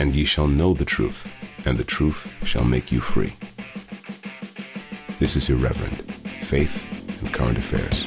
[0.00, 1.30] and ye shall know the truth,
[1.66, 3.34] and the truth shall make you free.
[5.18, 6.10] This is Irreverent
[6.42, 6.86] Faith
[7.20, 8.06] and Current Affairs.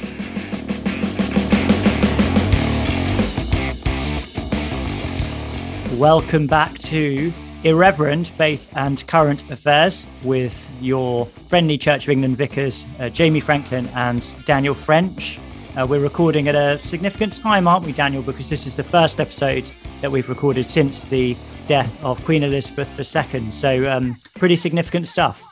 [5.96, 12.84] Welcome back to Irreverent Faith and Current Affairs with your friendly Church of England vicars,
[12.98, 15.38] uh, Jamie Franklin and Daniel French.
[15.76, 18.22] Uh, we're recording at a significant time, aren't we, Daniel?
[18.22, 21.36] Because this is the first episode that we've recorded since the
[21.66, 23.50] death of Queen Elizabeth II.
[23.50, 25.42] So, um, pretty significant stuff.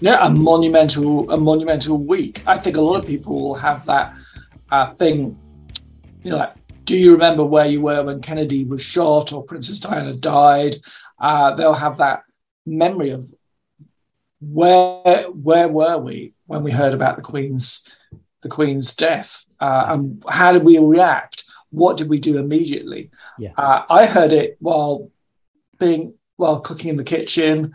[0.00, 2.42] Yeah, a monumental, a monumental week.
[2.46, 4.14] I think a lot of people will have that
[4.70, 5.38] uh, thing,
[6.22, 6.54] you know, like
[6.84, 10.76] do you remember where you were when Kennedy was shot or Princess Diana died?
[11.18, 12.24] Uh, they'll have that
[12.66, 13.24] memory of
[14.40, 17.96] where where were we when we heard about the Queen's
[18.42, 21.44] the Queen's death, uh, and how did we react?
[21.70, 23.10] What did we do immediately?
[23.38, 23.52] Yeah.
[23.56, 25.10] Uh, I heard it while
[25.78, 27.74] being while cooking in the kitchen.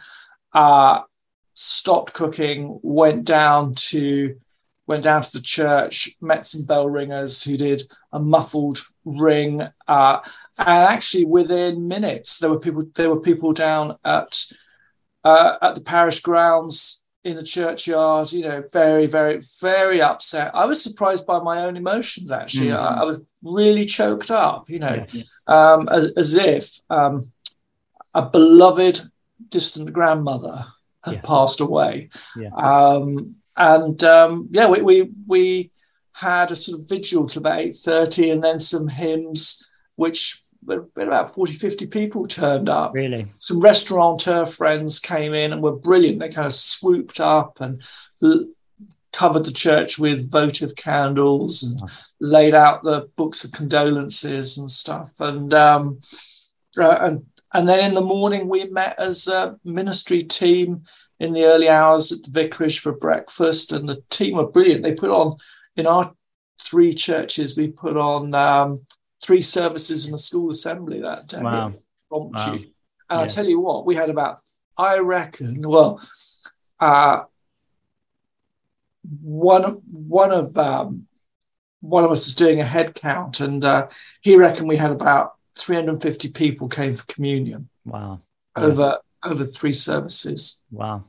[0.53, 1.02] Uh,
[1.53, 4.35] stopped cooking, went down to
[4.87, 10.20] went down to the church, met some bell ringers who did a muffled ring, uh,
[10.57, 14.43] and actually within minutes there were people there were people down at
[15.24, 18.31] uh, at the parish grounds in the churchyard.
[18.31, 20.55] You know, very very very upset.
[20.55, 22.31] I was surprised by my own emotions.
[22.31, 22.99] Actually, mm-hmm.
[22.99, 24.70] I, I, was really choked up.
[24.70, 25.24] You know, yeah.
[25.48, 27.31] um, as, as if um,
[28.13, 28.99] a beloved
[29.49, 30.65] distant grandmother
[31.04, 31.21] had yeah.
[31.21, 32.10] passed away.
[32.35, 32.49] Yeah.
[32.55, 35.71] Um, and um, yeah, we, we, we
[36.13, 41.34] had a sort of vigil to about eight thirty, and then some hymns, which about
[41.34, 42.93] 40, 50 people turned up.
[42.93, 43.32] Really?
[43.37, 46.20] Some restaurateur friends came in and were brilliant.
[46.20, 47.82] They kind of swooped up and
[48.21, 48.46] l-
[49.12, 51.93] covered the church with votive candles and oh.
[52.20, 55.20] laid out the books of condolences and stuff.
[55.20, 55.99] And um,
[56.77, 60.84] uh, and and then in the morning we met as a ministry team
[61.20, 64.84] in the early hours at the vicarage for breakfast, and the team were brilliant.
[64.84, 65.38] They put on
[65.75, 66.14] in our
[66.62, 68.82] three churches, we put on um,
[69.22, 71.42] three services in a school assembly that day.
[71.42, 71.74] Wow.
[72.09, 72.32] wow.
[72.42, 72.66] And
[73.09, 73.20] yeah.
[73.20, 74.40] I tell you what, we had about,
[74.78, 76.02] I reckon, well,
[76.80, 77.24] uh,
[79.22, 81.08] one one of um,
[81.82, 83.88] one of us was doing a head count, and uh,
[84.22, 87.70] he reckoned we had about 350 people came for communion.
[87.86, 88.22] Wow!
[88.56, 90.64] Over over three services.
[90.72, 91.03] Wow.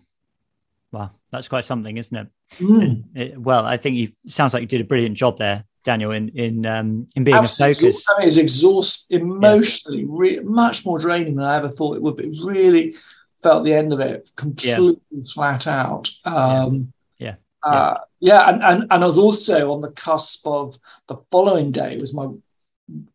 [0.92, 1.12] Wow.
[1.30, 2.28] That's quite something, isn't it?
[2.58, 3.04] Mm.
[3.14, 6.30] it well, I think you sounds like you did a brilliant job there, Daniel, in
[6.30, 7.88] in um, in being Absolutely.
[7.88, 8.06] a focus.
[8.08, 10.06] I mean, it's exhaust emotionally, yeah.
[10.08, 12.36] re- much more draining than I ever thought it would be.
[12.42, 12.94] Really
[13.40, 15.22] felt the end of it completely yeah.
[15.32, 16.10] flat out.
[16.24, 17.36] Um, yeah.
[17.64, 17.70] Yeah.
[17.70, 21.96] Uh, yeah, and, and and I was also on the cusp of the following day
[21.98, 22.26] was my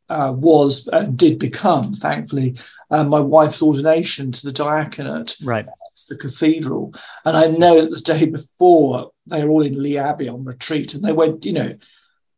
[0.09, 2.55] uh, was and did become, thankfully,
[2.91, 5.35] uh, my wife's ordination to the diaconate.
[5.43, 5.65] Right.
[6.09, 6.93] The cathedral.
[7.23, 11.01] And I know the day before they were all in Lee Abbey on retreat and
[11.01, 11.75] they went, you know,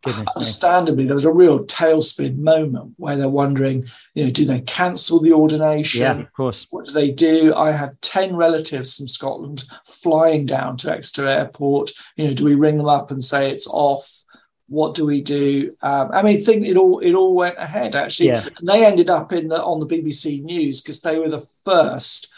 [0.03, 1.07] Goodness understandably, me.
[1.07, 5.33] there was a real tailspin moment where they're wondering, you know, do they cancel the
[5.33, 6.01] ordination?
[6.01, 6.67] Yeah, of course.
[6.69, 7.55] What do they do?
[7.55, 11.91] I had 10 relatives from Scotland flying down to Exeter Airport.
[12.15, 14.23] You know, do we ring them up and say it's off?
[14.67, 15.75] What do we do?
[15.81, 18.29] Um, I mean, think it all it all went ahead actually.
[18.29, 18.43] Yeah.
[18.57, 22.33] And they ended up in the on the BBC News because they were the first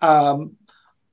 [0.00, 0.56] um,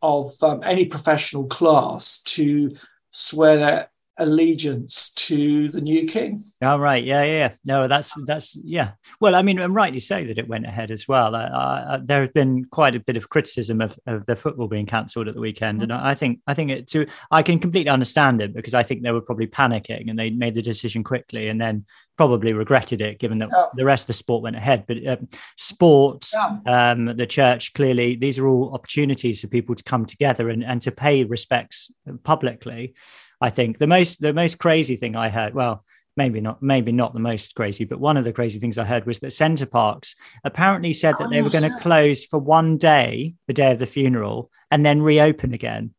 [0.02, 2.74] of um, any professional class to
[3.12, 6.44] swear their allegiance to the new king.
[6.62, 7.04] Oh, right.
[7.04, 7.54] Yeah, yeah.
[7.66, 8.92] No, that's that's yeah.
[9.20, 11.36] Well, I mean, I'm rightly say that it went ahead as well.
[11.36, 14.86] Uh, uh, there has been quite a bit of criticism of, of the football being
[14.86, 15.92] cancelled at the weekend, mm-hmm.
[15.92, 17.08] and I think I think it too.
[17.32, 20.56] I can completely understand it because I think they were probably panicking and they made
[20.56, 21.86] the decision quickly, and then
[22.18, 23.66] probably regretted it given that yeah.
[23.74, 24.86] the rest of the sport went ahead.
[24.88, 25.28] But um,
[25.58, 26.92] sports, yeah.
[26.92, 30.82] um, the church, clearly, these are all opportunities for people to come together and, and
[30.84, 31.92] to pay respects
[32.24, 32.94] publicly.
[33.42, 35.84] I think the most the most crazy thing I heard, well,
[36.16, 39.06] maybe not maybe not the most crazy, but one of the crazy things I heard
[39.06, 43.36] was that Center Parcs apparently said that they were going to close for one day,
[43.48, 45.94] the day of the funeral, and then reopen again.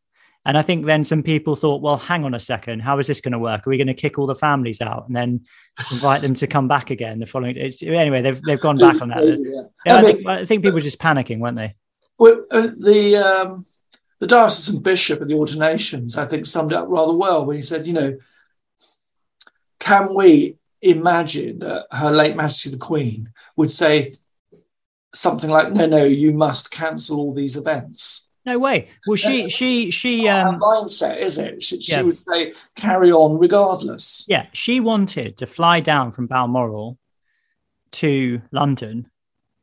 [0.45, 3.21] And I think then some people thought, well, hang on a second, how is this
[3.21, 3.65] going to work?
[3.65, 5.45] Are we going to kick all the families out and then
[5.89, 7.55] invite them to come back again the following?
[7.55, 9.19] It's, anyway, they've they've gone back on that.
[9.19, 9.61] Crazy, yeah.
[9.85, 11.75] Yeah, I, I, think, I, think, people were just panicking, weren't they?
[12.19, 13.65] Well, uh, the um,
[14.23, 17.61] the diocesan bishop at the ordinations, I think, summed it up rather well when he
[17.61, 18.17] said, you know,
[19.79, 24.13] can we imagine that Her late Majesty the Queen would say
[25.13, 28.29] something like, no, no, you must cancel all these events?
[28.45, 28.87] No way.
[29.05, 30.29] Well, she, she, she.
[30.29, 31.61] Um, mindset, is it?
[31.61, 31.97] She, yeah.
[31.97, 34.25] she, would say, carry on regardless.
[34.29, 36.97] Yeah, she wanted to fly down from Balmoral
[37.93, 39.09] to London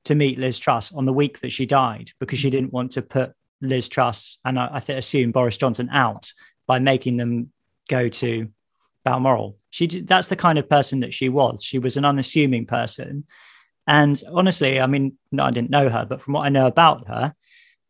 [0.04, 3.00] to meet Liz Truss on the week that she died because she didn't want to
[3.00, 6.32] put Liz Truss and I, I assume Boris Johnson out
[6.66, 7.50] by making them
[7.88, 8.48] go to
[9.04, 9.58] Balmoral.
[9.70, 11.62] She that's the kind of person that she was.
[11.62, 13.24] She was an unassuming person,
[13.86, 17.08] and honestly, I mean, no, I didn't know her, but from what I know about
[17.08, 17.34] her,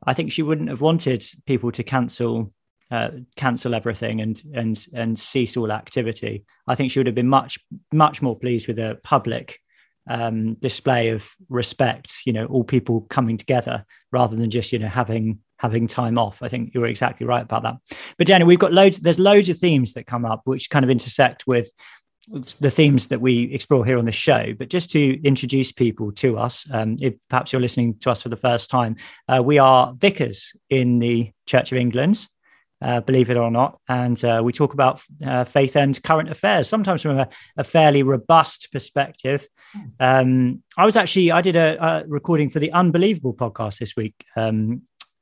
[0.05, 2.53] I think she wouldn't have wanted people to cancel
[2.91, 6.45] uh, cancel everything and and and cease all activity.
[6.67, 7.59] I think she would have been much
[7.93, 9.61] much more pleased with a public
[10.09, 12.23] um, display of respect.
[12.25, 16.43] You know, all people coming together rather than just you know having having time off.
[16.43, 17.77] I think you're exactly right about that.
[18.17, 18.99] But Daniel, we've got loads.
[18.99, 21.71] There's loads of themes that come up which kind of intersect with
[22.61, 24.55] the themes that we explore here on the show.
[24.59, 28.31] But just to introduce people to us, um, if perhaps you're listening to us for
[28.31, 28.97] the first time,
[29.29, 32.27] uh, we are vicars in the Church of England.
[32.83, 33.79] Uh, believe it or not.
[33.91, 37.29] And uh, we talk about uh, faith and current affairs, sometimes from a,
[37.59, 39.47] a fairly robust perspective.
[39.75, 39.81] Hmm.
[40.01, 44.25] Um, I was actually, I did a, a, recording for the Unbelievable podcast this week,
[44.35, 44.81] um,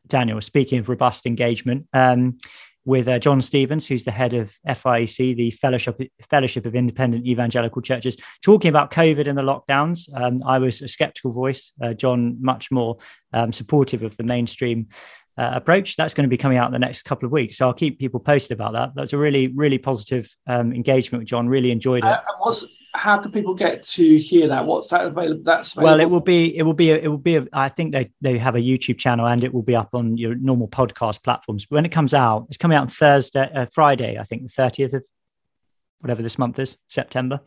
[0.08, 2.38] Daniel, speaking of robust engagement, um,
[2.84, 6.00] with uh, John Stevens, who's the head of FIEC, the Fellowship,
[6.31, 10.08] Fellowship of Independent Evangelical Churches, talking about COVID and the lockdowns.
[10.14, 12.96] Um, I was a skeptical voice, uh, John, much more
[13.34, 14.88] um, supportive of the mainstream
[15.37, 15.96] uh, approach.
[15.96, 17.58] That's going to be coming out in the next couple of weeks.
[17.58, 18.93] So I'll keep people posted about that.
[18.94, 21.46] That's a really, really positive um, engagement with John.
[21.46, 22.19] Really enjoyed it.
[22.94, 24.67] How can people get to hear that?
[24.67, 25.43] What's that available?
[25.43, 25.93] That's available?
[25.93, 27.37] well, it will be, it will be, a, it will be.
[27.37, 30.17] A, I think they they have a YouTube channel and it will be up on
[30.17, 31.67] your normal podcast platforms.
[31.67, 34.49] But when it comes out, it's coming out on Thursday, uh, Friday, I think the
[34.49, 35.05] thirtieth of
[36.00, 37.40] whatever this month is, September,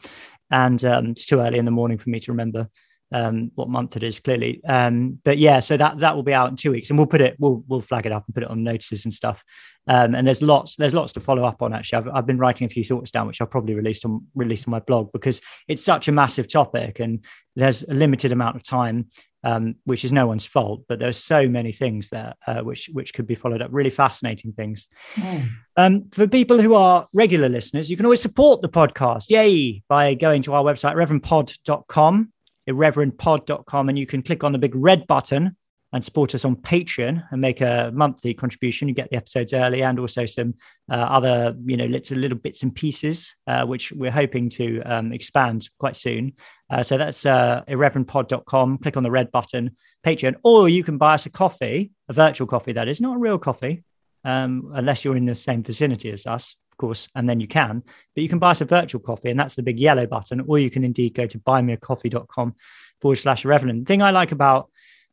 [0.49, 2.69] and um, it's too early in the morning for me to remember
[3.11, 4.61] um, what month it is clearly.
[4.65, 7.21] Um, but yeah, so that that will be out in two weeks, and we'll put
[7.21, 9.43] it, we'll we'll flag it up and put it on notices and stuff.
[9.87, 11.73] Um, and there's lots there's lots to follow up on.
[11.73, 14.65] Actually, I've, I've been writing a few thoughts down, which I'll probably release on release
[14.65, 17.23] on my blog because it's such a massive topic, and
[17.55, 19.07] there's a limited amount of time.
[19.43, 23.11] Um, which is no one's fault, but there's so many things there uh, which which
[23.15, 23.69] could be followed up.
[23.73, 24.87] Really fascinating things.
[25.15, 25.49] Mm.
[25.75, 30.13] Um, for people who are regular listeners, you can always support the podcast, yay, by
[30.13, 32.31] going to our website reverendpod.com
[32.69, 35.55] irreverentpod.com, and you can click on the big red button
[35.93, 38.87] and support us on Patreon and make a monthly contribution.
[38.87, 40.53] You get the episodes early and also some
[40.89, 45.11] uh, other, you know, little, little bits and pieces, uh, which we're hoping to um,
[45.11, 46.33] expand quite soon.
[46.69, 48.77] Uh, so that's uh, irreverentpod.com.
[48.77, 49.75] Click on the red button,
[50.05, 53.19] Patreon, or you can buy us a coffee, a virtual coffee that is, not a
[53.19, 53.83] real coffee,
[54.23, 57.83] um, unless you're in the same vicinity as us course, and then you can.
[58.15, 60.59] But you can buy us a virtual coffee, and that's the big yellow button, or
[60.59, 62.55] you can indeed go to buymeacoffee.com
[62.99, 63.85] forward slash irreverent.
[63.85, 64.69] The thing I like about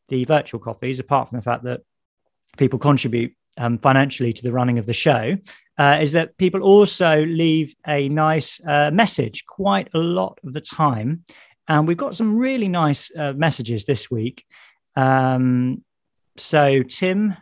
[0.09, 1.81] the virtual coffees, apart from the fact that
[2.57, 5.37] people contribute um, financially to the running of the show,
[5.77, 10.61] uh, is that people also leave a nice uh, message quite a lot of the
[10.61, 11.23] time.
[11.67, 14.43] And we've got some really nice uh, messages this week.
[14.95, 15.83] Um,
[16.35, 17.35] so, Tim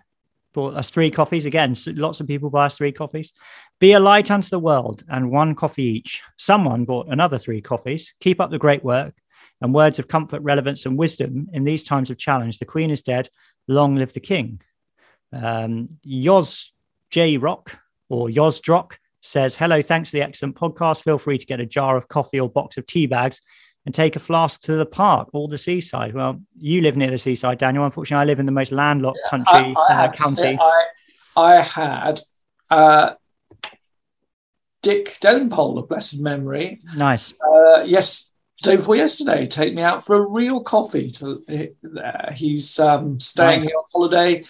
[0.57, 1.45] bought us three coffees.
[1.45, 3.31] Again, lots of people buy us three coffees.
[3.79, 6.23] Be a light unto the world and one coffee each.
[6.35, 8.15] Someone bought another three coffees.
[8.21, 9.13] Keep up the great work
[9.61, 12.57] and words of comfort, relevance, and wisdom in these times of challenge.
[12.57, 13.29] The Queen is dead.
[13.67, 14.59] Long live the King.
[15.31, 16.71] Um, Yoz
[17.11, 17.79] J Rock
[18.09, 21.03] or Yoz Drock says, Hello, thanks for the excellent podcast.
[21.03, 23.41] Feel free to get a jar of coffee or box of tea bags
[23.87, 26.13] and take a flask to the park or the seaside.
[26.13, 27.85] Well, you live near the seaside, Daniel.
[27.85, 30.59] Unfortunately, I live in the most landlocked country I, I uh, county.
[30.59, 30.85] I,
[31.37, 32.19] I had
[32.69, 33.13] uh,
[34.81, 36.81] Dick Delingpole of blessed memory.
[36.97, 37.33] Nice.
[37.41, 41.09] Uh, yes, day before yesterday, take me out for a real coffee.
[41.11, 41.41] To
[42.03, 43.69] uh, he's um, staying nice.
[43.69, 44.43] here on holiday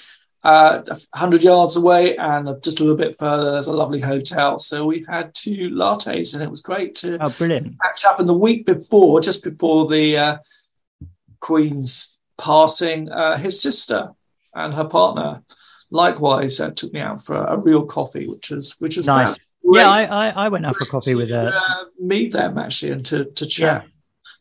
[0.43, 4.57] uh, 100 yards away and just a little bit further there's a lovely hotel.
[4.57, 7.75] So we had two lattes and it was great to oh, brilliant.
[7.81, 8.19] catch up.
[8.19, 10.37] In the week before just before the uh,
[11.39, 14.11] queen's passing uh, his sister
[14.53, 15.41] and her partner
[15.89, 19.35] likewise uh, took me out for a, a, real coffee which was which was nice.
[19.63, 21.51] yeah I, I, I went out for coffee with her.
[21.53, 23.83] uh, meet them actually and to, to chat.
[23.83, 23.89] Yeah.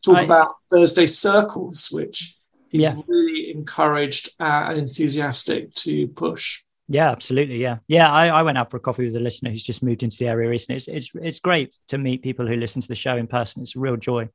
[0.05, 2.36] talk I, about thursday circles which
[2.69, 2.95] he's yeah.
[3.07, 6.63] really encouraged and enthusiastic to push.
[6.89, 7.57] Yeah, absolutely.
[7.57, 8.09] Yeah, yeah.
[8.09, 10.29] I, I, went out for a coffee with a listener who's just moved into the
[10.29, 10.77] area recently.
[10.77, 13.61] It's it's it's great to meet people who listen to the show in person.
[13.61, 14.29] It's a real joy.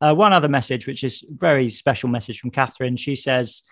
[0.00, 2.96] Uh, one other message, which is very special message from Catherine.
[2.96, 3.62] She says,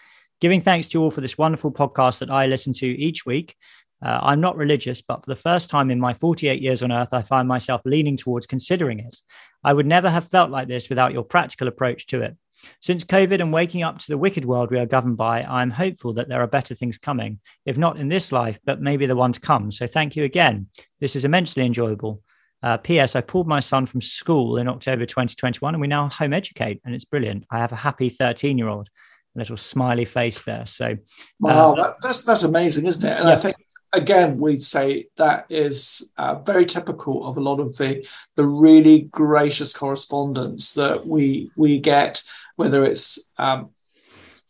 [0.42, 3.56] "Giving thanks to you all for this wonderful podcast that I listen to each week.
[4.02, 7.14] Uh, I'm not religious, but for the first time in my 48 years on earth,
[7.14, 9.16] I find myself leaning towards considering it.
[9.64, 12.36] I would never have felt like this without your practical approach to it.
[12.80, 16.12] Since COVID and waking up to the wicked world we are governed by, I'm hopeful
[16.14, 19.32] that there are better things coming, if not in this life, but maybe the one
[19.32, 19.70] to come.
[19.70, 20.68] So thank you again.
[21.00, 22.22] This is immensely enjoyable.
[22.62, 23.14] Uh, P.S.
[23.14, 26.94] I pulled my son from school in October 2021 and we now home educate, and
[26.94, 27.44] it's brilliant.
[27.50, 28.88] I have a happy 13 year old.
[29.34, 30.64] A little smiley face there.
[30.64, 30.96] So,
[31.38, 33.18] wow, uh, that, that's that's amazing, isn't it?
[33.18, 33.34] And yeah.
[33.34, 33.56] I think
[33.92, 39.00] again, we'd say that is uh, very typical of a lot of the the really
[39.00, 42.22] gracious correspondence that we we get,
[42.56, 43.70] whether it's um,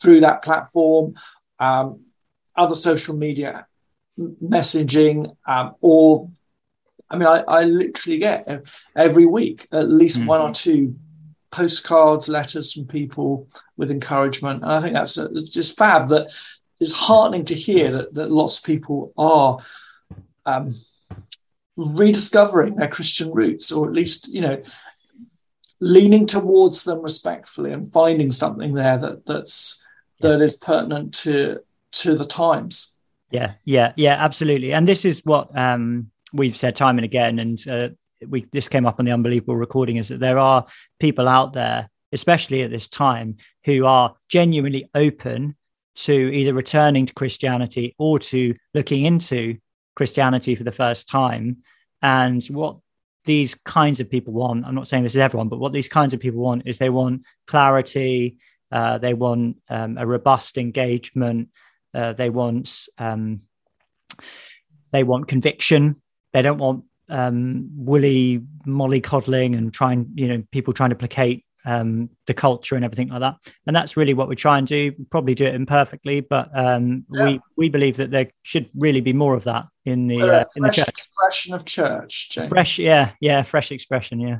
[0.01, 1.15] through that platform,
[1.59, 2.01] um,
[2.57, 3.67] other social media
[4.19, 6.31] messaging, um, or
[7.11, 8.65] I mean, I, I, literally get
[8.97, 10.29] every week at least mm-hmm.
[10.29, 10.97] one or two
[11.51, 16.29] postcards, letters from people with encouragement, and I think that's a, it's just fab that
[16.81, 19.59] it's heartening to hear that, that lots of people are
[20.45, 20.71] um,
[21.77, 24.61] rediscovering their Christian roots, or at least you know
[25.81, 29.85] leaning towards them respectfully and finding something there that that's
[30.21, 31.61] that is pertinent to
[31.93, 32.99] to the times.
[33.31, 34.73] Yeah, yeah, yeah, absolutely.
[34.73, 37.89] And this is what um, we've said time and again, and uh,
[38.27, 40.67] we this came up on the unbelievable recording is that there are
[41.01, 45.57] people out there, especially at this time, who are genuinely open
[45.97, 49.57] to either returning to Christianity or to looking into
[49.97, 51.59] Christianity for the first time.
[52.03, 52.79] And what
[53.27, 56.15] these kinds of people want, I'm not saying this is everyone, but what these kinds
[56.15, 58.39] of people want is they want clarity,
[58.73, 61.51] uh, they want um, a robust engagement,
[61.93, 63.43] uh, they want um,
[64.93, 65.97] they want conviction.
[66.33, 72.09] They don't want um, woolly mollycoddling and trying, you know, people trying to placate um,
[72.27, 73.37] the culture and everything like that.
[73.67, 74.93] And that's really what we try and do.
[75.11, 77.25] Probably do it imperfectly, but um, yeah.
[77.25, 80.63] we we believe that there should really be more of that in the uh, in
[80.63, 80.89] the church.
[80.89, 82.49] Expression of church, James.
[82.49, 84.39] fresh, yeah, yeah, fresh expression, yeah,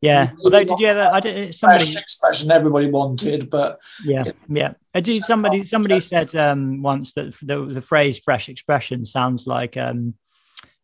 [0.00, 0.30] yeah.
[0.44, 1.10] Although, did you ever?
[1.12, 1.54] I did.
[1.54, 4.74] Somebody fresh expression everybody wanted, but yeah, yeah.
[4.94, 5.22] I did.
[5.24, 9.76] Somebody somebody said um, once that the, the phrase "fresh expression" sounds like.
[9.76, 10.14] Um,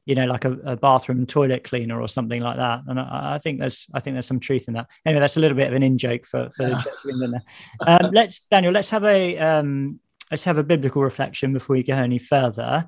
[0.06, 2.82] you know, like a, a, bathroom toilet cleaner or something like that.
[2.86, 4.88] And I, I, think there's, I think there's some truth in that.
[5.06, 6.80] Anyway, that's a little bit of an in joke for, for yeah.
[7.04, 7.42] the
[7.86, 11.94] um, let's, Daniel, let's have a, um, let's have a biblical reflection before we go
[11.94, 12.86] any further.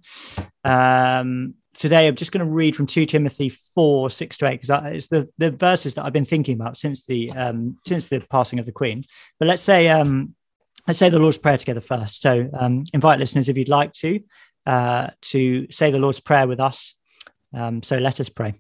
[0.63, 4.95] Um, today, I'm just going to read from 2 Timothy 4, 6 to 8, because
[4.95, 8.59] it's the, the verses that I've been thinking about since the, um, since the passing
[8.59, 9.05] of the Queen.
[9.39, 10.35] But let's say, um,
[10.87, 12.21] let's say the Lord's Prayer together first.
[12.21, 14.21] So um, invite listeners, if you'd like to,
[14.67, 16.95] uh, to say the Lord's Prayer with us.
[17.57, 18.55] Um, so let us pray.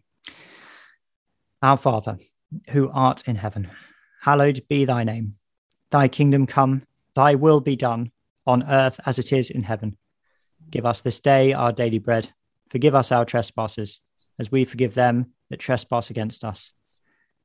[1.63, 2.17] Our Father,
[2.71, 3.71] who art in heaven,
[4.23, 5.35] hallowed be thy name.
[5.91, 6.83] Thy kingdom come,
[7.15, 8.11] thy will be done,
[8.47, 9.99] on earth as it is in heaven.
[10.71, 12.31] Give us this day our daily bread.
[12.71, 14.01] Forgive us our trespasses,
[14.39, 16.73] as we forgive them that trespass against us.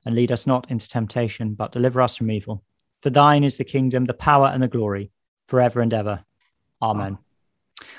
[0.06, 2.64] And lead us not into temptation, but deliver us from evil.
[3.02, 5.12] For thine is the kingdom, the power, and the glory,
[5.48, 6.24] forever and ever.
[6.82, 7.18] Amen.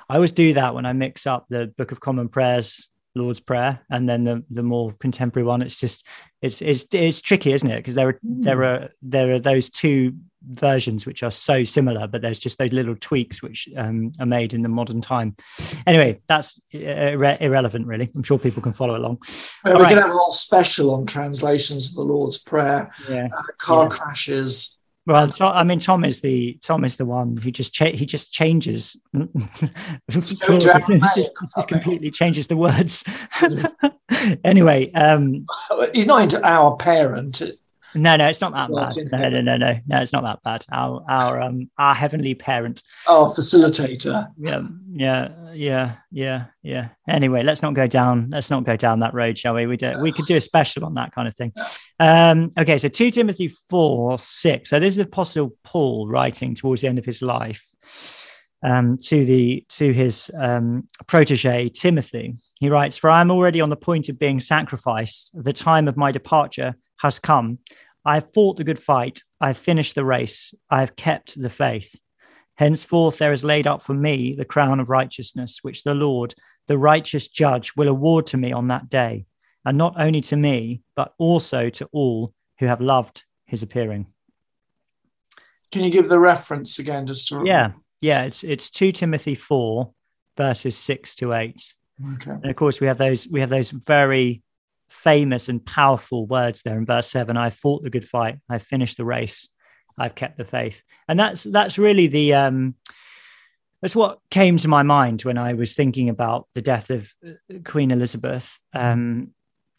[0.08, 3.80] I always do that when I mix up the Book of Common Prayers Lord's Prayer,
[3.90, 5.62] and then the the more contemporary one.
[5.62, 6.06] It's just
[6.40, 7.76] it's it's it's tricky, isn't it?
[7.76, 8.42] Because there are mm.
[8.42, 10.14] there are there are those two
[10.44, 14.54] versions which are so similar, but there's just those little tweaks which um, are made
[14.54, 15.36] in the modern time.
[15.86, 18.10] Anyway, that's irre- irrelevant, really.
[18.14, 19.18] I'm sure people can follow along.
[19.64, 19.88] Well, we right.
[19.90, 23.28] can have a whole special on translations of the Lord's Prayer, yeah.
[23.36, 23.88] uh, car yeah.
[23.90, 28.06] crashes, well, I mean, Tom is the Tom is the one who just cha- he
[28.06, 29.00] just changes,
[30.10, 30.42] just,
[31.68, 33.04] completely changes the words.
[34.44, 35.46] anyway, um,
[35.92, 37.42] he's not into our parent.
[37.94, 38.94] No, no, it's not that bad.
[39.12, 40.64] No, no, no, no, no, it's not that bad.
[40.72, 44.28] Our our um our heavenly parent, our facilitator.
[44.38, 46.88] Yeah, yeah, yeah, yeah, yeah.
[47.08, 48.30] Anyway, let's not go down.
[48.30, 49.66] Let's not go down that road, shall we?
[49.66, 50.00] We do.
[50.00, 51.52] We could do a special on that kind of thing.
[52.02, 54.70] Um, okay, so two Timothy four six.
[54.70, 57.64] So this is the Apostle Paul writing towards the end of his life
[58.64, 62.34] um, to the to his um, protege Timothy.
[62.58, 65.30] He writes, "For I am already on the point of being sacrificed.
[65.32, 67.58] The time of my departure." has come.
[68.04, 69.22] I have fought the good fight.
[69.40, 70.54] I have finished the race.
[70.70, 72.00] I have kept the faith.
[72.56, 76.34] Henceforth, there is laid up for me the crown of righteousness, which the Lord,
[76.68, 79.26] the righteous judge, will award to me on that day,
[79.64, 84.06] and not only to me, but also to all who have loved his appearing.
[85.70, 88.24] Can you give the reference again, just to yeah, yeah?
[88.24, 89.92] It's it's two Timothy four,
[90.36, 91.74] verses six to eight.
[92.14, 92.30] Okay.
[92.30, 94.42] And of course, we have those we have those very
[94.90, 97.36] famous and powerful words there in verse seven.
[97.36, 98.38] I fought the good fight.
[98.50, 99.48] I finished the race.
[99.96, 100.82] I've kept the faith.
[101.08, 102.74] And that's that's really the um,
[103.80, 107.58] that's what came to my mind when I was thinking about the death of uh,
[107.64, 108.58] Queen Elizabeth.
[108.74, 109.32] Um,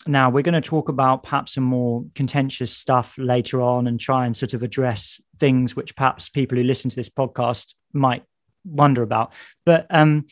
[0.08, 4.26] now we're going to talk about perhaps some more contentious stuff later on and try
[4.26, 8.24] and sort of address things which perhaps people who listen to this podcast might
[8.66, 9.34] wonder about.
[9.66, 10.26] But um,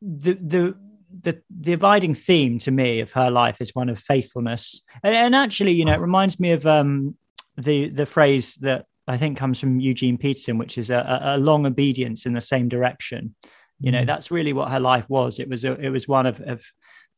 [0.00, 0.76] the the
[1.22, 5.34] the the abiding theme to me of her life is one of faithfulness, and, and
[5.34, 7.16] actually, you know, it reminds me of um,
[7.56, 11.66] the the phrase that I think comes from Eugene Peterson, which is a, a long
[11.66, 13.34] obedience in the same direction.
[13.80, 14.06] You know, mm.
[14.06, 15.40] that's really what her life was.
[15.40, 16.64] It was a, it was one of, of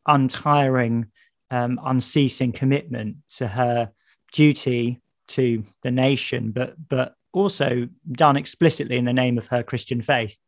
[0.06, 1.06] untiring,
[1.52, 3.92] um, unceasing commitment to her
[4.32, 10.02] duty to the nation, but but also done explicitly in the name of her Christian
[10.02, 10.38] faith.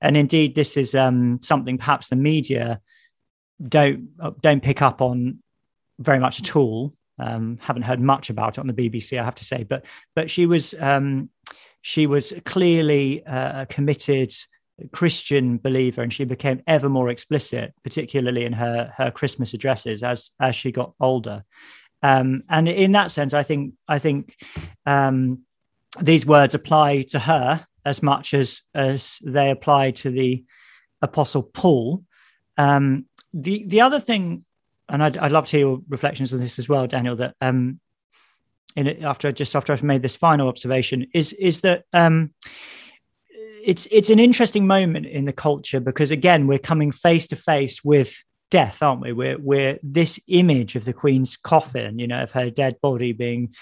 [0.00, 2.80] And indeed, this is um, something perhaps the media
[3.66, 4.08] don't
[4.42, 5.38] don't pick up on
[6.00, 6.92] very much at all.
[7.18, 9.62] Um, haven't heard much about it on the BBC, I have to say.
[9.62, 11.30] But but she was um,
[11.82, 14.32] she was clearly uh, committed
[14.92, 20.30] Christian believer, and she became ever more explicit, particularly in her her Christmas addresses as
[20.40, 21.44] as she got older.
[22.02, 24.36] Um, and in that sense, I think I think
[24.86, 25.42] um,
[26.00, 30.44] these words apply to her as much as as they apply to the
[31.00, 32.04] Apostle Paul.
[32.56, 34.44] Um, the the other thing,
[34.88, 37.16] and I'd, I'd love to hear your reflections on this as well, Daniel.
[37.16, 37.80] That um,
[38.76, 42.32] in after just after I've made this final observation is is that um,
[43.64, 47.82] it's it's an interesting moment in the culture because again we're coming face to face
[47.84, 49.12] with death, aren't we?
[49.12, 53.54] We're we're this image of the Queen's coffin, you know, of her dead body being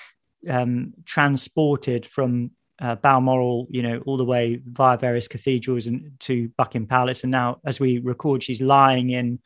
[0.49, 6.49] um, transported from uh, Balmoral, you know, all the way via various cathedrals and to
[6.59, 9.38] Buckingham Palace, and now, as we record, she's lying in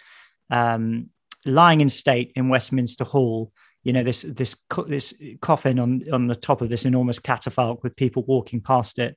[0.50, 1.11] um,
[1.44, 3.52] lying in state in Westminster Hall.
[3.82, 4.56] You know, this this
[4.87, 9.14] this coffin on on the top of this enormous catafalque with people walking past it,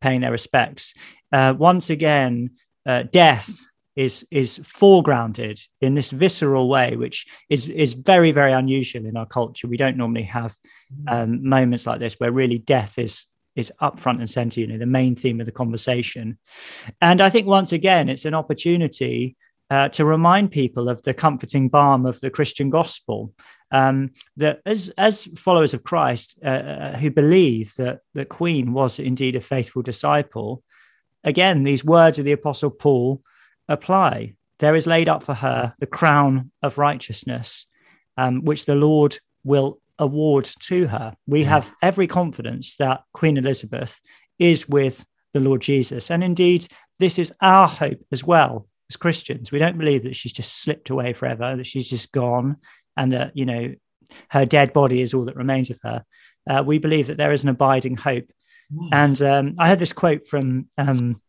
[0.00, 0.94] paying their respects.
[1.32, 2.50] Uh, once again,
[2.86, 3.64] uh, death
[3.96, 9.26] is is foregrounded in this visceral way, which is is very very unusual in our
[9.26, 9.68] culture.
[9.68, 10.56] We don't normally have
[10.92, 11.12] mm.
[11.12, 13.26] um, moments like this where really death is
[13.56, 14.60] is up front and center.
[14.60, 16.38] You know, the main theme of the conversation,
[17.00, 19.36] and I think once again it's an opportunity.
[19.70, 23.32] Uh, to remind people of the comforting balm of the Christian gospel,
[23.70, 28.98] um, that as as followers of Christ uh, uh who believe that the Queen was
[28.98, 30.64] indeed a faithful disciple,
[31.22, 33.22] again these words of the Apostle Paul
[33.68, 34.34] apply.
[34.58, 37.66] There is laid up for her the crown of righteousness,
[38.16, 41.14] um, which the Lord will award to her.
[41.26, 44.00] We have every confidence that Queen Elizabeth
[44.38, 46.10] is with the Lord Jesus.
[46.10, 46.66] And indeed,
[46.98, 49.52] this is our hope as well as Christians.
[49.52, 52.56] We don't believe that she's just slipped away forever, that she's just gone,
[52.96, 53.74] and that, you know,
[54.30, 56.04] her dead body is all that remains of her.
[56.48, 58.30] Uh, we believe that there is an abiding hope.
[58.74, 58.88] Mm.
[58.92, 61.20] And um, I heard this quote from um,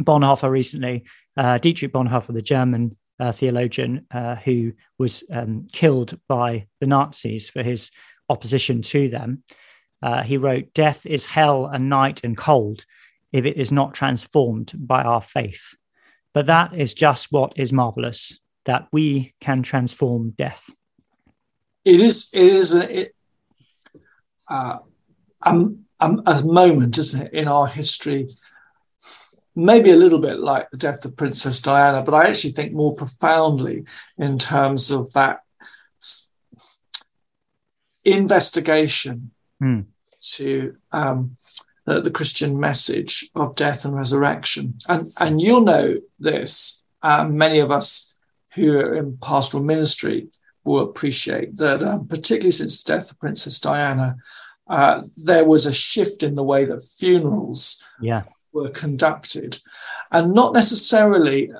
[0.00, 1.04] Bonhoeffer recently,
[1.36, 7.48] uh, Dietrich Bonhoeffer, the German uh, theologian uh, who was um, killed by the Nazis
[7.48, 7.90] for his
[8.28, 9.42] opposition to them.
[10.02, 12.84] Uh, he wrote, Death is hell and night and cold
[13.32, 15.74] if it is not transformed by our faith.
[16.32, 20.70] But that is just what is marvelous, that we can transform death.
[21.84, 23.14] It is, it is a, it,
[24.48, 24.78] uh,
[25.42, 28.28] um, um, a moment, isn't it, in our history
[29.54, 32.94] maybe a little bit like the death of Princess Diana, but I actually think more
[32.94, 33.84] profoundly
[34.18, 35.40] in terms of that
[38.04, 39.84] investigation mm.
[40.20, 41.36] to um,
[41.90, 44.74] the, the, Christian message of death and resurrection.
[44.88, 48.14] And, and you'll know this, um, many of us
[48.54, 50.28] who are in pastoral ministry
[50.64, 54.16] will appreciate that, um, particularly since the death of Princess Diana,
[54.68, 58.22] uh, there was a shift in the way that funerals yeah
[58.52, 59.58] were conducted,
[60.10, 61.52] and not necessarily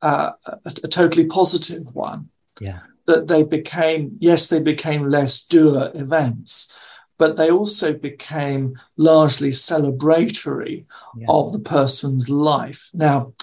[0.00, 2.28] uh, a, a, totally positive one.
[2.60, 2.80] Yeah.
[3.06, 6.78] That they became, yes, they became less doer events,
[7.22, 10.84] but they also became largely celebratory
[11.16, 11.26] yeah.
[11.28, 12.90] of the person's life.
[12.94, 13.34] Now,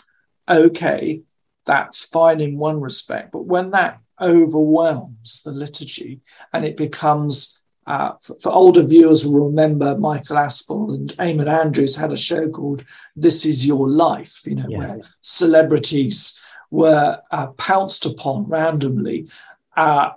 [0.50, 1.22] okay,
[1.66, 6.20] that's fine in one respect, but when that overwhelms the liturgy
[6.52, 11.96] and it becomes uh, for, for, older viewers will remember Michael Aspel and Eamonn Andrews
[11.96, 12.84] had a show called
[13.16, 14.78] This Is Your Life, you know, yeah.
[14.78, 19.30] where celebrities were uh, pounced upon randomly
[19.78, 20.10] uh,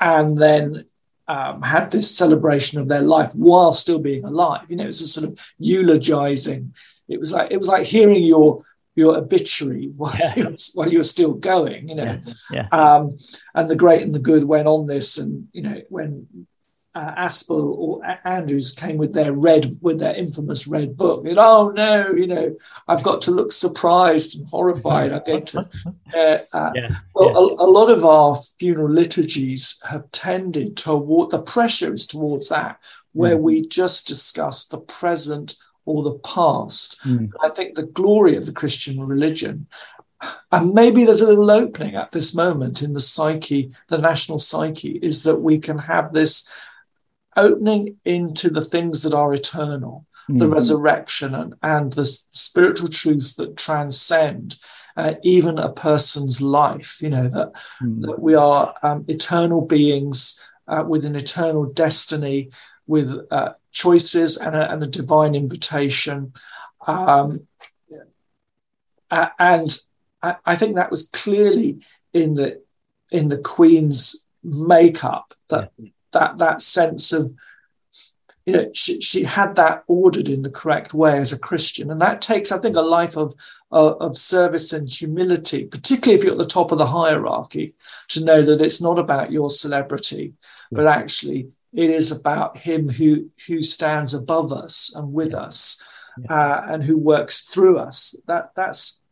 [0.00, 0.86] and then
[1.30, 4.62] um, had this celebration of their life while still being alive.
[4.68, 6.74] You know, it's a sort of eulogizing.
[7.08, 8.64] It was like it was like hearing your
[8.96, 10.34] your obituary while, yeah.
[10.36, 12.18] you're, while you're still going, you know.
[12.50, 12.66] Yeah.
[12.68, 12.68] Yeah.
[12.72, 13.16] Um,
[13.54, 16.26] and the great and the good went on this, and you know when
[16.94, 21.26] uh, Aspel or Andrews came with their red, with their infamous red book.
[21.26, 22.56] And, oh no, you know,
[22.88, 25.12] I've got to look surprised and horrified.
[25.12, 25.68] I'm going to.
[26.12, 27.36] Uh, uh, yeah, well, yeah.
[27.36, 32.80] A, a, lot of our funeral liturgies have tended toward the pressure is towards that,
[33.12, 33.42] where mm.
[33.42, 37.00] we just discuss the present or the past.
[37.04, 37.30] Mm.
[37.44, 39.68] I think the glory of the Christian religion
[40.52, 44.98] and maybe there's a little opening at this moment in the psyche, the national psyche,
[45.02, 46.52] is that we can have this
[47.36, 50.36] opening into the things that are eternal, mm-hmm.
[50.36, 54.56] the resurrection and, and the spiritual truths that transcend
[54.96, 58.02] uh, even a person's life, you know, that, mm-hmm.
[58.02, 62.50] that we are um, eternal beings uh, with an eternal destiny,
[62.86, 66.32] with uh, choices and a, and a, divine invitation.
[66.86, 67.46] Um,
[69.10, 69.78] and
[70.22, 72.62] I, I think that was clearly in the
[73.12, 75.90] in the Queen's makeup that yeah.
[76.12, 77.32] That that sense of
[78.46, 82.00] you know she, she had that ordered in the correct way as a Christian, and
[82.00, 83.34] that takes I think a life of
[83.72, 87.74] uh, of service and humility, particularly if you're at the top of the hierarchy,
[88.08, 90.34] to know that it's not about your celebrity,
[90.70, 90.76] yeah.
[90.76, 95.38] but actually it is about Him who who stands above us and with yeah.
[95.38, 95.86] us.
[96.28, 98.20] Uh, and who works through us.
[98.26, 99.02] That that's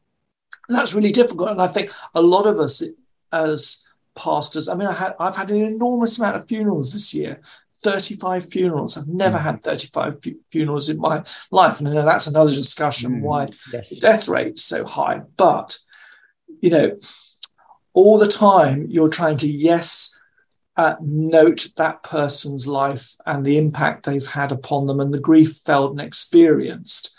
[0.69, 1.51] that's really difficult.
[1.51, 2.83] And I think a lot of us
[3.33, 7.41] as pastors, I mean, I had, I've had an enormous amount of funerals this year.
[7.81, 8.99] 35 funerals.
[8.99, 9.43] I've never mm.
[9.43, 11.79] had 35 fu- funerals in my life.
[11.79, 13.21] And that's another discussion mm.
[13.21, 13.91] why yes.
[13.91, 15.23] the death rate's so high.
[15.37, 15.79] But,
[16.61, 16.97] you know,
[17.93, 20.21] all the time you're trying to, yes,
[20.77, 25.57] uh, note that person's life and the impact they've had upon them and the grief
[25.65, 27.17] felt and experienced.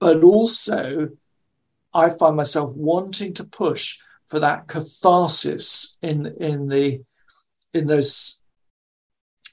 [0.00, 1.10] But also
[1.94, 3.98] I find myself wanting to push
[4.32, 7.02] for that catharsis in in the
[7.74, 8.42] in those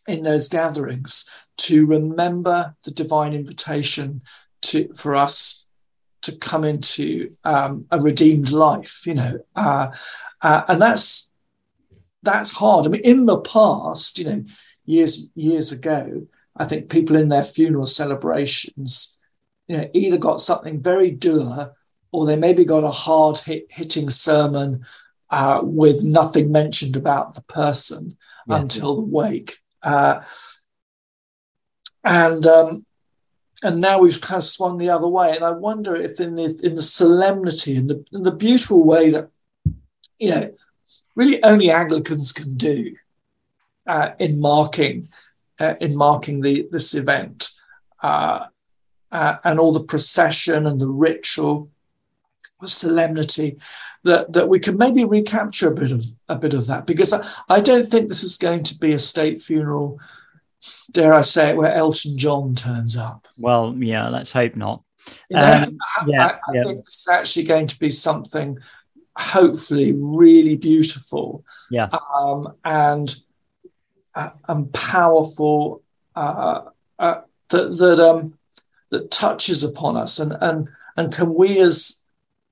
[0.07, 4.21] in those gatherings to remember the divine invitation
[4.61, 5.67] to for us
[6.21, 9.89] to come into um, a redeemed life you know uh,
[10.41, 11.33] uh, and that's
[12.23, 12.85] that's hard.
[12.85, 14.43] I mean in the past you know
[14.85, 19.19] years years ago i think people in their funeral celebrations
[19.67, 21.75] you know either got something very dour
[22.11, 24.85] or they maybe got a hard hit, hitting sermon
[25.29, 28.17] uh, with nothing mentioned about the person
[28.47, 28.57] yeah.
[28.57, 29.59] until the wake.
[29.83, 30.21] Uh,
[32.03, 32.85] and um,
[33.63, 35.35] and now we've kind of swung the other way.
[35.35, 39.11] And I wonder if in the in the solemnity and the in the beautiful way
[39.11, 39.29] that
[40.17, 40.51] you know
[41.15, 42.95] really only Anglicans can do
[43.85, 45.09] uh, in marking
[45.59, 47.49] uh, in marking the this event
[48.01, 48.45] uh,
[49.11, 51.69] uh, and all the procession and the ritual
[52.67, 53.57] solemnity
[54.03, 56.85] that that we can maybe recapture a bit of a bit of that.
[56.85, 59.99] Because I, I don't think this is going to be a state funeral
[60.91, 63.27] dare I say it where Elton John turns up.
[63.37, 64.83] Well yeah let's hope not.
[65.29, 66.63] You know, um, yeah, I, I yeah.
[66.63, 68.59] think this is actually going to be something
[69.19, 71.89] hopefully really beautiful yeah.
[72.15, 73.13] um, and
[74.15, 75.81] uh, and powerful
[76.15, 76.61] uh,
[76.97, 78.33] uh, that that um
[78.89, 82.01] that touches upon us and and and can we as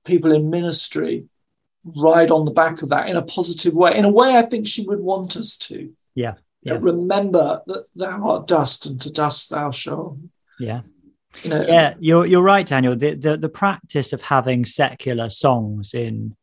[0.04, 1.26] people in ministry
[1.84, 4.66] ride on the back of that in a positive way, in a way I think
[4.66, 5.92] she would want us to.
[6.14, 6.34] Yeah.
[6.62, 6.78] yeah.
[6.80, 10.18] Remember that thou art dust and to dust thou shalt.
[10.58, 10.82] Yeah.
[11.42, 12.96] You know, yeah, you're you're right, Daniel.
[12.96, 16.34] The, the the practice of having secular songs in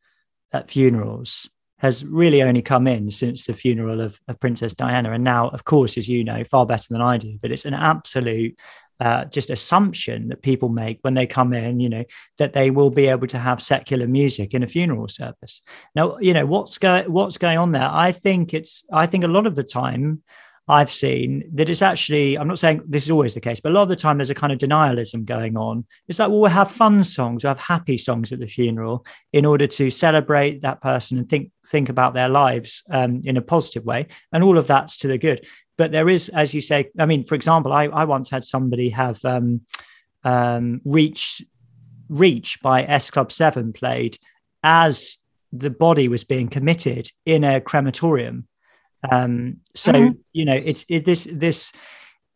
[0.54, 5.12] at funerals has really only come in since the funeral of, of, Princess Diana.
[5.12, 7.74] And now, of course, as you know, far better than I do, but it's an
[7.74, 8.58] absolute
[9.00, 12.04] uh, just assumption that people make when they come in, you know,
[12.38, 15.62] that they will be able to have secular music in a funeral service.
[15.96, 17.90] Now, you know, what's going what's going on there?
[17.92, 20.24] I think it's I think a lot of the time
[20.68, 23.76] I've seen that it's actually, I'm not saying this is always the case, but a
[23.76, 25.86] lot of the time there's a kind of denialism going on.
[26.08, 29.46] It's like, well, we'll have fun songs, we'll have happy songs at the funeral in
[29.46, 33.86] order to celebrate that person and think think about their lives um, in a positive
[33.86, 34.08] way.
[34.32, 35.46] And all of that's to the good
[35.78, 38.90] but there is, as you say, I mean, for example, I, I once had somebody
[38.90, 39.62] have um,
[40.24, 41.44] um, Reach
[42.08, 44.18] Reach by S Club Seven played
[44.64, 45.18] as
[45.52, 48.48] the body was being committed in a crematorium.
[49.12, 50.20] Um, so mm-hmm.
[50.34, 51.74] you know, it's it, this this.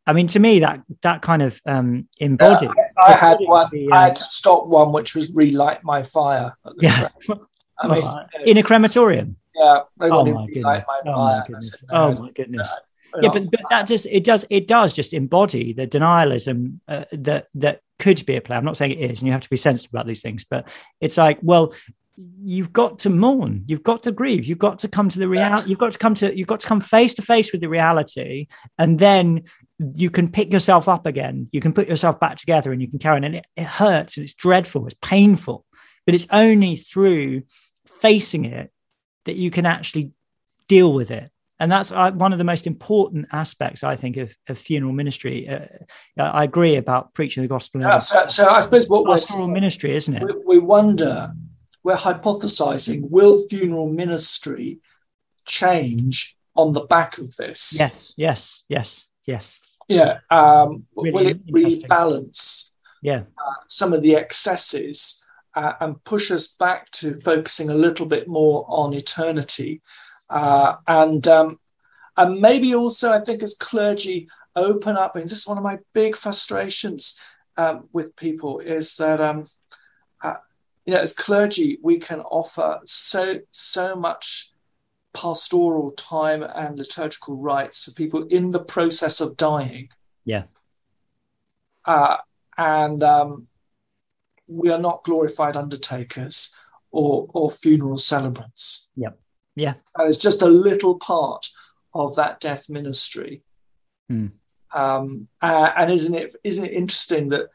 [0.06, 2.72] I mean, to me, that that kind of um, embodied.
[2.98, 3.68] I, I had one.
[3.72, 6.58] The, uh, I had to stop one, which was relight my fire.
[6.80, 7.10] Yeah,
[7.80, 8.04] I mean,
[8.46, 9.38] in a crematorium.
[9.56, 9.82] Yeah.
[10.02, 11.76] Oh my, my, oh my goodness.
[11.90, 12.76] Oh my goodness
[13.22, 17.48] yeah, but, but that just it does it does just embody the denialism uh, that
[17.56, 18.56] that could be a play.
[18.56, 20.44] I'm not saying it is, and you have to be sensitive about these things.
[20.44, 20.68] But
[21.02, 21.74] it's like, well,
[22.18, 25.70] you've got to mourn, you've got to grieve, you've got to come to the reality,
[25.70, 28.48] you've got to come to you've got to come face to face with the reality,
[28.78, 29.44] and then
[29.96, 31.48] you can pick yourself up again.
[31.52, 33.24] You can put yourself back together, and you can carry on.
[33.24, 35.66] And it, it hurts, and it's dreadful, it's painful,
[36.06, 37.44] but it's only through
[37.86, 38.72] facing it
[39.26, 40.12] that you can actually
[40.68, 44.36] deal with it and that's uh, one of the most important aspects i think of,
[44.48, 45.60] of funeral ministry uh,
[46.18, 50.16] i agree about preaching the gospel yeah, so, so, i suppose what we're ministry isn't
[50.16, 51.32] it we, we, wonder
[51.84, 54.80] we're hypothesizing will funeral ministry
[55.46, 59.62] change on the back of this yes yes yes Yes.
[59.88, 60.18] Yeah.
[60.32, 62.72] Um, really will it rebalance
[63.04, 63.22] yeah.
[63.38, 65.24] Uh, some of the excesses
[65.56, 69.82] uh, and push us back to focusing a little bit more on eternity?
[70.30, 71.60] Uh, and um,
[72.18, 75.16] and maybe also, I think, as clergy, open up.
[75.16, 77.22] And this is one of my big frustrations
[77.58, 79.48] um, with people is that um,
[80.22, 80.36] uh,
[80.86, 84.52] you know, as clergy, we can offer so so much
[85.14, 89.90] pastoral time and liturgical rites for people in the process of dying.
[90.26, 90.44] Yeah.
[91.86, 92.18] Uh,
[92.58, 93.48] and um,
[94.48, 96.60] we are not glorified undertakers
[96.92, 98.90] or, or funeral celebrants.
[98.96, 99.20] Yep.
[99.60, 99.74] Yeah.
[99.98, 101.48] And it's just a little part
[101.94, 103.44] of that death ministry.
[104.12, 104.32] Mm.
[104.74, 107.50] Um, uh, and isn't it isn't it interesting that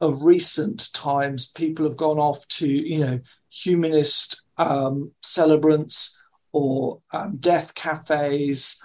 [0.00, 7.36] of recent times people have gone off to you know humanist um, celebrants or um,
[7.36, 8.84] death cafes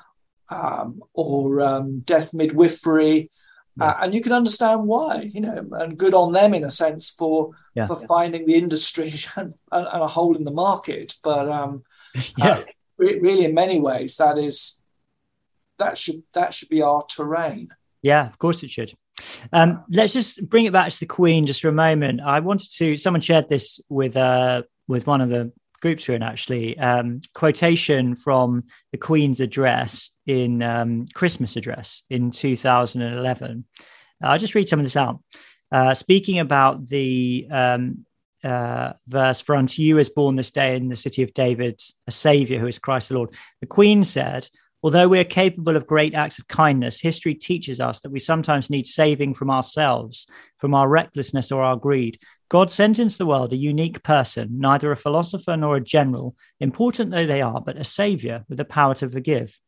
[0.50, 3.32] um, or um, death midwifery.
[3.78, 3.86] Yeah.
[3.86, 7.10] Uh, and you can understand why, you know, and good on them in a sense
[7.10, 7.86] for yeah.
[7.86, 11.16] for finding the industry and, and, a hole in the market.
[11.24, 11.84] But um,
[12.38, 12.50] yeah.
[12.50, 12.64] uh,
[12.98, 14.84] really, in many ways, that is
[15.78, 17.70] that should that should be our terrain.
[18.02, 18.94] Yeah, of course it should.
[19.54, 22.22] Um, let's just bring it back to the Queen just for a moment.
[22.22, 22.98] I wanted to.
[22.98, 26.78] Someone shared this with uh, with one of the groups we're in actually.
[26.78, 33.66] Um, quotation from the Queen's address in um, Christmas address in 2011.
[34.22, 35.20] I'll just read some of this out.
[35.72, 38.06] Uh, speaking about the um,
[38.44, 42.12] uh, verse, For unto you is born this day in the city of David a
[42.12, 43.34] Savior who is Christ the Lord.
[43.60, 44.48] The Queen said,
[44.84, 48.72] Although we are capable of great acts of kindness, history teaches us that we sometimes
[48.72, 50.26] need saving from ourselves,
[50.58, 52.18] from our recklessness or our greed.
[52.50, 57.12] God sent into the world a unique person, neither a philosopher nor a general, important
[57.12, 59.60] though they are, but a savior with the power to forgive.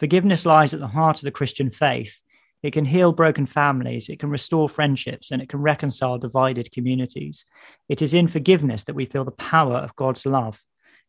[0.00, 2.22] Forgiveness lies at the heart of the Christian faith.
[2.64, 7.44] It can heal broken families, it can restore friendships, and it can reconcile divided communities.
[7.90, 10.62] It is in forgiveness that we feel the power of God's love.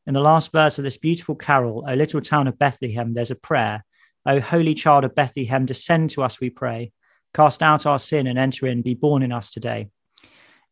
[0.05, 3.35] In the last verse of this beautiful carol, O little town of Bethlehem, there's a
[3.35, 3.85] prayer.
[4.25, 6.91] O holy child of Bethlehem, descend to us, we pray.
[7.33, 9.87] Cast out our sin and enter in, be born in us today.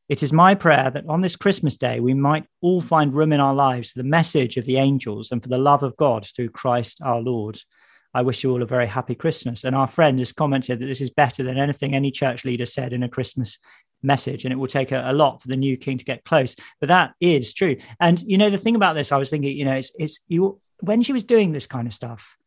[0.10, 3.40] It is my prayer that on this Christmas day, we might all find room in
[3.40, 6.50] our lives for the message of the angels and for the love of God through
[6.50, 7.58] Christ our Lord.
[8.14, 9.64] I wish you all a very happy Christmas.
[9.64, 12.94] And our friend has commented that this is better than anything any church leader said
[12.94, 13.58] in a Christmas
[14.04, 14.44] message.
[14.44, 16.56] And it will take a, a, lot for the new king to get close.
[16.80, 17.78] But that is true.
[18.00, 20.60] And, you know, the thing about this, I was thinking, you know, it's, it's you,
[20.82, 22.38] when she was doing this kind of stuff,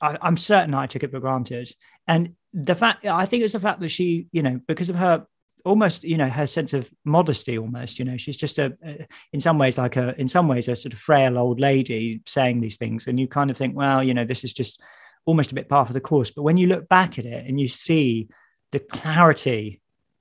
[0.00, 1.70] I, I'm certain I took it for granted.
[2.06, 5.26] And the fact, I think it's the fact that she, you know, because of her
[5.64, 9.40] almost you know her sense of modesty almost you know she's just a, a, in
[9.40, 12.76] some ways like a in some ways a sort of frail old lady saying these
[12.76, 13.06] things.
[13.06, 14.80] And you kind of think well you know this is just
[15.24, 16.30] almost a bit part of the course.
[16.30, 18.28] But when you look back at it and you see
[18.72, 19.80] the clarity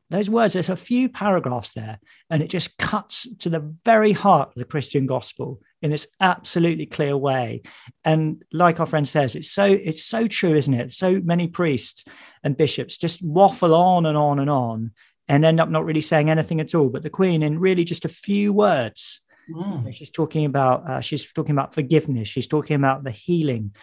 [0.09, 4.47] those words there's a few paragraphs there and it just cuts to the very heart
[4.47, 7.61] of the christian gospel in this absolutely clear way.
[8.03, 10.91] And like our friend says it's so it's so true isn't it?
[10.91, 12.05] So many priests
[12.43, 14.91] and bishops just waffle on and on and on
[15.27, 16.89] and end up not really saying anything at all.
[16.89, 19.93] But the Queen, in really just a few words, mm.
[19.93, 22.27] she's talking about uh, she's talking about forgiveness.
[22.27, 23.75] She's talking about the healing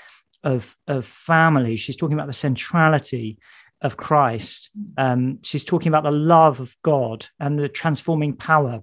[0.43, 1.77] of of family.
[1.77, 3.39] She's talking about the centrality
[3.81, 4.71] of Christ.
[4.97, 8.83] Um, she's talking about the love of God and the transforming power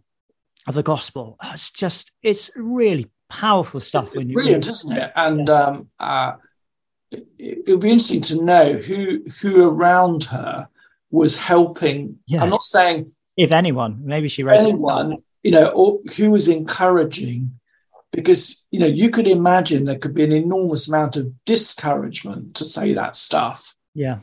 [0.67, 1.38] of the gospel.
[1.39, 4.15] Uh, it's just it's really powerful stuff.
[4.15, 5.12] It's brilliant, isn't it?
[5.15, 5.63] And yeah.
[5.63, 6.34] um, uh,
[7.12, 10.67] it, it would be interesting to know who who around her
[11.12, 12.17] was helping.
[12.26, 12.41] Yeah.
[12.41, 17.60] I'm not saying if anyone, maybe she wrote anyone, you know, or who was encouraging,
[18.12, 22.65] because you know you could imagine there could be an enormous amount of discouragement to
[22.65, 23.76] say that stuff.
[23.93, 24.19] Yeah.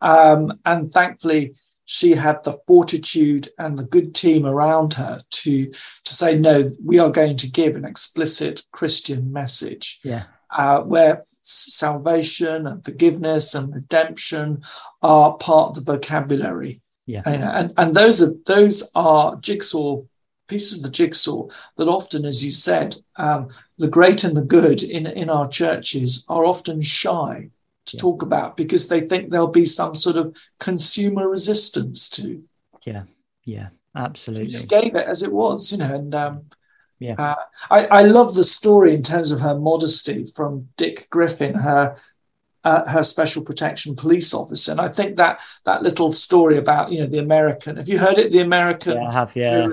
[0.00, 1.54] Um, and thankfully,
[1.86, 6.70] she had the fortitude and the good team around her to to say no.
[6.84, 10.00] We are going to give an explicit Christian message.
[10.04, 10.24] Yeah
[10.54, 14.62] uh, where salvation and forgiveness and redemption
[15.02, 16.80] are part of the vocabulary.
[17.06, 17.22] Yeah.
[17.26, 20.02] And, and, those are those are jigsaw
[20.48, 24.82] pieces of the jigsaw that often, as you said, um, the great and the good
[24.82, 27.50] in, in our churches are often shy
[27.86, 28.00] to yeah.
[28.00, 32.42] talk about because they think there'll be some sort of consumer resistance to.
[32.86, 33.02] Yeah,
[33.44, 34.46] yeah, absolutely.
[34.46, 36.44] Just gave it as it was, you know, and um,
[37.04, 37.14] yeah.
[37.18, 37.34] Uh,
[37.70, 41.96] I, I love the story in terms of her modesty from Dick Griffin, her
[42.64, 47.00] uh, her special protection police officer, and I think that that little story about you
[47.00, 47.76] know the American.
[47.76, 48.32] Have you heard it?
[48.32, 48.96] The American.
[48.96, 49.36] Yeah, I have.
[49.36, 49.68] Yeah.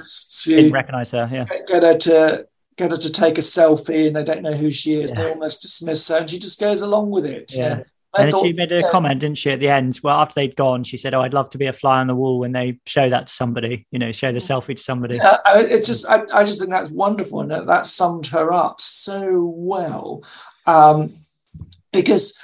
[0.45, 1.29] Didn't recognize her.
[1.31, 1.45] Yeah.
[1.67, 4.95] Get her to get her to take a selfie, and they don't know who she
[4.95, 5.11] is.
[5.11, 5.23] Yeah.
[5.23, 7.53] They almost dismiss her, and she just goes along with it.
[7.55, 7.83] Yeah.
[8.17, 8.89] And thought, she made a yeah.
[8.89, 9.99] comment, didn't she, at the end?
[10.03, 12.15] Well, after they'd gone, she said, "Oh, I'd love to be a fly on the
[12.15, 13.87] wall when they show that to somebody.
[13.91, 16.89] You know, show the selfie to somebody." Uh, it's just, I, I, just think that's
[16.89, 20.23] wonderful, and that, that summed her up so well,
[20.67, 21.07] um,
[21.93, 22.41] because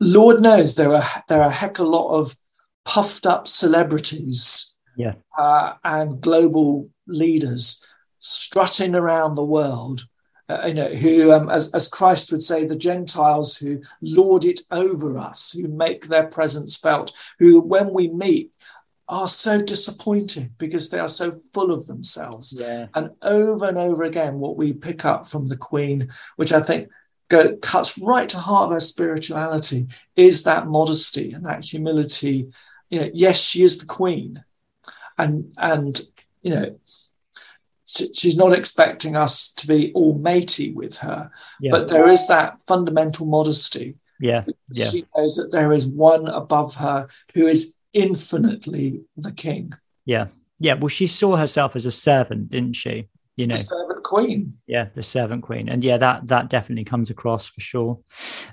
[0.00, 2.36] Lord knows there are there are a heck a lot of
[2.84, 7.86] puffed up celebrities, yeah, uh, and global leaders
[8.20, 10.02] strutting around the world
[10.52, 14.60] uh, you know, who, um, as, as Christ would say, the Gentiles who lord it
[14.70, 18.52] over us, who make their presence felt, who, when we meet,
[19.08, 22.56] are so disappointed because they are so full of themselves.
[22.58, 22.86] Yeah.
[22.94, 26.88] And over and over again, what we pick up from the Queen, which I think
[27.28, 29.86] go, cuts right to heart of her spirituality,
[30.16, 32.48] is that modesty and that humility.
[32.90, 34.42] You know, yes, she is the Queen,
[35.18, 36.00] and and
[36.42, 36.78] you know
[38.14, 41.70] she's not expecting us to be all matey with her, yeah.
[41.70, 43.96] but there is that fundamental modesty.
[44.20, 44.44] Yeah.
[44.72, 44.86] yeah.
[44.86, 49.72] She knows that there is one above her who is infinitely the king.
[50.04, 50.28] Yeah.
[50.58, 50.74] Yeah.
[50.74, 53.08] Well, she saw herself as a servant, didn't she?
[53.36, 54.58] You know, the servant queen.
[54.66, 55.68] Yeah, the servant queen.
[55.68, 57.98] And yeah, that that definitely comes across for sure.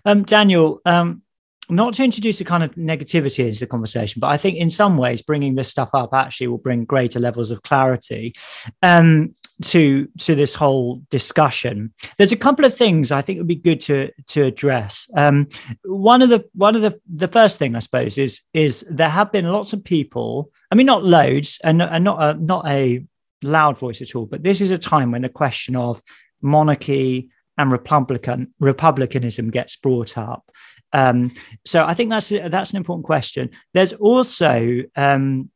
[0.05, 1.21] Um, Daniel, um,
[1.69, 4.97] not to introduce a kind of negativity into the conversation, but I think in some
[4.97, 8.33] ways bringing this stuff up actually will bring greater levels of clarity
[8.81, 11.93] um, to to this whole discussion.
[12.17, 15.09] There's a couple of things I think would be good to to address.
[15.15, 15.47] Um,
[15.83, 19.31] one of the one of the the first thing I suppose is is there have
[19.31, 20.51] been lots of people.
[20.71, 23.05] I mean, not loads, and, and not a, not a
[23.43, 26.01] loud voice at all, but this is a time when the question of
[26.41, 30.49] monarchy and republican republicanism gets brought up
[30.93, 31.31] um,
[31.65, 33.49] so I think that's that's an important question.
[33.73, 35.49] There's also um,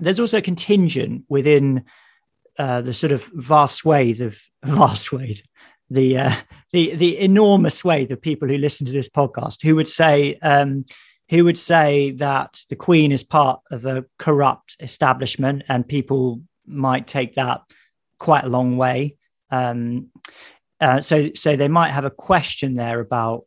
[0.00, 1.84] there's also a contingent within
[2.58, 5.40] uh, the sort of vast swathe of vast swathe,
[5.90, 6.34] the uh,
[6.72, 10.84] the the enormous swathe of people who listen to this podcast who would say um,
[11.30, 17.06] who would say that the Queen is part of a corrupt establishment, and people might
[17.06, 17.62] take that
[18.18, 19.16] quite a long way.
[19.50, 20.08] Um,
[20.80, 23.44] uh, so so they might have a question there about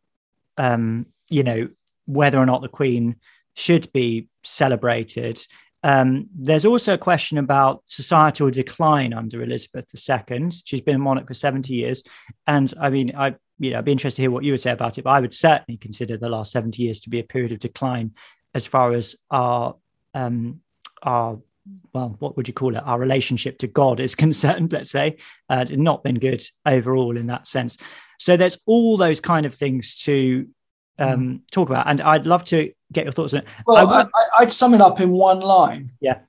[0.58, 1.70] um, you know,
[2.06, 3.16] whether or not the Queen
[3.56, 5.46] should be celebrated.
[5.84, 10.50] Um, there's also a question about societal decline under Elizabeth II.
[10.66, 12.04] She's been a monarch for 70 years.
[12.48, 14.72] And I mean, I, you know, I'd be interested to hear what you would say
[14.72, 17.52] about it, but I would certainly consider the last 70 years to be a period
[17.52, 18.16] of decline
[18.54, 19.76] as far as our,
[20.14, 20.62] um,
[21.04, 21.40] our,
[21.94, 22.84] well, what would you call it?
[22.84, 25.18] Our relationship to God is concerned, let's say,
[25.50, 27.78] uh, not been good overall in that sense.
[28.20, 30.48] So there's all those kind of things to
[31.00, 31.42] um, mm.
[31.52, 31.88] talk about.
[31.88, 33.48] And I'd love to get your thoughts on it.
[33.66, 35.92] Well, I would sum it up in one line.
[36.00, 36.20] Yeah.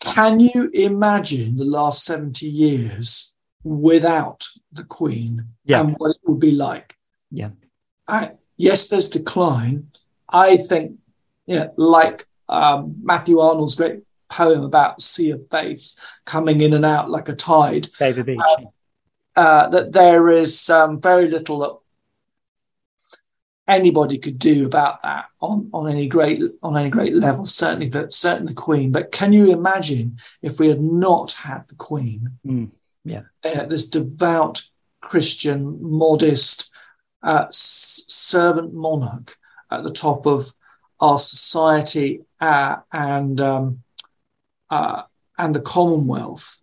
[0.00, 5.80] Can you imagine the last 70 years without the Queen yeah.
[5.80, 6.96] and what it would be like?
[7.30, 7.50] Yeah.
[8.06, 9.88] I, yes, there's decline.
[10.28, 10.98] I think,
[11.46, 17.10] yeah, like um, Matthew Arnold's great poem about sea of faith coming in and out
[17.10, 17.88] like a tide.
[17.98, 18.40] Dover Beach.
[18.40, 18.64] Uh,
[19.36, 21.82] uh, that there is um, very little
[23.68, 27.46] anybody could do about that on, on any great on any great level.
[27.46, 28.90] Certainly, the certainly the Queen.
[28.90, 32.30] But can you imagine if we had not had the Queen?
[32.44, 32.70] Mm,
[33.04, 34.62] yeah, uh, this devout
[35.00, 36.72] Christian, modest
[37.22, 39.36] uh, s- servant monarch
[39.70, 40.50] at the top of
[41.00, 43.82] our society uh, and um,
[44.70, 45.02] uh,
[45.36, 46.60] and the Commonwealth.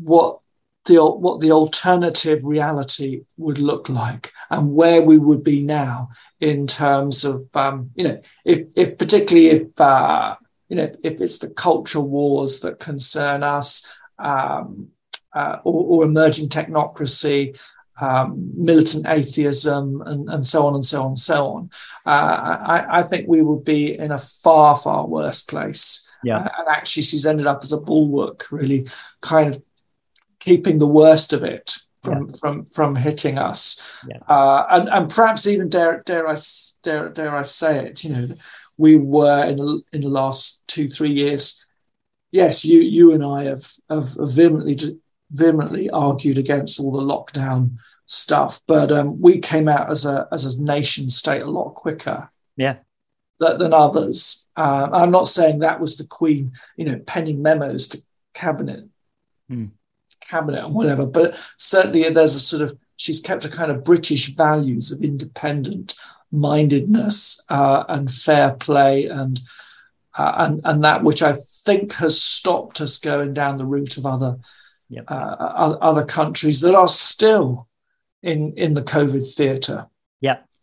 [0.00, 0.40] What
[0.84, 6.66] the what the alternative reality would look like and where we would be now in
[6.66, 10.36] terms of um, you know if, if particularly if uh,
[10.68, 14.88] you know if it's the culture wars that concern us um,
[15.34, 17.58] uh, or, or, emerging technocracy
[18.00, 21.70] um, militant atheism and, and so on and so on and so on
[22.06, 26.48] uh, I, I, think we would be in a far far worse place yeah.
[26.58, 28.86] And actually she's ended up as a bulwark really
[29.20, 29.62] kind of
[30.44, 32.34] keeping the worst of it from yeah.
[32.38, 34.18] from from hitting us, yeah.
[34.28, 36.36] uh, and and perhaps even dare dare I
[36.82, 38.26] dare, dare I say it, you know,
[38.76, 41.66] we were in the in the last two three years.
[42.30, 44.76] Yes, you you and I have have vehemently
[45.30, 47.76] vehemently argued against all the lockdown
[48.06, 52.30] stuff, but um, we came out as a as a nation state a lot quicker.
[52.56, 52.76] Yeah.
[53.40, 54.48] Than others.
[54.56, 58.84] Uh, I'm not saying that was the Queen, you know, penning memos to cabinet.
[59.50, 59.72] Mm
[60.28, 61.06] cabinet and whatever.
[61.06, 65.94] But certainly there's a sort of she's kept a kind of British values of independent
[66.30, 69.40] mindedness uh, and fair play and
[70.16, 74.06] uh, and and that which I think has stopped us going down the route of
[74.06, 74.38] other
[74.88, 75.04] yep.
[75.08, 77.68] uh, other countries that are still
[78.22, 79.86] in in the COVID theatre.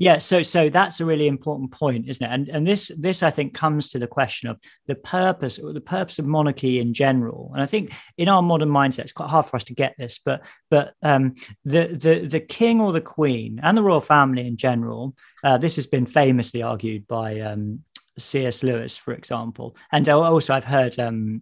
[0.02, 2.34] Yeah, so so that's a really important point, isn't it?
[2.34, 5.80] And and this this I think comes to the question of the purpose or the
[5.80, 7.52] purpose of monarchy in general.
[7.54, 10.18] And I think in our modern mindset, it's quite hard for us to get this,
[10.18, 11.36] but but um,
[11.66, 15.16] the the the king or the queen and the royal family in general.
[15.44, 17.82] Uh, this has been famously argued by um,
[18.18, 18.64] C.S.
[18.64, 21.42] Lewis, for example, and also I've heard um,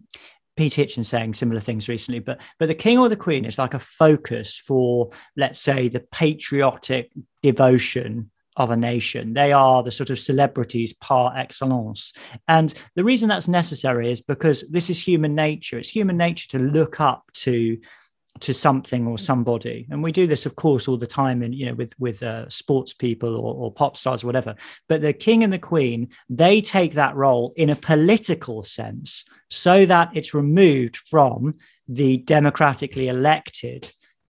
[0.58, 3.72] Pete Hitchens saying similar things recently, but but the king or the queen is like
[3.72, 7.10] a focus for, let's say, the patriotic
[7.42, 9.34] devotion of a nation.
[9.34, 12.12] They are the sort of celebrities par excellence.
[12.48, 15.78] And the reason that's necessary is because this is human nature.
[15.78, 17.78] It's human nature to look up to
[18.38, 21.66] to something or somebody and we do this of course all the time in you
[21.66, 24.54] know with with uh, sports people or, or pop stars or whatever
[24.88, 29.84] but the king and the queen they take that role in a political sense so
[29.84, 31.56] that it's removed from
[31.88, 33.90] the democratically elected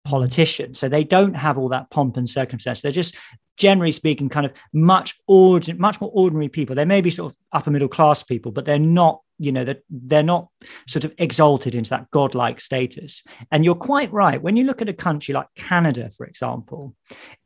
[0.06, 0.74] politician.
[0.74, 2.80] So they don't have all that pomp and circumstance.
[2.80, 3.16] They're just
[3.56, 6.76] generally speaking, kind of much ordinary, much more ordinary people.
[6.76, 9.82] They may be sort of upper middle class people, but they're not, you know, they're,
[9.90, 10.48] they're not
[10.86, 13.22] sort of exalted into that godlike status.
[13.50, 14.40] And you're quite right.
[14.40, 16.94] When you look at a country like Canada, for example,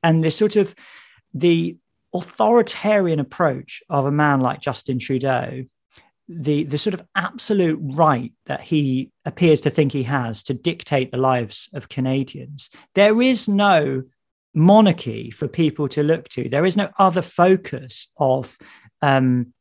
[0.03, 0.75] and this sort of
[1.33, 1.79] the
[2.13, 5.65] authoritarian approach of a man like Justin Trudeau,
[6.33, 11.11] the the sort of absolute right that he appears to think he has to dictate
[11.11, 12.71] the lives of Canadians.
[12.95, 14.05] There is no
[14.55, 16.49] monarchy for people to look to.
[16.49, 18.57] There is no other focus of
[19.03, 19.53] um,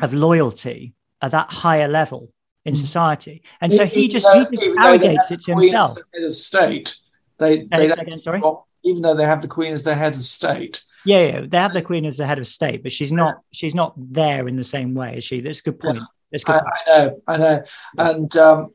[0.00, 2.32] of loyalty at that higher level
[2.64, 2.78] in mm.
[2.78, 5.98] society, and so he just though, he just arrogates it to himself.
[6.14, 6.96] Head of state,
[7.36, 8.40] they, they again, sorry.
[8.82, 10.84] Even though they have the Queen as their head of state.
[11.04, 13.42] Yeah, yeah, they have the Queen as the head of state, but she's not.
[13.52, 15.40] She's not there in the same way, is she?
[15.40, 16.00] That's a good point.
[16.32, 16.56] That's good.
[16.56, 17.62] I, I know, I know,
[17.98, 18.74] and um,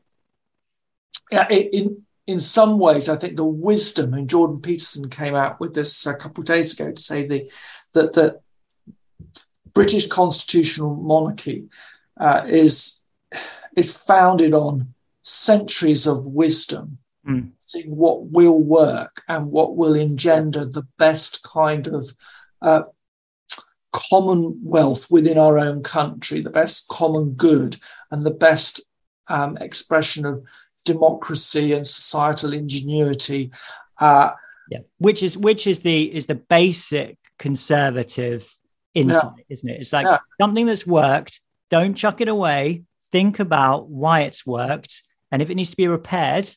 [1.30, 5.74] yeah, in in some ways, I think the wisdom, and Jordan Peterson came out with
[5.74, 7.50] this a couple of days ago to say the
[7.92, 8.40] that the
[9.74, 11.68] British constitutional monarchy
[12.18, 13.04] uh, is
[13.76, 17.50] is founded on centuries of wisdom, mm.
[17.86, 22.10] What will work and what will engender the best kind of
[22.62, 22.82] uh,
[23.92, 27.76] commonwealth within our own country, the best common good,
[28.10, 28.80] and the best
[29.28, 30.44] um, expression of
[30.84, 33.50] democracy and societal ingenuity.
[33.98, 34.30] Uh,
[34.70, 38.52] yeah, which is which is the is the basic conservative
[38.94, 39.44] insight, yeah.
[39.54, 39.80] isn't it?
[39.80, 40.18] It's like yeah.
[40.40, 41.40] something that's worked.
[41.70, 42.84] Don't chuck it away.
[43.12, 45.02] Think about why it's worked,
[45.32, 46.50] and if it needs to be repaired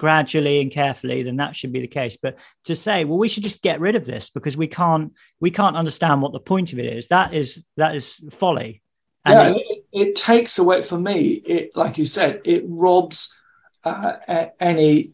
[0.00, 2.16] gradually and carefully, then that should be the case.
[2.16, 5.50] But to say, well, we should just get rid of this because we can't we
[5.50, 7.08] can't understand what the point of it is.
[7.08, 8.80] That is that is folly.
[9.26, 11.32] And yeah, it, it takes away for me.
[11.56, 13.42] It like you said, it robs
[13.84, 15.10] uh, any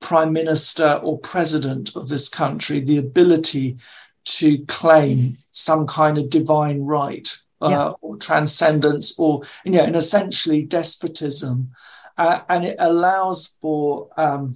[0.00, 3.76] prime minister or president of this country the ability
[4.24, 7.28] to claim some kind of divine right
[7.60, 7.88] uh, yeah.
[8.00, 11.70] or transcendence or you know, and essentially despotism.
[12.18, 14.54] Uh, and it allows for um,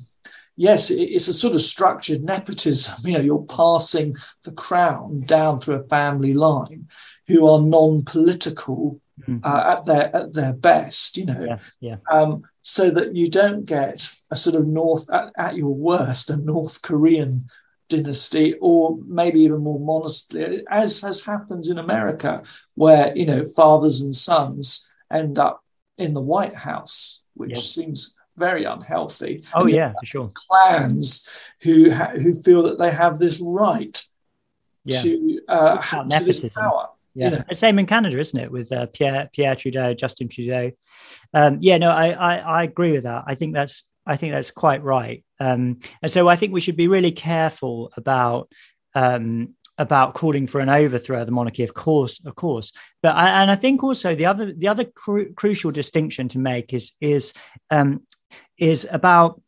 [0.56, 2.94] yes, it's a sort of structured nepotism.
[3.04, 6.88] You know, you're passing the crown down through a family line
[7.28, 9.38] who are non-political mm-hmm.
[9.44, 11.16] uh, at their at their best.
[11.16, 11.96] You know, yeah, yeah.
[12.10, 16.36] Um, so that you don't get a sort of North, at, at your worst, a
[16.36, 17.48] North Korean
[17.88, 22.42] dynasty, or maybe even more modestly, as has happens in America,
[22.74, 25.64] where you know fathers and sons end up
[25.98, 29.45] in the White House, which seems very unhealthy.
[29.55, 30.33] Oh yeah, for sure.
[30.35, 31.30] Clans
[31.62, 34.03] who ha- who feel that they have this right
[34.85, 35.01] yeah.
[35.01, 35.78] to uh,
[36.09, 36.89] to this power.
[37.14, 37.45] Yeah, you know.
[37.53, 38.51] same in Canada, isn't it?
[38.51, 40.70] With uh, Pierre Pierre Trudeau, Justin Trudeau.
[41.35, 43.24] Um, yeah, no, I, I, I agree with that.
[43.26, 45.24] I think that's I think that's quite right.
[45.39, 48.51] Um, and so I think we should be really careful about
[48.95, 51.62] um, about calling for an overthrow of the monarchy.
[51.62, 52.72] Of course, of course.
[53.02, 56.72] But I, and I think also the other the other cru- crucial distinction to make
[56.72, 57.32] is is
[57.70, 58.02] um,
[58.58, 59.40] is about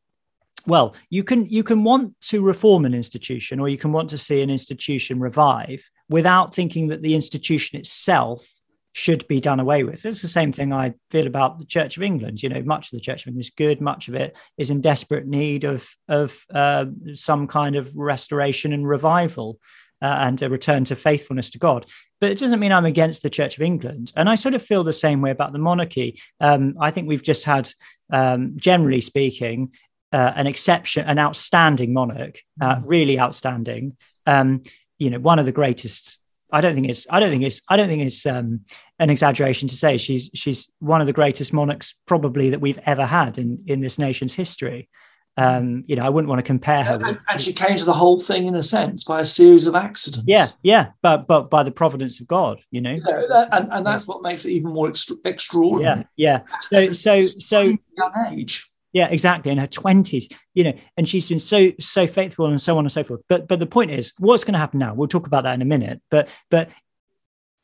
[0.67, 4.19] well you can you can want to reform an institution or you can want to
[4.19, 8.47] see an institution revive without thinking that the institution itself
[8.93, 12.03] should be done away with it's the same thing i feel about the church of
[12.03, 14.71] england you know much of the church of england is good much of it is
[14.71, 19.59] in desperate need of of uh, some kind of restoration and revival
[20.03, 21.87] uh, and a return to faithfulness to God.
[22.21, 24.13] But it doesn't mean I'm against the Church of England.
[24.17, 26.21] And I sort of feel the same way about the monarchy.
[26.41, 27.71] Um, I think we've just had,
[28.11, 29.73] um, generally speaking,
[30.13, 32.83] uh, an exception, an outstanding monarch, uh, mm.
[32.87, 33.97] really outstanding.
[34.27, 34.63] Um,
[34.99, 36.19] you know, one of the greatest.
[36.53, 37.07] I don't think it's.
[37.11, 37.63] I don't think it's.
[37.69, 38.61] I don't think it's um,
[38.99, 43.05] an exaggeration to say she's she's one of the greatest monarchs probably that we've ever
[43.05, 44.89] had in in this nation's history.
[45.37, 46.95] Um, you know, I wouldn't want to compare her.
[46.95, 49.67] And, with, and she came to the whole thing in a sense by a series
[49.67, 50.25] of accidents.
[50.29, 52.95] yeah, yeah, but but by the providence of God, you know.
[52.95, 56.07] Know, that- and, and that's what makes it even more extra, extraordinary.
[56.17, 56.59] Yeah, yeah.
[56.61, 58.65] So so so Young age.
[58.93, 59.51] Yeah, exactly.
[59.51, 62.93] In her twenties, you know, and she's been so so faithful and so on and
[62.93, 63.23] so forth.
[63.29, 64.95] But but the point is, what's going to happen now?
[64.95, 66.01] We'll talk about that in a minute.
[66.13, 66.71] But but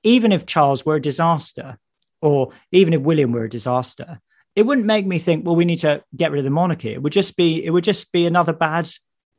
[0.02, 1.78] even if Charles were a disaster,
[2.20, 4.20] or even if William were a disaster,
[4.56, 6.92] it wouldn't make me think, well, we need to get rid of the monarchy.
[6.92, 8.88] It would just be it would just be another bad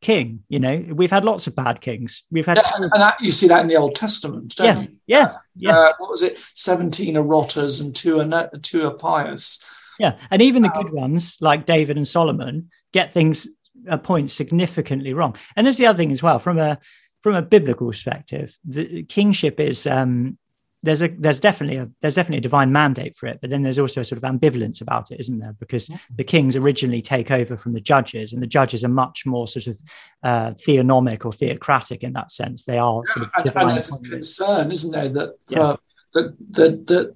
[0.02, 0.44] king.
[0.50, 2.24] You know, we've had lots of bad kings.
[2.32, 4.90] We've had Yeah, and that, you see that in the Old Testament, don't yeah, you?
[5.08, 5.78] yeah, yeah.
[5.78, 6.38] Uh, what was it?
[6.56, 9.68] 17 are rotters and two are, two are pious.
[10.00, 13.48] Yeah, and even the good ones like David and Solomon get things
[13.88, 15.36] a point significantly wrong.
[15.56, 16.80] And there's the other thing as well from a
[17.22, 18.58] from a biblical perspective.
[18.66, 20.38] The kingship is um,
[20.84, 23.78] there's a there's definitely a there's definitely a divine mandate for it, but then there's
[23.80, 25.54] also a sort of ambivalence about it, isn't there?
[25.60, 29.48] Because the kings originally take over from the judges, and the judges are much more
[29.48, 29.80] sort of
[30.24, 32.66] uh, theonomic or theocratic in that sense.
[32.66, 35.76] They are sort of And, and there's a concern, isn't there, that Yeah.
[36.14, 37.16] that, that, that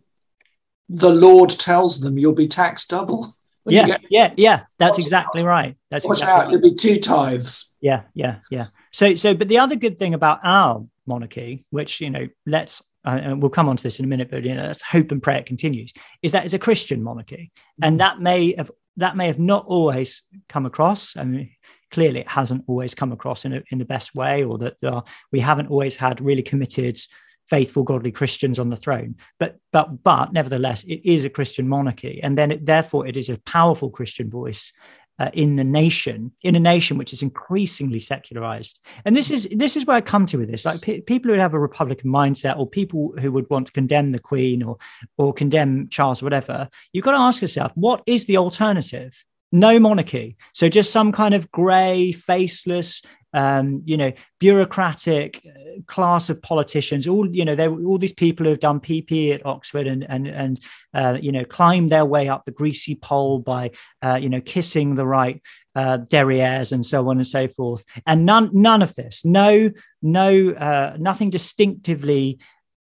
[0.89, 3.33] the Lord tells them you'll be taxed double.
[3.67, 4.59] Yeah, get- yeah, yeah.
[4.77, 5.75] That's exactly right.
[5.89, 7.77] That's Watch exactly out, you'll be two tithes.
[7.81, 12.09] yeah yeah yeah so so but the other good thing about our monarchy which you
[12.11, 14.81] know let's and we'll come on to this in a minute but you know let's
[14.81, 17.51] hope and pray it continues is that it's a christian monarchy.
[17.81, 21.15] And that may have that may have not always come across.
[21.15, 21.51] I mean
[21.91, 25.01] clearly it hasn't always come across in, a, in the best way or that uh,
[25.31, 26.99] we haven't always had really committed
[27.47, 29.15] faithful godly christians on the throne.
[29.39, 32.21] But but but nevertheless it is a christian monarchy.
[32.23, 34.73] And then it, therefore it is a powerful christian voice
[35.19, 38.79] uh, in the nation, in a nation which is increasingly secularized.
[39.05, 40.65] And this is this is where I come to with this.
[40.65, 44.11] Like pe- people who have a Republican mindset, or people who would want to condemn
[44.11, 44.77] the Queen or
[45.17, 46.69] or condemn Charles, or whatever.
[46.91, 49.23] You've got to ask yourself, what is the alternative?
[49.51, 50.35] No monarchy.
[50.53, 53.01] So just some kind of grey, faceless,
[53.35, 57.05] um, you know, bureaucratic uh, class of politicians.
[57.05, 60.59] All you know, all these people who have done PP at Oxford and and and
[60.93, 63.71] uh, you know climbed their way up the greasy pole by
[64.01, 65.41] uh, you know kissing the right
[65.75, 67.83] uh, derrieres and so on and so forth.
[68.07, 69.25] And none none of this.
[69.25, 69.69] No
[70.01, 72.39] no uh, nothing distinctively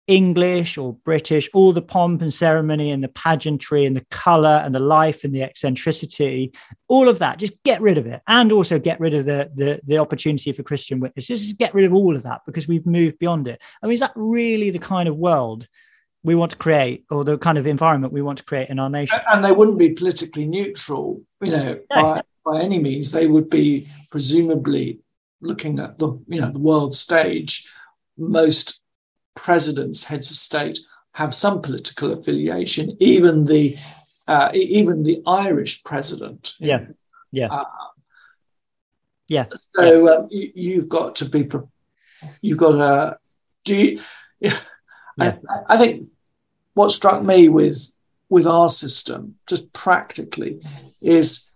[0.06, 4.74] English or British, all the pomp and ceremony and the pageantry and the color and
[4.74, 6.52] the life and the eccentricity,
[6.88, 8.20] all of that, just get rid of it.
[8.26, 11.28] And also get rid of the, the, the opportunity for Christian witness.
[11.28, 13.62] Just get rid of all of that because we've moved beyond it.
[13.82, 15.66] I mean, is that really the kind of world
[16.22, 18.90] we want to create or the kind of environment we want to create in our
[18.90, 19.18] nation?
[19.32, 22.02] And they wouldn't be politically neutral, you know, No.
[22.02, 23.10] by, by any means.
[23.10, 25.00] They would be presumably
[25.40, 27.70] looking at the, you know, the world stage.
[28.16, 28.80] Most
[29.34, 30.78] presidents, heads of state,
[31.12, 32.96] have some political affiliation.
[33.00, 33.74] Even the
[34.26, 36.54] uh, even the Irish president.
[36.58, 36.86] Yeah.
[37.30, 37.48] Yeah.
[37.48, 37.64] Uh,
[39.28, 39.46] Yeah.
[39.74, 41.44] So um, you, you've got to be.
[41.44, 41.60] pre-
[42.40, 43.18] You've got to
[43.64, 43.74] do.
[43.76, 43.98] You,
[44.40, 44.52] yeah.
[45.18, 45.36] Yeah.
[45.48, 46.08] I, I think
[46.74, 47.92] what struck me with
[48.30, 50.60] with our system, just practically,
[51.02, 51.54] is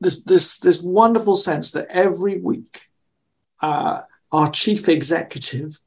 [0.00, 2.76] this this this wonderful sense that every week,
[3.60, 5.80] uh, our chief executive,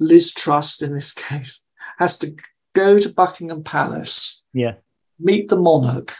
[0.00, 1.62] Liz Truss in this case,
[1.98, 2.34] has to
[2.74, 4.74] go to Buckingham Palace, Yeah.
[5.18, 6.14] meet the monarch,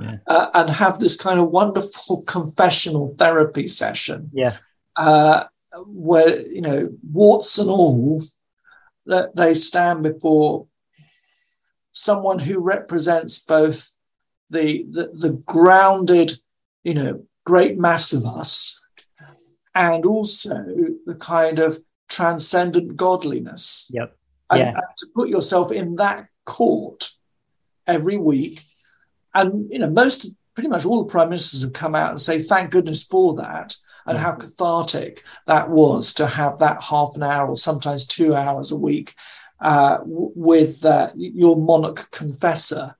[0.00, 0.16] Yeah.
[0.26, 4.56] uh, and have this kind of wonderful confessional therapy session Yeah.
[4.96, 5.44] uh,
[5.86, 8.22] where you know warts and all
[9.06, 10.66] that they stand before
[11.92, 13.96] someone who represents both
[14.50, 16.32] the, the the grounded
[16.84, 18.84] you know great mass of us
[19.74, 20.54] and also
[21.06, 21.78] the kind of
[22.12, 24.16] transcendent godliness Yep.
[24.50, 24.68] and, Yeah.
[24.74, 27.08] and to put yourself in that court
[27.86, 28.60] every week
[29.34, 30.18] and you know most
[30.54, 33.74] pretty much all the prime ministers have come out and say thank goodness for that
[34.06, 38.70] and how cathartic that was to have that half an hour or sometimes two hours
[38.72, 39.14] a week
[39.60, 42.94] uh, w- with uh, your monarch confessor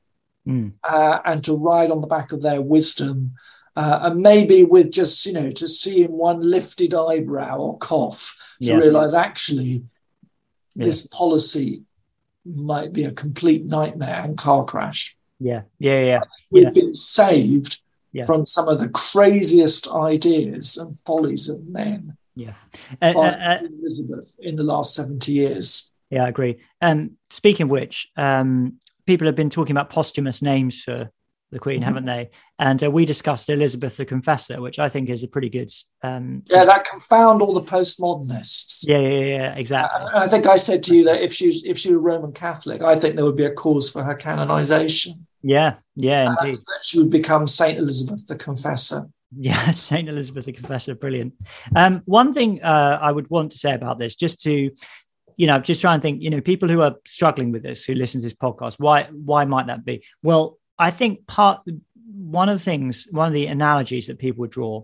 [0.44, 0.72] Mm.
[0.82, 3.34] uh, and to ride on the back of their wisdom
[3.76, 8.36] uh, and maybe with just you know to see in one lifted eyebrow or cough
[8.60, 8.74] to Yeah.
[8.76, 9.84] realize actually
[10.74, 10.84] Yeah.
[10.86, 11.82] this policy
[12.44, 15.62] might be a complete nightmare and car crash Yeah.
[15.78, 16.02] Yeah.
[16.04, 16.20] Yeah.
[16.50, 16.70] we've Yeah.
[16.82, 17.80] been saved
[18.26, 22.54] from some of the craziest ideas and follies of men Yeah.
[23.00, 25.92] Uh, uh, uh, Elizabeth in the last 70 years.
[26.10, 26.58] Yeah, I agree.
[26.80, 31.10] Um, speaking of which, um, people have been talking about posthumous names for
[31.52, 31.84] the Queen, Mhm.
[31.84, 32.30] haven't they?
[32.58, 35.70] And uh, we discussed Elizabeth the Confessor, which I think is a pretty good.
[36.02, 38.88] Um, Yeah, that confound all the postmodernists.
[38.88, 40.00] yeah, yeah, yeah, exactly.
[40.06, 42.32] And I think I said to you that if she was, if she were Roman
[42.32, 45.26] Catholic, I think there would be a cause for her canonization.
[45.42, 46.58] Yeah, yeah, indeed.
[46.82, 49.08] she would become Saint Elizabeth the Confessor.
[49.36, 51.34] Yeah, Saint Elizabeth the Confessor, brilliant.
[51.74, 54.70] Um, one thing uh, I would want to say about this, just to,
[55.36, 57.94] you know, just try and think, you know, people who are struggling with this, who
[57.94, 60.04] listen to this podcast, why why might that be?
[60.22, 61.60] Well, I think part
[61.94, 64.82] one of the things, one of the analogies that people would draw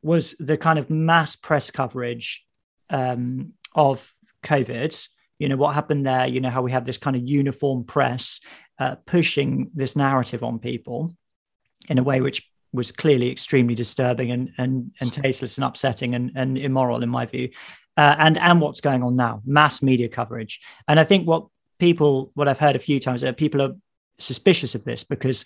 [0.00, 2.44] was the kind of mass press coverage
[2.90, 4.12] um, of
[4.44, 5.08] COVID.
[5.40, 6.26] You know what happened there.
[6.26, 8.40] You know how we have this kind of uniform press
[8.78, 11.16] uh, pushing this narrative on people
[11.88, 16.30] in a way which was clearly extremely disturbing and and, and tasteless and upsetting and,
[16.36, 17.48] and immoral in my view.
[17.96, 20.60] Uh, and and what's going on now, mass media coverage.
[20.86, 21.46] And I think what
[21.80, 23.74] people, what I've heard a few times, that people are
[24.20, 25.44] suspicious of this because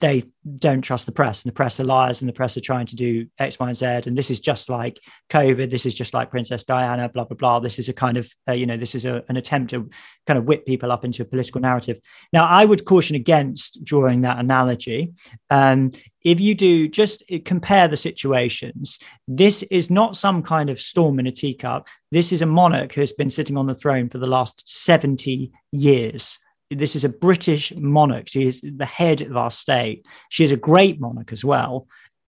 [0.00, 0.22] they
[0.58, 2.96] don't trust the press and the press are liars and the press are trying to
[2.96, 3.86] do X, Y, and Z.
[4.06, 5.70] And this is just like COVID.
[5.70, 7.58] This is just like Princess Diana, blah, blah, blah.
[7.58, 9.90] This is a kind of, uh, you know, this is a, an attempt to
[10.26, 12.00] kind of whip people up into a political narrative.
[12.32, 15.12] Now, I would caution against drawing that analogy.
[15.50, 15.90] Um,
[16.24, 21.26] if you do just compare the situations, this is not some kind of storm in
[21.26, 21.88] a teacup.
[22.10, 25.52] This is a monarch who has been sitting on the throne for the last 70
[25.72, 26.38] years
[26.70, 28.28] this is a British monarch.
[28.28, 30.06] She is the head of our state.
[30.28, 31.86] She is a great monarch as well.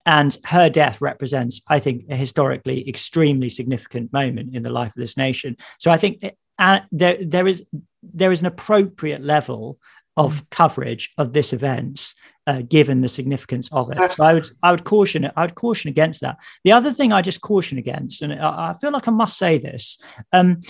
[0.05, 5.01] And her death represents, I think, a historically extremely significant moment in the life of
[5.01, 5.57] this nation.
[5.79, 6.25] So I think
[6.59, 7.65] uh, there, there is
[8.03, 9.79] there is an appropriate level
[10.17, 12.15] of coverage of this event,
[12.47, 14.13] uh, given the significance of it.
[14.13, 16.37] So I would I would caution I would caution against that.
[16.63, 19.59] The other thing I just caution against, and I, I feel like I must say
[19.59, 20.01] this,
[20.33, 20.61] um,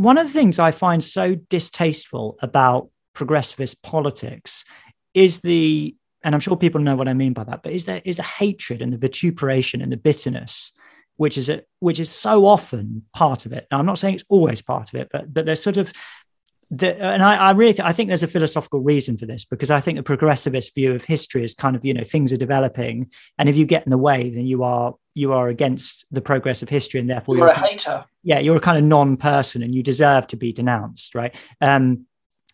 [0.00, 4.64] one of the things I find so distasteful about progressivist politics
[5.12, 5.94] is the,
[6.24, 8.22] and I'm sure people know what I mean by that, but is there is the
[8.22, 10.72] hatred and the vituperation and the bitterness,
[11.16, 13.66] which is a, which is so often part of it.
[13.70, 15.92] Now, I'm not saying it's always part of it, but but there's sort of
[16.70, 19.70] the, and I, I really th- I think there's a philosophical reason for this because
[19.70, 23.10] I think the progressivist view of history is kind of you know things are developing,
[23.36, 26.62] and if you get in the way, then you are you are against the progress
[26.62, 28.04] of history and therefore you're, you're a hater.
[28.22, 31.34] Yeah you're a kind of non-person and you deserve to be denounced right?
[31.60, 32.06] Um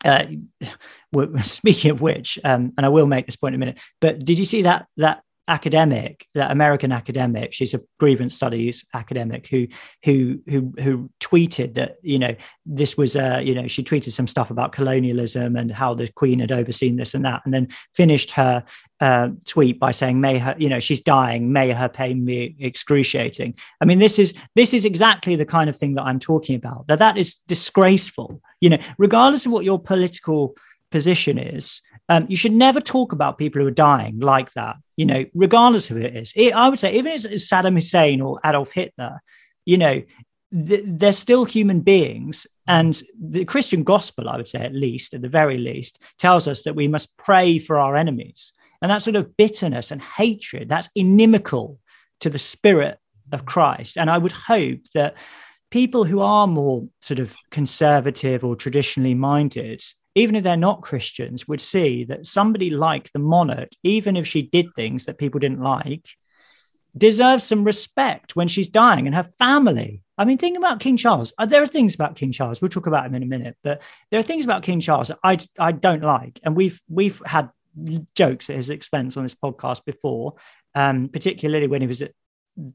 [0.04, 0.26] uh,
[1.42, 4.38] speaking of which um, and i will make this point in a minute but did
[4.38, 9.66] you see that that academic, that American academic, she's a grievance studies academic who
[10.04, 12.34] who who who tweeted that you know
[12.64, 16.40] this was uh you know she tweeted some stuff about colonialism and how the Queen
[16.40, 18.64] had overseen this and that, and then finished her
[19.00, 21.52] uh, tweet by saying may her you know she's dying.
[21.52, 23.54] May her pain be excruciating.
[23.80, 26.86] I mean this is this is exactly the kind of thing that i'm talking about
[26.88, 28.40] that that is disgraceful.
[28.60, 30.56] You know regardless of what your political
[30.96, 35.04] position is um, you should never talk about people who are dying like that, you
[35.04, 36.32] know, regardless of who it is.
[36.34, 39.20] It, I would say, even if it's Saddam Hussein or Adolf Hitler,
[39.66, 40.02] you know,
[40.68, 42.46] th- they're still human beings.
[42.66, 46.62] And the Christian gospel, I would say, at least, at the very least, tells us
[46.62, 48.52] that we must pray for our enemies.
[48.80, 51.78] And that sort of bitterness and hatred, that's inimical
[52.20, 52.98] to the spirit
[53.32, 53.98] of Christ.
[53.98, 55.16] And I would hope that
[55.70, 59.82] people who are more sort of conservative or traditionally minded
[60.16, 64.42] even if they're not Christians, would see that somebody like the monarch, even if she
[64.42, 66.08] did things that people didn't like,
[66.96, 70.02] deserves some respect when she's dying and her family.
[70.16, 71.34] I mean, think about King Charles.
[71.36, 72.62] Uh, there are things about King Charles.
[72.62, 75.18] We'll talk about him in a minute, but there are things about King Charles that
[75.22, 77.50] I I don't like, and we've we've had
[78.14, 80.36] jokes at his expense on this podcast before,
[80.74, 82.12] um, particularly when he was at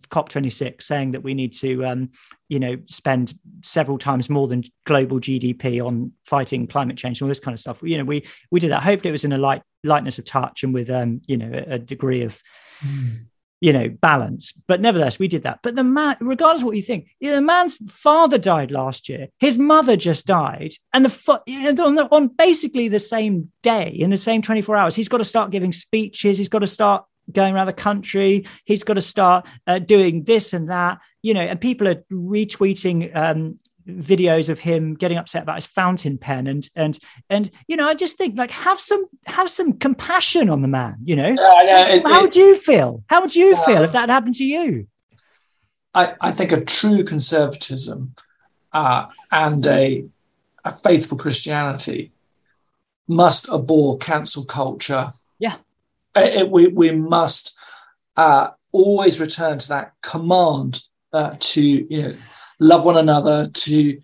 [0.10, 2.12] COP26 saying that we need to, um,
[2.50, 7.30] you know, spend several times more than global GDP on fighting climate change and all
[7.30, 7.82] this kind of stuff.
[7.84, 8.84] You know, we we did that.
[8.84, 11.76] Hopefully, it was in a light lightness of touch and with, um, you know, a,
[11.76, 12.42] a degree of,
[12.86, 13.26] mm.
[13.60, 14.54] you know, balance.
[14.68, 15.60] But nevertheless, we did that.
[15.64, 19.30] But the man, regardless of what you think, the man's father died last year.
[19.40, 24.18] His mother just died, and the on, the, on basically the same day in the
[24.18, 26.38] same 24 hours, he's got to start giving speeches.
[26.38, 28.46] He's got to start going around the country.
[28.66, 33.16] He's got to start uh, doing this and that, you know, and people are retweeting
[33.16, 33.58] um,
[33.88, 37.94] videos of him getting upset about his fountain pen and and and you know i
[37.94, 41.36] just think like have some have some compassion on the man you know?
[41.90, 43.04] It, how would you feel?
[43.08, 44.88] How would you uh, feel if that happened to you?
[45.94, 48.16] I i think a true conservatism
[48.74, 50.06] uh, and a
[50.64, 52.12] a faithful christianity
[53.08, 55.12] must abhor cancel culture
[56.16, 57.58] it, we, we must
[58.18, 60.82] uh, always return to that command
[61.14, 62.12] uh, to you know
[62.60, 64.00] love one another, to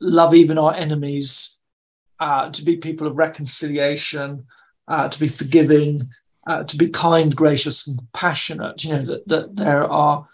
[0.00, 1.60] love even our enemies,
[2.20, 4.46] uh, to be people of reconciliation,
[4.88, 6.02] uh, to be forgiving,
[6.46, 8.84] uh, to be kind, gracious, and compassionate.
[8.84, 10.28] You know that that there are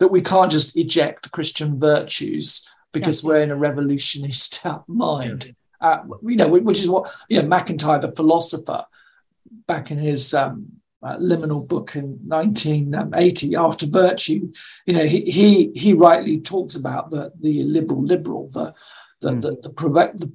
[0.00, 3.28] that we can't just eject Christian virtues because yeah.
[3.28, 5.54] we're in a revolutionist mind.
[5.84, 8.86] Uh, you know, which is what you know MacIntyre, the philosopher,
[9.66, 10.66] back in his um,
[11.02, 14.50] uh, liminal book in 1980, After Virtue,
[14.86, 18.74] you know, he he, he rightly talks about the the liberal liberal, the
[19.20, 19.42] the mm.
[19.42, 20.32] the, the, the,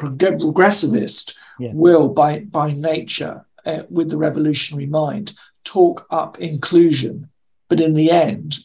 [0.00, 1.72] progressivist yeah.
[1.74, 7.28] will by by nature uh, with the revolutionary mind talk up inclusion,
[7.68, 8.60] but in the end,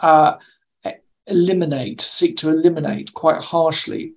[0.00, 0.34] uh,
[1.26, 4.15] eliminate, seek to eliminate quite harshly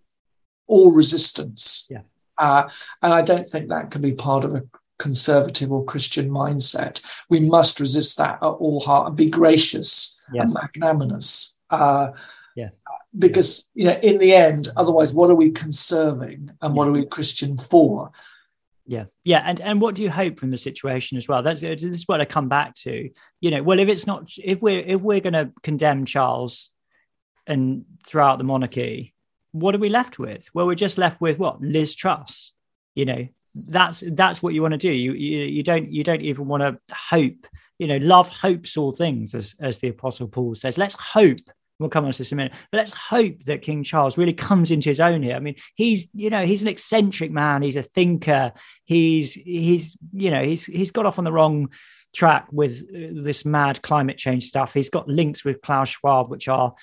[0.70, 1.88] all resistance.
[1.91, 2.01] Yeah.
[2.38, 2.70] Uh,
[3.01, 4.63] and I don't think that can be part of a
[4.97, 7.03] conservative or Christian mindset.
[7.30, 10.45] We must resist that at all heart and be gracious yes.
[10.45, 11.59] and magnanimous.
[11.70, 12.11] Uh,
[12.55, 12.70] yeah.
[13.17, 17.05] Because you know, in the end, otherwise, what are we conserving and what are we
[17.05, 18.11] Christian for?
[18.86, 21.43] Yeah, yeah, and and what do you hope from the situation as well?
[21.43, 23.09] That's this is what I come back to.
[23.39, 26.72] You know, well, if it's not, if we're if we're going to condemn Charles
[27.45, 29.13] and throw out the monarchy,
[29.52, 30.50] what are we left with?
[30.54, 32.54] Well, we're just left with what Liz Truss.
[32.95, 33.28] You know,
[33.72, 34.91] that's that's what you want to do.
[34.91, 37.47] You you, you don't you don't even want to hope.
[37.78, 40.78] You know, love hopes all things, as as the Apostle Paul says.
[40.78, 41.39] Let's hope.
[41.80, 42.54] We'll come on to this in a minute.
[42.72, 45.36] But let's hope that King Charles really comes into his own here.
[45.36, 47.62] I mean, he's you know he's an eccentric man.
[47.62, 48.52] He's a thinker.
[48.86, 51.70] He's he's you know he's he's got off on the wrong
[52.14, 54.74] track with uh, this mad climate change stuff.
[54.74, 56.74] He's got links with Klaus Schwab, which are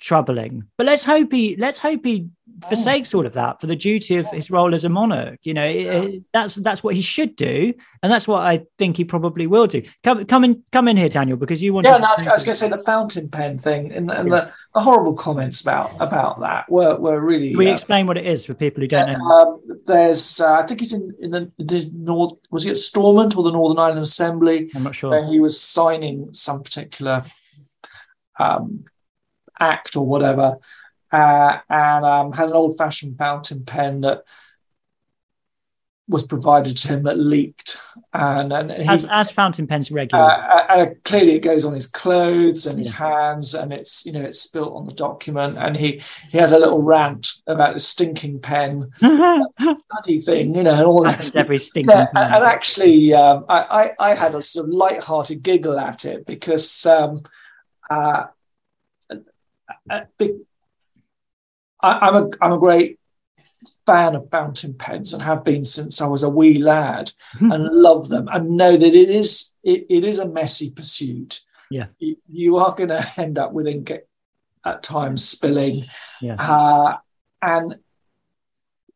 [0.00, 0.64] troubling.
[0.76, 2.28] But let's hope he let's hope he
[2.68, 5.38] forsakes all of that for the duty of his role as a monarch.
[5.42, 6.02] You know, yeah.
[6.02, 7.72] it, that's that's what he should do,
[8.02, 9.82] and that's what I think he probably will do.
[10.02, 11.86] Come come in come in here, Daniel, because you want.
[11.86, 14.52] Yeah, no, I was, was going to say the fountain pen thing and, and the,
[14.74, 17.54] the, horrible comments about about that were were really.
[17.54, 19.24] We uh, explain what it is for people who don't know.
[19.24, 22.38] Um, there's, uh, I think he's in in the, the north.
[22.50, 24.70] Was he at Stormont or the Northern Ireland Assembly?
[24.74, 25.10] I'm not sure.
[25.10, 27.22] Where he was signing some particular
[28.38, 28.84] um,
[29.60, 30.58] act or whatever,
[31.12, 34.24] uh, and um, had an old fashioned fountain pen that
[36.10, 37.76] was provided to him that leaked.
[38.12, 40.22] And, and he, as, as fountain pens regular.
[40.24, 44.22] Uh, uh, clearly, it goes on his clothes and his hands, and it's you know
[44.22, 45.56] it's spilt on the document.
[45.58, 46.00] And he
[46.30, 51.02] he has a little rant about the stinking pen, bloody thing, you know, and all
[51.02, 51.34] that.
[51.34, 52.32] Every stinking yeah, pen.
[52.32, 56.86] And actually, um, I, I, I had a sort of light-hearted giggle at it because.
[56.86, 57.22] Um,
[57.88, 58.26] uh,
[59.88, 60.00] uh,
[61.82, 62.98] I, am a I'm a great
[63.86, 67.50] fan of fountain pens and have been since I was a wee lad mm-hmm.
[67.50, 71.40] and love them and know that it is it, it is a messy pursuit.
[71.70, 73.92] Yeah, you, you are going to end up with ink
[74.64, 75.86] at times spilling,
[76.20, 76.36] yeah.
[76.38, 76.98] Uh,
[77.42, 77.76] and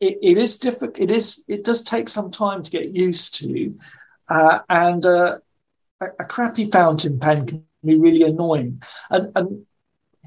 [0.01, 0.99] it, it is difficult.
[0.99, 3.75] It is it does take some time to get used to,
[4.29, 5.39] uh, and uh,
[6.01, 8.83] a, a crappy fountain pen can be really annoying.
[9.11, 9.67] And and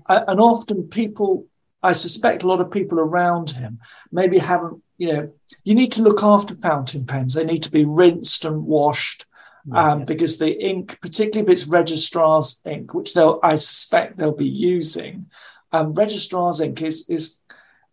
[0.10, 1.48] and often people,
[1.84, 3.80] I suspect a lot of people around him
[4.12, 5.32] maybe haven't, you know,
[5.64, 7.34] you need to look after fountain pens.
[7.34, 9.26] They need to be rinsed and washed.
[9.70, 14.48] Um, because the ink, particularly if it's registrar's ink, which they'll, I suspect they'll be
[14.48, 15.26] using,
[15.74, 17.44] um, registrar's ink is is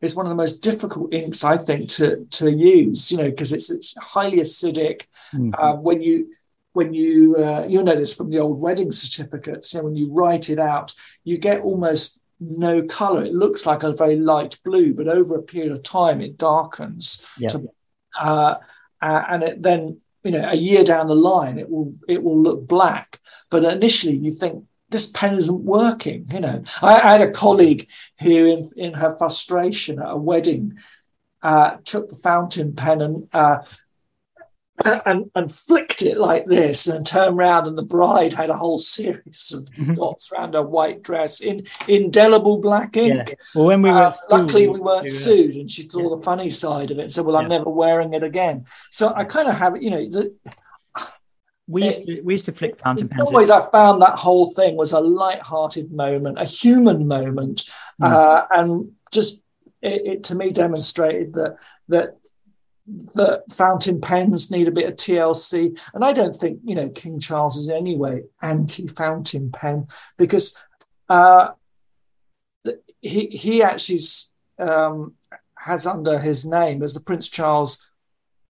[0.01, 3.11] is one of the most difficult inks I think to to use.
[3.11, 5.07] You know, because it's it's highly acidic.
[5.33, 5.55] Mm-hmm.
[5.59, 6.29] Uh, when you
[6.75, 10.13] when you uh, you'll know this from the old wedding certificates you know, when you
[10.13, 10.93] write it out
[11.25, 15.43] you get almost no color it looks like a very light blue but over a
[15.43, 17.49] period of time it darkens yeah.
[17.49, 17.69] to,
[18.21, 18.55] uh,
[19.01, 22.41] uh, and it then you know a year down the line it will it will
[22.41, 23.21] look black.
[23.51, 26.65] But initially you think this pen isn't working you know.
[26.83, 27.89] I, I had a colleague
[28.21, 30.79] who in, in her frustration at a wedding
[31.43, 33.59] uh, took the fountain pen and uh,
[35.07, 38.79] and, and flicked it like this and turned around and the bride had a whole
[38.79, 39.95] series of mm-hmm.
[39.95, 43.29] dots around her white dress in indelible black ink.
[43.29, 43.35] Yeah.
[43.55, 46.17] Well, when we were uh, luckily we weren't sued and she saw yeah.
[46.17, 48.67] the funny side of it and said, well, I'm never wearing it again.
[48.91, 50.35] So I kind of have, you know, the,
[51.67, 53.23] we used to we used to flick fountain pens.
[53.23, 58.11] Always, I found that whole thing was a light-hearted moment, a human moment, mm.
[58.11, 59.43] uh, and just
[59.81, 61.57] it, it, to me demonstrated that
[61.89, 62.19] that
[62.87, 65.79] that fountain pens need a bit of TLC.
[65.95, 69.87] And I don't think, you know, King Charles is anyway anti fountain pen
[70.19, 70.65] because
[71.09, 71.53] uh,
[73.01, 74.01] he, he actually
[74.59, 75.15] um,
[75.57, 77.91] has under his name as the Prince Charles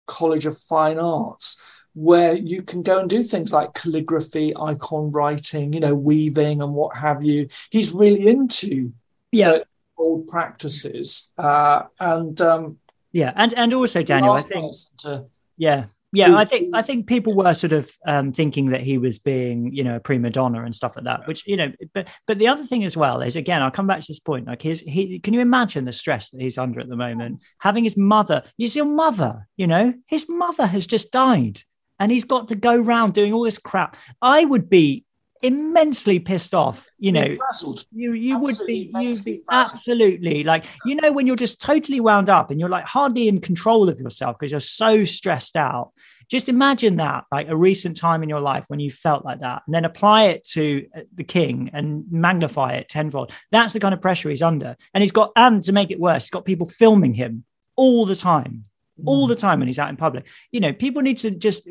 [0.08, 5.74] College of Fine Arts, where you can go and do things like calligraphy, icon writing,
[5.74, 7.48] you know, weaving and what have you.
[7.70, 8.94] He's really into
[9.32, 9.60] yeah.
[9.98, 11.34] old practices.
[11.38, 12.78] Uh, and um,
[13.12, 15.26] yeah, and and also Daniel, I think to...
[15.58, 19.18] yeah, yeah, I think I think people were sort of um, thinking that he was
[19.18, 21.26] being, you know, a prima donna and stuff like that.
[21.26, 24.02] Which you know, but but the other thing as well is again, I'll come back
[24.02, 24.46] to this point.
[24.46, 27.42] Like his, he can you imagine the stress that he's under at the moment?
[27.60, 31.62] Having his mother, is your mother, you know, his mother has just died,
[31.98, 33.96] and he's got to go round doing all this crap.
[34.22, 35.06] I would be
[35.42, 37.36] immensely pissed off, you know,
[37.92, 39.76] you you would be you'd be frazzled.
[39.76, 43.42] absolutely like you know when you're just totally wound up and you're like hardly in
[43.42, 45.92] control of yourself because you're so stressed out.
[46.30, 49.64] Just imagine that like a recent time in your life when you felt like that
[49.66, 53.32] and then apply it to uh, the king and magnify it tenfold.
[53.52, 56.26] That's the kind of pressure he's under and he's got and to make it worse
[56.26, 57.44] he's got people filming him
[57.76, 58.64] all the time
[59.06, 60.28] all the time when he's out in public.
[60.52, 61.68] You know people need to just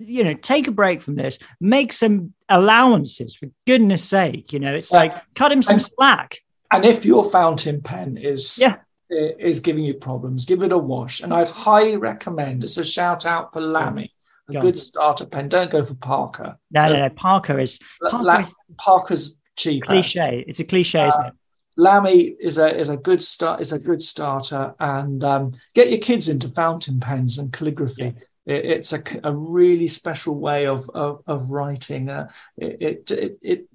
[0.00, 4.74] you know take a break from this make some allowances for goodness sake you know
[4.74, 4.98] it's Yeah.
[4.98, 6.38] like cut him some And- slack
[6.72, 8.76] And if your fountain pen is Yeah.
[9.10, 11.20] is giving you problems, give it a wash.
[11.20, 12.62] And I'd highly recommend.
[12.62, 14.12] It's a shout out for Lamy,
[14.48, 14.62] a Go on.
[14.62, 15.48] good starter pen.
[15.48, 16.56] Don't go for Parker.
[16.70, 19.82] no no no parker is Parker La- is Parker's cheap.
[19.84, 21.34] cliche it's a cliche isn't it
[21.76, 25.98] Lamy is a is a good start is a good starter, and um, get your
[26.00, 28.14] kids into fountain pens and calligraphy.
[28.50, 32.10] It, it's a really special way of of, of writing.
[32.10, 33.66] Uh, it, it it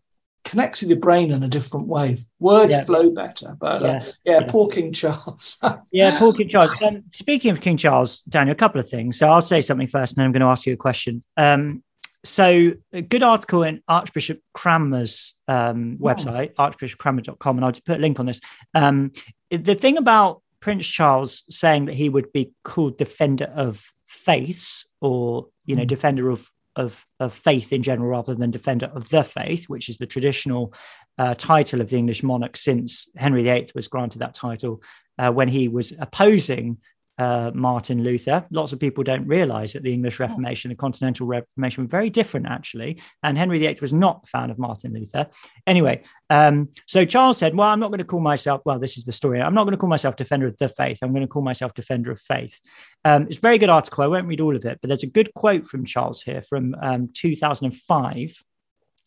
[0.43, 2.17] connects with your brain in a different way.
[2.39, 2.83] Words Yeah.
[2.83, 4.47] flow better, but uh, yeah yeah, Yeah.
[4.47, 5.63] poor King Charles.
[5.91, 6.73] Yeah, Paul King Charles.
[6.81, 9.17] Um, speaking of King Charles, Daniel, a couple of things.
[9.17, 11.23] So I'll say something first, and then I'm going to ask you a question.
[11.37, 11.83] Um,
[12.23, 16.13] so a good article in Archbishop Cranmer's um, Yeah.
[16.13, 18.41] website, archbishopcranmer.com, and I'll just put a link on this.
[18.73, 19.13] Um,
[19.51, 25.47] the thing about Prince Charles saying that he would be called defender of faiths, or
[25.65, 25.87] you know, Mm.
[25.87, 29.97] defender of of of faith in general, rather than defender of the faith, which is
[29.97, 30.73] the traditional
[31.17, 34.81] uh, title of the English monarch since Henry VIII was granted that title
[35.17, 36.77] uh, when he was opposing
[37.17, 38.45] uh, Martin Luther.
[38.51, 42.47] Lots of people don't realize that the English Reformation, the Continental Reformation, were very different
[42.47, 42.99] actually.
[43.23, 45.27] And Henry VIII was not a fan of Martin Luther.
[45.65, 49.05] Anyway, um, so Charles said, Well, I'm not going to call myself, well, this is
[49.05, 49.41] the story.
[49.41, 50.99] I'm not going to call myself defender of the faith.
[51.01, 52.59] I'm going to call myself defender of faith.
[53.03, 54.03] Um, it's a very good article.
[54.03, 56.75] I won't read all of it, but there's a good quote from Charles here from
[56.81, 58.43] um, 2005.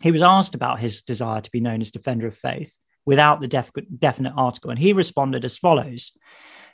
[0.00, 3.48] He was asked about his desire to be known as defender of faith without the
[3.48, 4.70] def- definite article.
[4.70, 6.12] And he responded as follows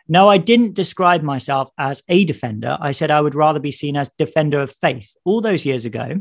[0.09, 2.77] No, I didn't describe myself as a defender.
[2.81, 6.21] I said I would rather be seen as defender of faith all those years ago.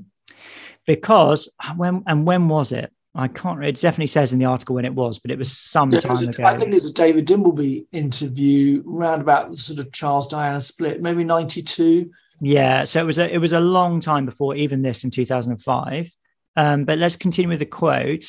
[0.85, 2.91] Because when and when was it?
[3.15, 3.63] I can't.
[3.63, 6.11] It definitely says in the article when it was, but it was some Yeah, time
[6.13, 6.45] was a- ago.
[6.45, 11.01] I think there's a David Dimbleby interview round about the sort of Charles Diana split,
[11.01, 12.09] maybe 92.
[12.41, 16.09] Yeah, so it was a it was a long time before even this in 2005.
[16.55, 18.25] Um, but let's continue with the quote.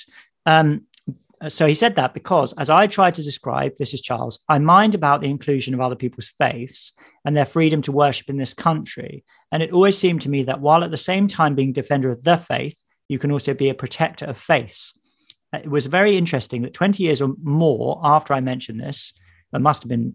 [0.46, 0.82] Um,
[1.48, 4.94] so he said that because, as I tried to describe, this is Charles, I mind
[4.94, 6.92] about the inclusion of other people's faiths
[7.24, 9.24] and their freedom to worship in this country.
[9.50, 12.22] And it always seemed to me that while at the same time being defender of
[12.22, 14.98] the faith, you can also be a protector of faiths.
[15.52, 19.12] Uh, It was very interesting that 20 years or more after I mentioned this,
[19.52, 20.14] it must have been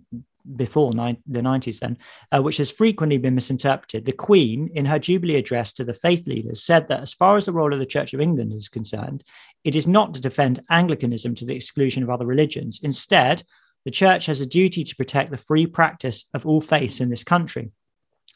[0.55, 1.97] before the 90s then,
[2.31, 4.05] uh, which has frequently been misinterpreted.
[4.05, 7.45] The Queen, in her Jubilee address to the faith leaders, said that as far as
[7.45, 9.23] the role of the Church of England is concerned,
[9.63, 12.79] it is not to defend Anglicanism to the exclusion of other religions.
[12.83, 13.43] Instead,
[13.85, 17.23] the Church has a duty to protect the free practice of all faiths in this
[17.23, 17.71] country.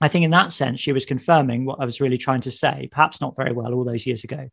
[0.02, 2.90] I think in that sense, she was confirming what I was really trying to say,
[2.92, 4.50] perhaps not very well all those years ago.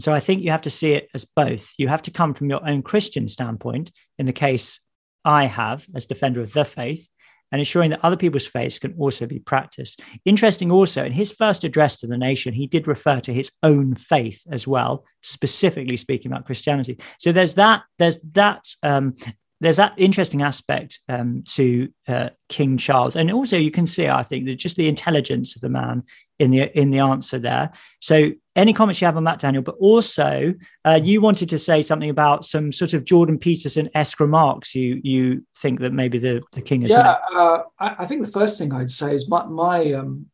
[0.00, 1.72] So I think you have to see it as both.
[1.78, 4.80] You have to come from your own Christian standpoint, in the case
[5.24, 7.08] I have as defender of the faith,
[7.52, 10.00] and ensuring that other people's faiths can also be practiced.
[10.24, 13.94] Interesting also, in his first address to the nation, he did refer to his own
[13.94, 16.98] faith as well, specifically speaking about Christianity.
[17.18, 19.14] So there's that, there's that, um,
[19.60, 24.22] there's that interesting aspect um, to uh, King Charles, and also you can see, I
[24.22, 26.02] think, that just the intelligence of the man
[26.38, 27.70] in the in the answer there.
[28.00, 29.62] So, any comments you have on that, Daniel?
[29.62, 34.20] But also, uh, you wanted to say something about some sort of Jordan Peterson esque
[34.20, 34.74] remarks.
[34.74, 38.32] You you think that maybe the the king has Yeah, uh, I, I think the
[38.32, 40.26] first thing I'd say is my, my um,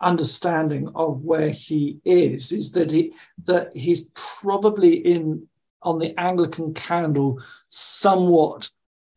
[0.00, 3.12] understanding of where he is is that he
[3.44, 5.48] that he's probably in
[5.86, 8.68] on the Anglican candle somewhat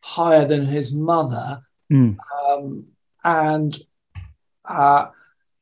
[0.02, 1.62] higher than his mother,
[1.92, 2.18] Mm.
[2.48, 2.86] um,
[3.24, 3.76] and
[4.64, 5.08] uh,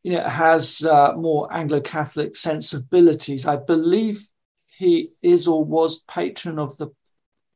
[0.03, 3.47] you know has uh, more Anglo-Catholic sensibilities.
[3.47, 4.27] I believe
[4.77, 6.89] he is or was patron of the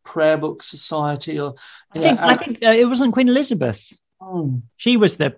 [0.06, 1.56] Prayer Book Society, or
[1.94, 3.92] I think I think uh, it wasn't Queen Elizabeth.
[4.22, 4.60] Hmm.
[4.78, 5.36] She was the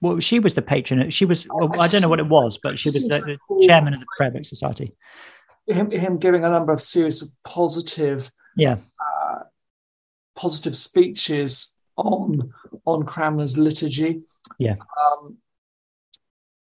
[0.00, 1.10] well, she was the patron.
[1.10, 1.46] She was.
[1.50, 4.00] Well, I, I don't know what it was, but she was the, the chairman of
[4.00, 4.94] the Prayer Book Society.
[5.68, 8.78] Him, him giving a number of series of positive Yeah.
[10.36, 12.52] positive speeches on
[12.84, 14.22] on Cranmer's liturgy.
[14.58, 14.76] Yeah.
[15.00, 15.38] Um,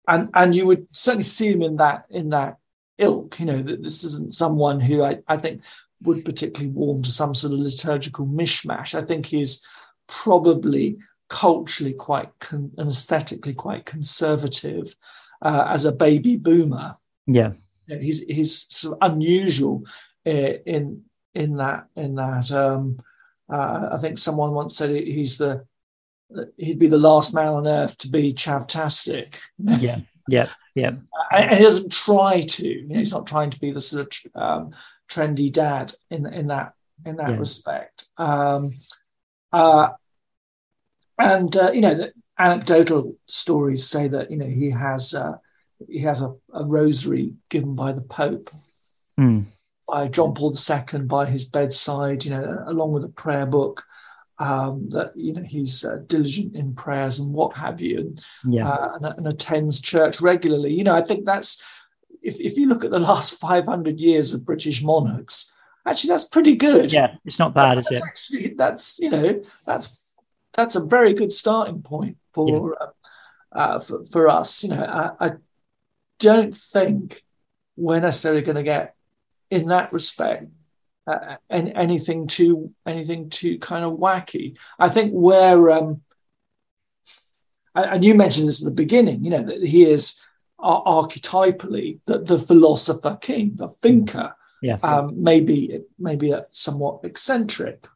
[0.09, 2.57] and and you would certainly see him in that in that
[2.99, 3.39] ilk.
[3.39, 5.63] You know that this isn't someone who I, I think
[6.03, 8.95] would particularly warm to some sort of liturgical mishmash.
[8.95, 9.65] I think he's
[10.09, 10.97] probably
[11.29, 14.97] culturally quite con- and aesthetically quite conservative
[15.43, 16.97] uh, as a baby boomer.
[17.27, 17.53] Yeah,
[17.99, 19.85] he's he's sort of unusual
[20.27, 21.03] uh, in
[21.35, 22.51] in that in that.
[22.53, 22.99] Um,
[23.53, 25.65] uh, I think someone once said he's the
[26.57, 29.41] he'd be the last man on earth to be chavtastic.
[29.59, 30.93] Yeah, yeah, yeah.
[31.33, 32.69] And he doesn't try to.
[32.69, 34.71] You know, he's not trying to be the sort of um,
[35.09, 36.75] trendy dad in in that
[37.05, 37.37] in that yeah.
[37.37, 38.09] respect.
[38.17, 38.71] Um,
[39.53, 39.91] uh,
[41.19, 45.37] and uh, you know, the anecdotal stories say that you know he has uh,
[45.89, 48.51] he has a, a, rosary given by the Pope.
[49.19, 49.47] Mm.
[49.89, 53.85] By John Paul II by his bedside, you know, along with a prayer book,
[54.41, 58.69] um, that you know he's uh, diligent in prayers and what have you, and, yeah.
[58.69, 60.73] uh, and, and, attends church regularly.
[60.73, 61.63] You know, I think that's
[62.23, 65.55] if, if you look at the last 500 years of British monarchs,
[65.87, 66.93] actually that's pretty good.
[66.93, 68.05] Yeah, it's not bad, that's is it?
[68.05, 70.15] Actually, that's you know that's
[70.55, 72.87] that's a very good starting point for yeah.
[73.61, 74.65] uh, uh for, for, us.
[74.65, 75.33] You know, I, I
[76.21, 77.23] don't think
[77.77, 78.95] we're necessarily going to get
[79.51, 80.45] in that respect
[81.07, 84.57] uh, any, anything too anything too kind of wacky.
[84.79, 86.03] I think where um,
[87.75, 90.21] and you mentioned this at the beginning, you know, that he is
[90.61, 94.35] archetypally the, the philosopher king, the thinker.
[94.63, 94.77] Yeah.
[94.83, 97.87] Um, maybe maybe a somewhat eccentric,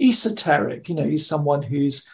[0.00, 0.88] esoteric.
[0.88, 2.08] You know, he's someone who's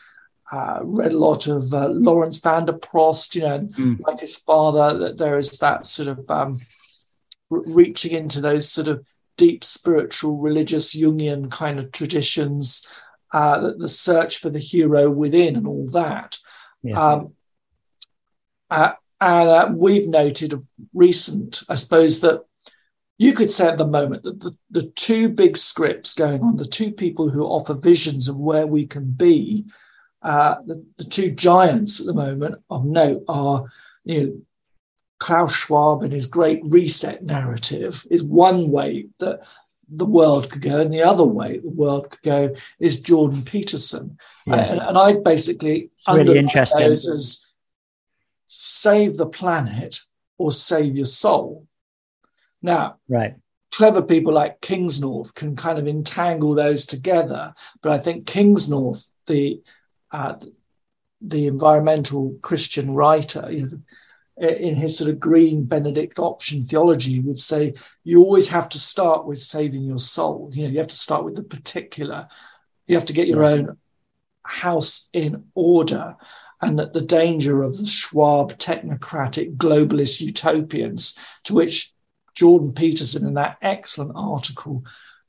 [0.52, 3.34] uh, read a lot of uh, Laurens van der Post.
[3.34, 4.00] You know, mm.
[4.06, 6.60] like his father, that there is that sort of um,
[7.48, 9.04] reaching into those sort of
[9.38, 12.92] deep spiritual, religious, Jungian kind of traditions,
[13.32, 16.36] uh, the search for the hero within, and all that.
[16.82, 17.00] Yeah.
[17.02, 17.32] Um,
[18.70, 22.42] uh, and uh, we've noted of recent, I suppose, that
[23.18, 26.64] you could say at the moment that the, the two big scripts going on, the
[26.64, 29.64] two people who offer visions of where we can be,
[30.22, 33.64] uh, the, the two giants at the moment of note are
[34.04, 34.40] you know,
[35.18, 39.46] Klaus Schwab and his great reset narrative is one way that
[39.88, 44.18] the world could go, and the other way the world could go is Jordan Peterson.
[44.46, 44.72] Yes.
[44.72, 46.80] And, and, I basically it's really interesting.
[46.80, 47.52] those as
[48.46, 50.00] save the planet
[50.38, 51.66] or save your soul.
[52.62, 53.34] Now, right.
[53.70, 59.62] clever people like Kingsnorth can kind of entangle those together, but I think Kingsnorth, the
[60.12, 60.36] uh,
[61.20, 67.38] the environmental Christian writer, you know, in his sort of green Benedict option theology would
[67.38, 70.50] say you always have to start with saving your soul.
[70.52, 72.28] You know, you have to start with the particular.
[72.86, 73.76] You have to get your own
[74.44, 76.16] house in order,
[76.60, 81.92] and that the danger of the Schwab technocratic globalist utopians, to which
[82.34, 84.84] Jordan Peterson in that excellent article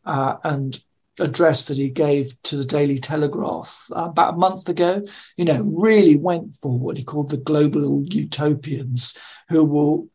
[0.05, 0.81] uh, and
[1.19, 5.03] address that he gave to the Daily Telegraph uh, about a month ago,
[5.37, 10.07] you know, really went for what he called the global utopians, who will,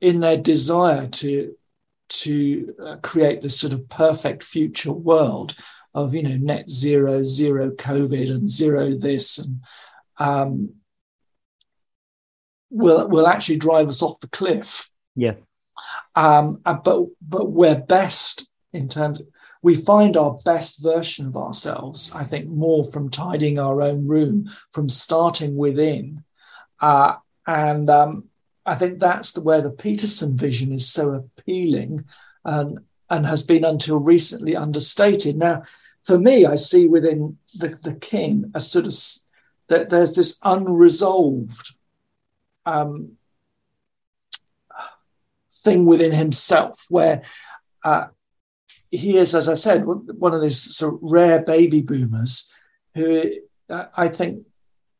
[0.00, 1.54] in their desire to
[2.08, 5.54] to uh, create this sort of perfect future world
[5.94, 9.60] of you know net zero, zero COVID, and zero this, and
[10.18, 10.74] um,
[12.70, 14.90] will will actually drive us off the cliff.
[15.16, 15.34] Yeah.
[16.14, 19.20] Um, uh, but but we're best in terms.
[19.20, 19.28] Of,
[19.62, 24.48] we find our best version of ourselves, I think, more from tidying our own room,
[24.70, 26.24] from starting within.
[26.80, 28.24] Uh, and um,
[28.64, 32.04] I think that's the, where the Peterson vision is so appealing
[32.44, 32.78] and,
[33.10, 35.36] and has been until recently understated.
[35.36, 35.62] Now,
[36.04, 38.94] for me, I see within the, the king a sort of
[39.68, 41.70] that there's this unresolved
[42.66, 43.12] um,
[45.52, 47.22] thing within himself where
[47.84, 48.06] uh,
[48.90, 52.52] he is, as I said, one of these sort of rare baby boomers
[52.94, 53.24] who
[53.68, 54.44] uh, I think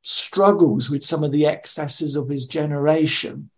[0.02, 3.50] struggles with some of the excesses of his generation.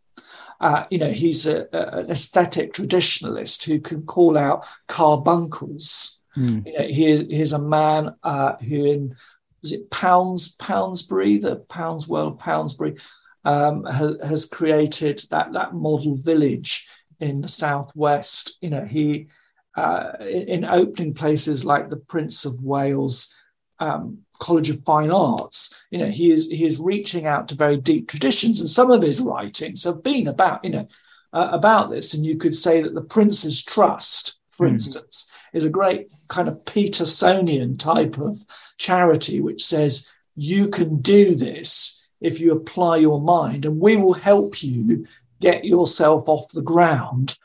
[0.61, 6.23] Uh, you know, he's a, a, an aesthetic traditionalist who can call out carbuncles.
[6.37, 6.67] Mm.
[6.67, 9.17] You know, he is, he is a man uh, who, in
[9.61, 13.01] was it Pounds Poundsbury, the Pounds World Poundsbury,
[13.45, 16.89] um, has, has created that that model village
[17.21, 18.59] in the southwest.
[18.61, 19.29] You know, he
[19.77, 23.43] uh, in, opening places like the Prince of Wales
[23.79, 25.85] um, College of Fine Arts.
[25.91, 29.03] You know, he is he is reaching out to very deep traditions, and some of
[29.03, 30.89] his writings have been about you know
[31.33, 32.15] uh, about this.
[32.15, 36.49] And you could say that the Prince's Trust, for mm instance, is a great kind
[36.49, 38.37] of Petersonian type of
[38.79, 44.15] charity, which says you can do this if you apply your mind, and we will
[44.15, 45.07] help you
[45.41, 47.37] get yourself off the ground.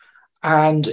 [0.43, 0.87] And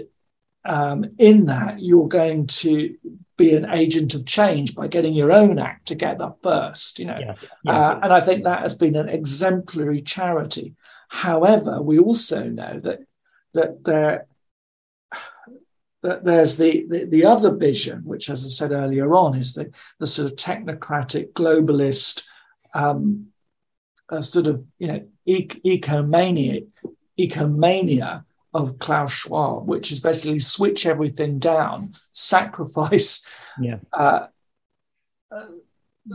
[0.64, 2.96] um, in that, you're going to
[3.36, 6.98] be an agent of change by getting your own act together first.
[6.98, 7.34] You know, yeah,
[7.64, 7.72] yeah.
[7.72, 10.74] Uh, and I think that has been an exemplary charity.
[11.08, 13.00] However, we also know that
[13.54, 14.26] that there
[16.02, 19.72] that there's the, the, the other vision, which, as I said earlier on, is the
[19.98, 22.26] the sort of technocratic globalist
[22.74, 23.28] um,
[24.20, 26.66] sort of you know ecomania
[27.18, 33.28] ecomania of Klaus Schwab, which is basically switch everything down, sacrifice,
[33.60, 33.78] yeah.
[33.92, 34.26] uh,
[35.30, 35.46] uh,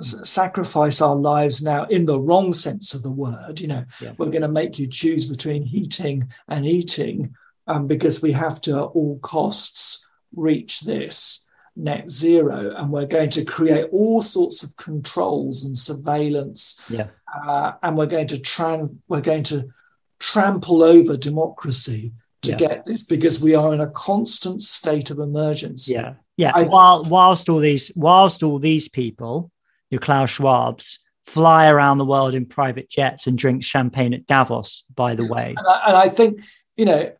[0.01, 3.59] sacrifice our lives now in the wrong sense of the word.
[3.59, 4.13] You know, yeah.
[4.17, 7.35] we're going to make you choose between heating and eating
[7.67, 13.29] um, because we have to, at all costs, reach this net zero, and we're going
[13.29, 17.07] to create all sorts of controls and surveillance, yeah.
[17.45, 19.69] uh, and we're going to we're going to
[20.19, 22.11] trample over democracy
[22.43, 22.57] to yeah.
[22.57, 25.93] get this because we are in a constant state of emergency.
[25.93, 26.51] Yeah, yeah.
[26.53, 29.51] I, While whilst all these whilst all these people,
[29.89, 34.83] your Klaus Schwabs, fly around the world in private jets and drink champagne at Davos.
[34.93, 36.41] By the way, and I, and I think
[36.77, 37.11] you know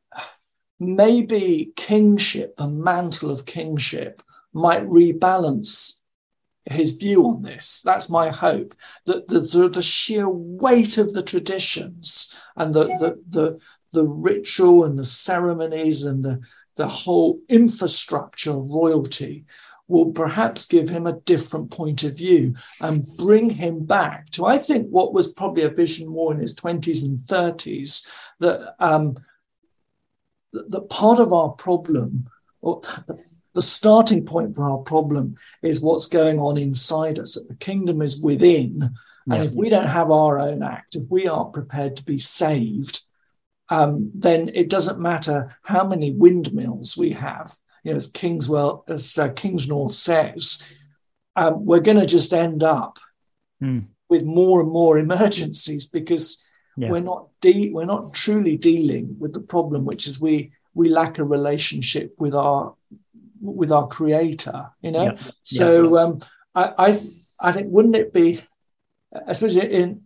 [0.80, 4.22] maybe kingship, the mantle of kingship,
[4.54, 6.02] might rebalance
[6.66, 7.82] his view on this.
[7.82, 8.76] That's my hope.
[9.06, 13.60] That the, the, the sheer weight of the traditions and the, the, the,
[13.92, 16.42] the ritual and the ceremonies and the,
[16.76, 19.46] the whole infrastructure of royalty
[19.90, 24.58] will perhaps give him a different point of view and bring him back to, I
[24.60, 28.08] think, what was probably a vision more in his 20s and 30s
[28.40, 29.18] that, um,
[30.54, 32.30] that part of our problem,
[32.62, 32.82] or
[33.56, 38.04] the starting point for our problem, is what's going on inside us, that the kingdom
[38.04, 38.92] is within.
[39.32, 43.02] And if we don't have our own act, if we aren't prepared to be saved,
[43.70, 47.56] um, then it doesn't matter how many windmills we have.
[47.84, 50.78] You know, as Kingswell, as uh, Kingsnorth says,
[51.36, 53.00] um, we're going to just end up
[53.62, 53.86] mm.
[54.10, 56.46] with more and more emergencies because
[56.76, 56.90] yeah.
[56.90, 61.20] we're not de- we're not truly dealing with the problem, which is we we lack
[61.20, 62.74] a relationship with our
[63.42, 64.70] with our creator.
[64.82, 65.18] You know, yeah.
[65.44, 66.04] so yeah.
[66.04, 66.20] Um,
[66.56, 67.00] I, I
[67.40, 68.42] I think wouldn't it be,
[69.28, 70.02] especially in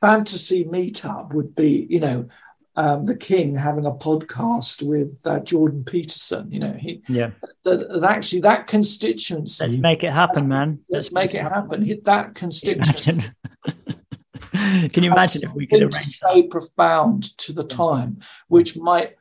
[0.00, 2.28] fantasy meetup would be, you know,
[2.76, 6.50] um, the king having a podcast with uh, Jordan Peterson.
[6.50, 7.30] You know, he yeah.
[7.64, 9.64] That, actually that constituency.
[9.64, 10.80] Let's make it happen, man.
[10.88, 12.00] Let's, make it happen.
[12.04, 13.32] That constituency.
[14.52, 19.16] Can you imagine if we could arrange so profound to the time, which might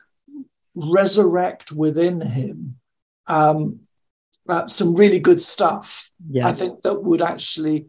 [0.76, 2.80] resurrect within him
[3.28, 3.82] um,
[4.48, 6.10] uh, some really good stuff.
[6.30, 6.48] Yeah.
[6.48, 7.88] I think that would actually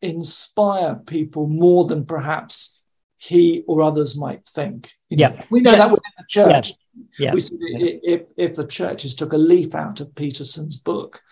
[0.00, 2.82] inspire people more than perhaps
[3.16, 4.92] he or others might think.
[5.08, 6.72] You know, yeah, we know that within the church.
[7.18, 7.32] Yeah.
[7.34, 7.98] We see yeah.
[8.02, 11.22] if if the churches took a leaf out of Peterson's book,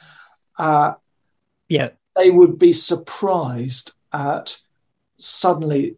[0.59, 0.95] uh,
[1.69, 4.59] yeah, they would be surprised at
[5.17, 5.97] suddenly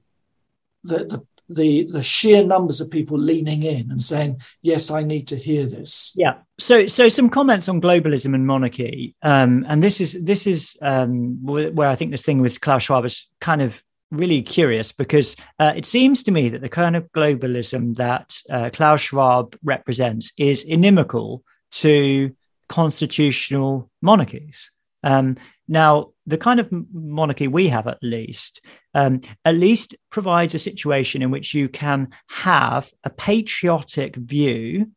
[0.84, 5.26] the, the the the sheer numbers of people leaning in and saying, "Yes, I need
[5.28, 6.34] to hear this." Yeah.
[6.58, 11.38] So so some comments on globalism and monarchy, um, and this is this is um,
[11.42, 15.72] where I think this thing with Klaus Schwab is kind of really curious because uh,
[15.76, 20.64] it seems to me that the kind of globalism that uh, Klaus Schwab represents is
[20.64, 22.34] inimical to
[22.68, 24.70] constitutional monarchies.
[25.02, 25.36] Um,
[25.68, 28.64] now, the kind of monarchy we have, at least,
[28.94, 34.90] um, at least provides a situation in which you can have a patriotic view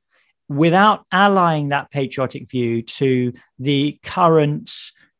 [0.47, 4.71] without allying that patriotic view to the current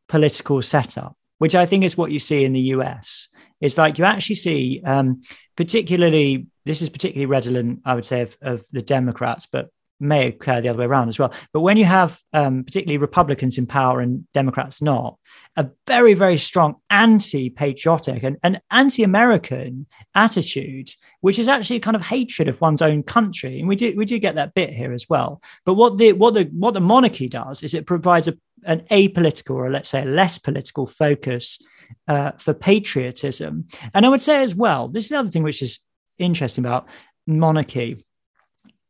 [0.07, 3.27] political setup, which I think is what you see in the US.
[3.59, 5.21] It's like you actually see, um,
[5.57, 9.69] particularly, this is particularly redolent, I would say, of, of the Democrats, but
[10.01, 11.33] may occur the other way around as well.
[11.53, 15.17] But when you have um, particularly Republicans in power and Democrats not,
[15.55, 20.89] a very, very strong anti patriotic and, anti American attitude,
[21.21, 23.59] which is actually a kind of hatred of one's own country.
[23.59, 25.41] And we do, we do get that bit here as well.
[25.65, 29.55] But what the, what the, what the monarchy does is it provides a, an apolitical
[29.55, 31.61] or let's say a less political focus
[32.07, 33.67] uh, for patriotism.
[33.93, 35.79] And I would say as well, this is the other thing which is
[36.19, 36.87] interesting about
[37.27, 38.03] monarchy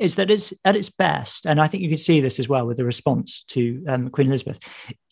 [0.02, 2.66] is that it's at its best, and I think you can see this as well
[2.66, 4.60] with the response to um, Queen Elizabeth.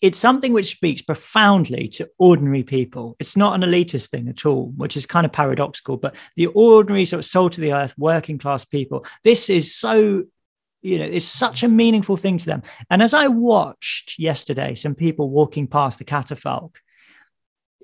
[0.02, 3.16] It's something which speaks profoundly to ordinary people.
[3.20, 5.96] It's not an elitist thing at all, which is kind of paradoxical.
[5.96, 9.06] But the ordinary sort of soul to the earth, working class people.
[9.22, 10.24] This is so
[10.82, 14.94] you know it's such a meaningful thing to them and as i watched yesterday some
[14.94, 16.76] people walking past the catafalque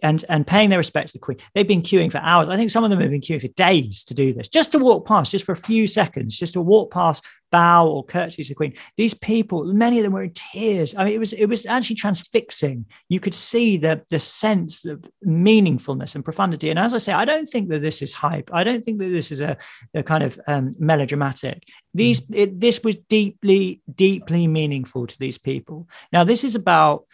[0.03, 1.39] and and paying their respects to the Queen.
[1.55, 2.49] They've been queuing for hours.
[2.49, 4.79] I think some of them have been queuing for days to do this, just to
[4.79, 8.49] walk past, just for a few seconds, just to walk past, bow or curtsy to
[8.51, 8.75] the Queen.
[8.97, 10.95] These people, many of them were in tears.
[10.95, 12.87] I mean, it was it was actually transfixing.
[13.09, 16.71] You could see the the sense of meaningfulness and profundity.
[16.71, 18.51] And as I say, I don't think that this is hype.
[18.53, 19.57] I don't think that this is a,
[19.95, 21.65] a kind of um, melodramatic.
[21.95, 22.37] These mm.
[22.37, 25.89] it, this was deeply deeply meaningful to these people.
[26.13, 27.07] Now, this is about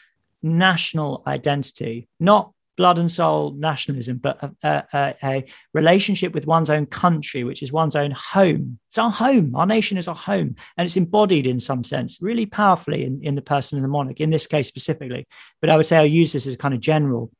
[0.42, 2.52] national identity, not
[2.82, 7.72] blood and soul nationalism, but a, a, a, relationship with one's own country, which is
[7.72, 8.80] one's own home.
[8.90, 9.54] It's our home.
[9.54, 10.56] Our nation is our home.
[10.76, 14.20] And it's embodied in some sense really powerfully in, in the person of the monarch,
[14.20, 15.28] in this case specifically.
[15.60, 17.30] But I would say I'll use this as a kind of general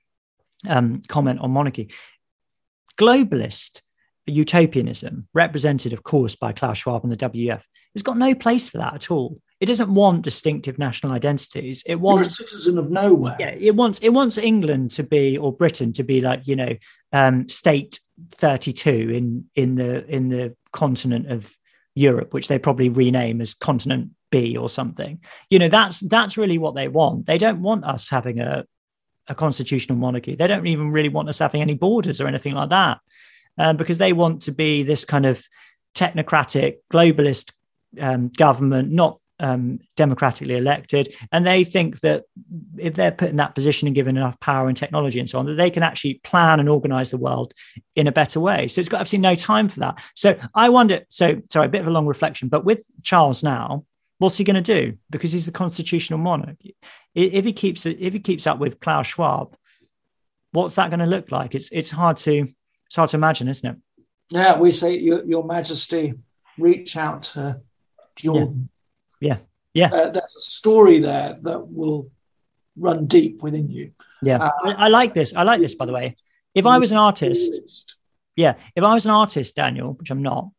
[0.68, 1.90] um, comment on monarchy.
[2.96, 3.82] Globalist
[4.26, 7.64] utopianism, represented, of course, by Klaus Schwab and the WEF,
[7.96, 11.84] has got no place for that at all it doesn't want distinctive national identities.
[11.86, 13.36] It wants You're a citizen of nowhere.
[13.38, 16.74] Yeah, it wants it wants England to be or Britain to be like you know
[17.12, 18.00] um, state
[18.32, 21.56] thirty two in in the in the continent of
[21.94, 25.20] Europe, which they probably rename as continent B or something.
[25.48, 27.26] You know, that's that's really what they want.
[27.26, 28.66] They don't want us having a
[29.28, 30.34] a constitutional monarchy.
[30.34, 32.98] They don't even really want us having any borders or anything like that,
[33.58, 35.40] um, because they want to be this kind of
[35.94, 37.52] technocratic globalist
[38.00, 42.24] um, government, not um, democratically elected, and they think that
[42.78, 45.46] if they're put in that position and given enough power and technology and so on,
[45.46, 47.52] that they can actually plan and organize the world
[47.94, 48.68] in a better way.
[48.68, 50.02] So it's got absolutely no time for that.
[50.14, 51.00] So I wonder.
[51.10, 53.84] So sorry, a bit of a long reflection, but with Charles now,
[54.18, 54.96] what's he going to do?
[55.10, 56.56] Because he's the constitutional monarch.
[57.14, 59.54] If he keeps if he keeps up with Klaus Schwab,
[60.52, 61.54] what's that going to look like?
[61.54, 62.48] It's it's hard to
[62.86, 63.76] it's hard to imagine, isn't it?
[64.30, 66.14] Yeah, we say, Your, Your Majesty,
[66.58, 67.60] reach out to
[68.16, 68.70] Jordan.
[69.22, 69.38] Yeah.
[69.72, 69.86] Yeah.
[69.86, 72.10] Uh, there's a story there that will
[72.76, 73.92] run deep within you.
[74.22, 74.38] Yeah.
[74.38, 75.34] Uh, I, I, like this.
[75.34, 76.16] I like this, by the way.
[76.54, 77.96] If I was an artist,
[78.36, 80.50] yeah, if I was an artist, Daniel, which I'm not,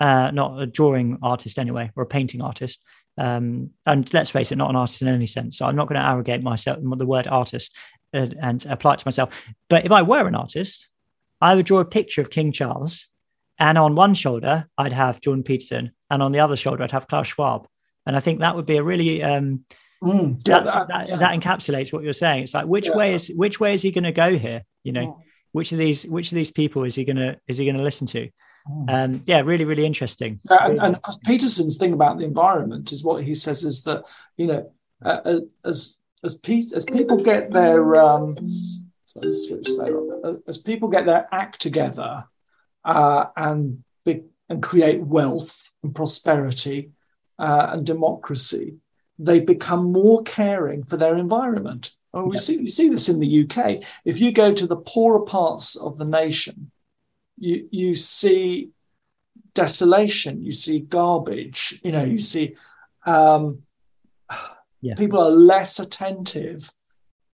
[0.00, 2.82] uh, not a drawing artist anyway, or a painting artist,
[3.18, 5.58] um, and let's face it, not an artist in any sense.
[5.58, 7.76] So I'm not going to arrogate myself the word artist
[8.12, 9.44] and, uh, and apply it to myself.
[9.68, 10.88] But if I were an artist,
[11.40, 13.08] I would draw a picture of King Charles,
[13.58, 17.06] and on one shoulder I'd have Jordan Peterson, and on the other shoulder I'd have
[17.06, 17.68] Klaus Schwab
[18.06, 19.64] and I think that would be a really um,
[20.02, 21.16] mm, yeah, that, that, yeah.
[21.16, 22.44] that, encapsulates what you're saying.
[22.44, 22.96] It's like which yeah.
[22.96, 24.62] way is which way is he going to go here?
[24.84, 25.16] You know, mm.
[25.52, 27.82] which of these which of these people is he going to is he going to
[27.82, 28.28] listen to?
[28.70, 28.90] Mm.
[28.90, 30.40] Um, yeah, really, really interesting.
[30.48, 34.08] and, and of course, Peterson's thing about the environment is what he says is that
[34.36, 34.72] you know
[35.04, 38.36] uh, uh as as, pe- as people get their um,
[39.22, 42.24] as people get their act together
[42.84, 46.92] uh, and be, and create wealth and prosperity
[47.38, 48.76] uh, and democracy,
[49.18, 51.92] they become more caring for their environment.
[52.14, 53.82] Oh, we see, you see this in the UK.
[54.04, 56.70] If you go to the poorer parts of the nation,
[57.38, 58.70] you, you see
[59.54, 62.56] desolation, you see garbage, you know, you see
[63.06, 63.62] um,
[64.80, 64.94] yeah.
[64.94, 66.70] people are less attentive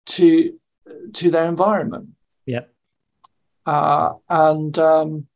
[0.06, 0.58] to
[1.12, 2.08] to their environment.
[2.46, 2.64] Yeah.
[3.66, 5.26] Uh, and um,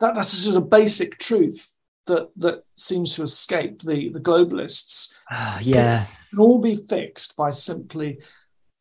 [0.00, 1.76] that, that's just a basic truth
[2.08, 5.18] that that seems to escape the the globalists.
[5.30, 8.18] Uh, yeah, can all be fixed by simply,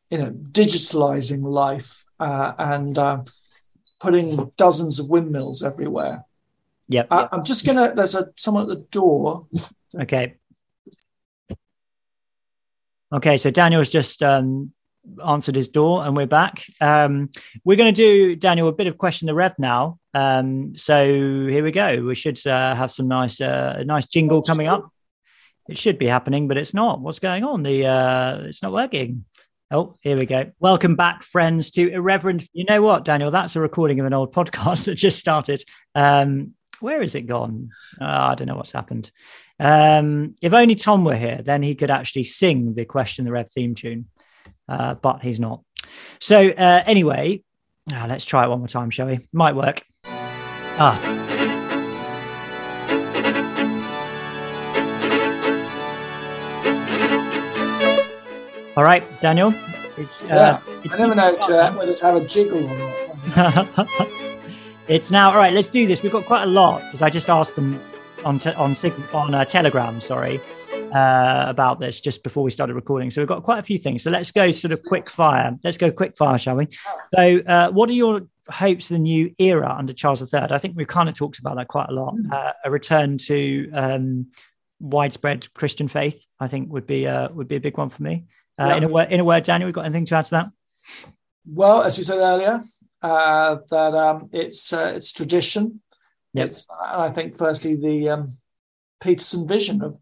[0.09, 3.23] you know, digitalizing life uh, and uh,
[3.99, 6.25] putting dozens of windmills everywhere.
[6.89, 7.29] Yep, uh, yep.
[7.31, 7.93] I'm just gonna.
[7.93, 9.47] There's a someone at the door.
[9.95, 10.35] Okay.
[13.09, 14.73] Okay, so Daniel's just um,
[15.25, 16.65] answered his door and we're back.
[16.81, 17.29] Um,
[17.63, 19.99] we're going to do, Daniel, a bit of question the rev now.
[20.13, 22.03] Um, so here we go.
[22.03, 24.91] We should uh, have some nice, uh, nice jingle coming up.
[25.69, 27.01] It should be happening, but it's not.
[27.01, 27.63] What's going on?
[27.63, 29.25] The uh, it's not working.
[29.69, 30.51] Oh, here we go.
[30.59, 32.47] Welcome back, friends, to Irreverent.
[32.53, 33.31] You know what, Daniel?
[33.31, 35.61] That's a recording of an old podcast that just started.
[35.93, 37.71] Um, where is it gone?
[37.99, 39.11] Oh, I don't know what's happened.
[39.59, 43.51] Um, if only Tom were here, then he could actually sing the question the Rev
[43.51, 44.05] theme tune
[44.67, 45.61] uh, but he's not.
[46.19, 47.43] So uh, anyway,
[47.93, 49.27] uh, let's try it one more time, shall we?
[49.31, 49.83] Might work.
[50.05, 51.27] Ah.
[58.77, 59.55] All right, Daniel.
[59.97, 63.87] It's, uh, yeah, it's I never know to, whether to have a jiggle or not.
[64.87, 65.51] it's now all right.
[65.51, 66.03] Let's do this.
[66.03, 67.81] We've got quite a lot because I just asked them
[68.23, 68.75] on te- on
[69.13, 69.99] on uh, Telegram.
[69.99, 70.39] Sorry,
[70.93, 73.11] uh, about this just before we started recording.
[73.11, 74.03] So we've got quite a few things.
[74.03, 75.57] So let's go sort of quick fire.
[75.63, 76.67] Let's go quick fire, shall we?
[77.15, 80.47] So, uh, what are your hopes for the new era under Charles III?
[80.51, 82.11] I think we've kind of talked about that quite a lot.
[82.11, 82.31] Hmm.
[82.31, 84.27] Uh, a return to um,
[84.79, 88.25] widespread Christian faith, I think, would be uh, would be a big one for me.
[88.59, 88.75] Uh, yeah.
[88.77, 90.49] In a word, in a word, Daniel, we got anything to add to that?
[91.47, 92.61] well, as we said earlier,
[93.01, 95.81] uh, that um, it's uh, it's tradition.
[96.33, 96.47] Yep.
[96.47, 98.37] It's, I think, firstly, the um,
[99.01, 99.97] Peterson vision of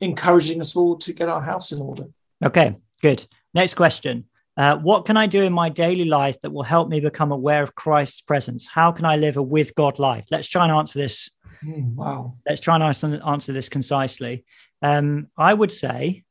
[0.00, 2.04] encouraging us all to get our house in order.
[2.44, 3.26] Okay, good.
[3.52, 4.24] Next question.
[4.56, 7.62] Uh, what can I do in my daily life that will help me become aware
[7.62, 8.68] of Christ's presence?
[8.68, 10.26] How can I live a with God life?
[10.30, 11.30] Let's try and answer this.
[11.64, 12.34] Mm, wow.
[12.46, 14.44] Let's try and answer, answer this concisely.
[14.80, 16.24] Um, I would say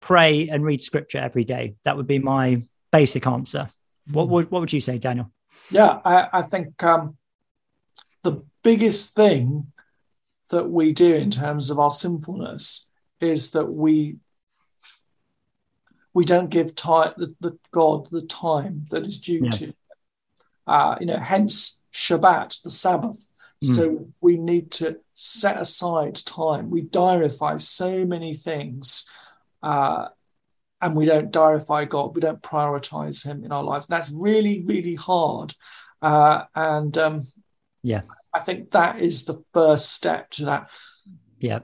[0.00, 1.74] pray and read scripture every day.
[1.84, 2.62] That would be my
[2.92, 3.70] basic answer.
[4.12, 5.32] What would what would you say, Daniel?
[5.70, 7.16] Yeah, I, I think um,
[8.22, 9.72] the biggest thing
[10.50, 12.90] that we do in terms of our sinfulness
[13.20, 14.16] is that we
[16.12, 19.50] we don't give time the, the God the time that is due Yeah.
[19.50, 19.74] to.
[20.66, 23.26] Uh, you know, hence Shabbat, the Sabbath.
[23.62, 26.68] So we need to set aside time.
[26.68, 29.10] We diarify so many things,
[29.62, 30.08] uh,
[30.82, 32.14] and we don't diarify God.
[32.14, 33.88] We don't prioritize Him in our lives.
[33.88, 35.54] And That's really, really hard.
[36.02, 37.22] Uh, and um,
[37.82, 38.02] Yeah.
[38.34, 40.70] I think that is the first step to that
[41.38, 41.60] Yeah,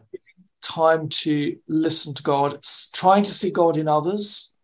[0.62, 2.64] time to listen to God,
[2.94, 4.55] trying to see God in others.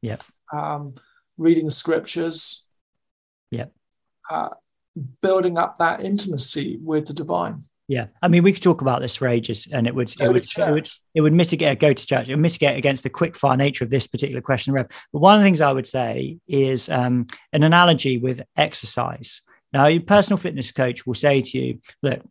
[0.00, 0.16] Yeah.
[0.52, 0.94] Um,
[1.36, 2.68] reading the scriptures.
[3.50, 3.66] Yeah.
[4.30, 4.50] Uh,
[5.22, 7.64] building up that intimacy with the divine.
[7.88, 8.06] yeah.
[8.22, 10.70] I mean, we could talk about this for ages, and it would it would, it
[10.70, 12.28] would it would mitigate go to church.
[12.28, 14.72] It would mitigate against the quick fire nature of this particular question.
[14.72, 14.88] Rev.
[15.12, 19.42] But one of the things I would say is um, an analogy with exercise.
[19.74, 22.22] Now, your personal fitness coach will say to you, "Look,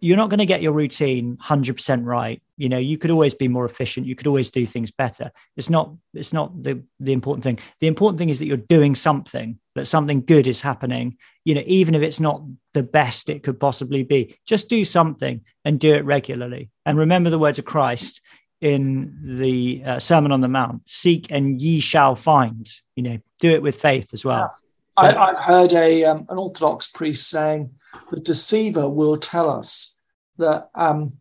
[0.00, 2.40] you're not going to get your routine 100% right.
[2.56, 4.06] You know, you could always be more efficient.
[4.06, 5.30] You could always do things better.
[5.56, 5.92] It's not.
[6.14, 7.58] It's not the the important thing.
[7.80, 9.58] The important thing is that you're doing something.
[9.74, 11.18] That something good is happening.
[11.44, 12.42] You know, even if it's not
[12.74, 16.70] the best it could possibly be, just do something and do it regularly.
[16.84, 18.20] And remember the words of Christ
[18.60, 23.50] in the uh, Sermon on the Mount: "Seek and ye shall find." You know, do
[23.50, 24.54] it with faith as well.
[24.98, 27.70] I, I've heard a um, an Orthodox priest saying
[28.10, 29.98] the deceiver will tell us
[30.38, 31.18] that um,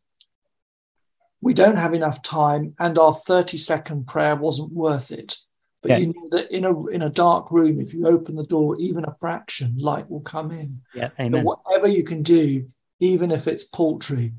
[1.41, 5.37] we don't have enough time and our 30 second prayer wasn't worth it.
[5.81, 5.97] But Yeah.
[5.99, 9.05] you know that in a in a dark room, if you open the door even
[9.05, 10.81] a fraction, light will come in.
[10.93, 11.45] Yeah, amen.
[11.45, 12.67] whatever you can do,
[12.99, 14.33] even if it's paltry,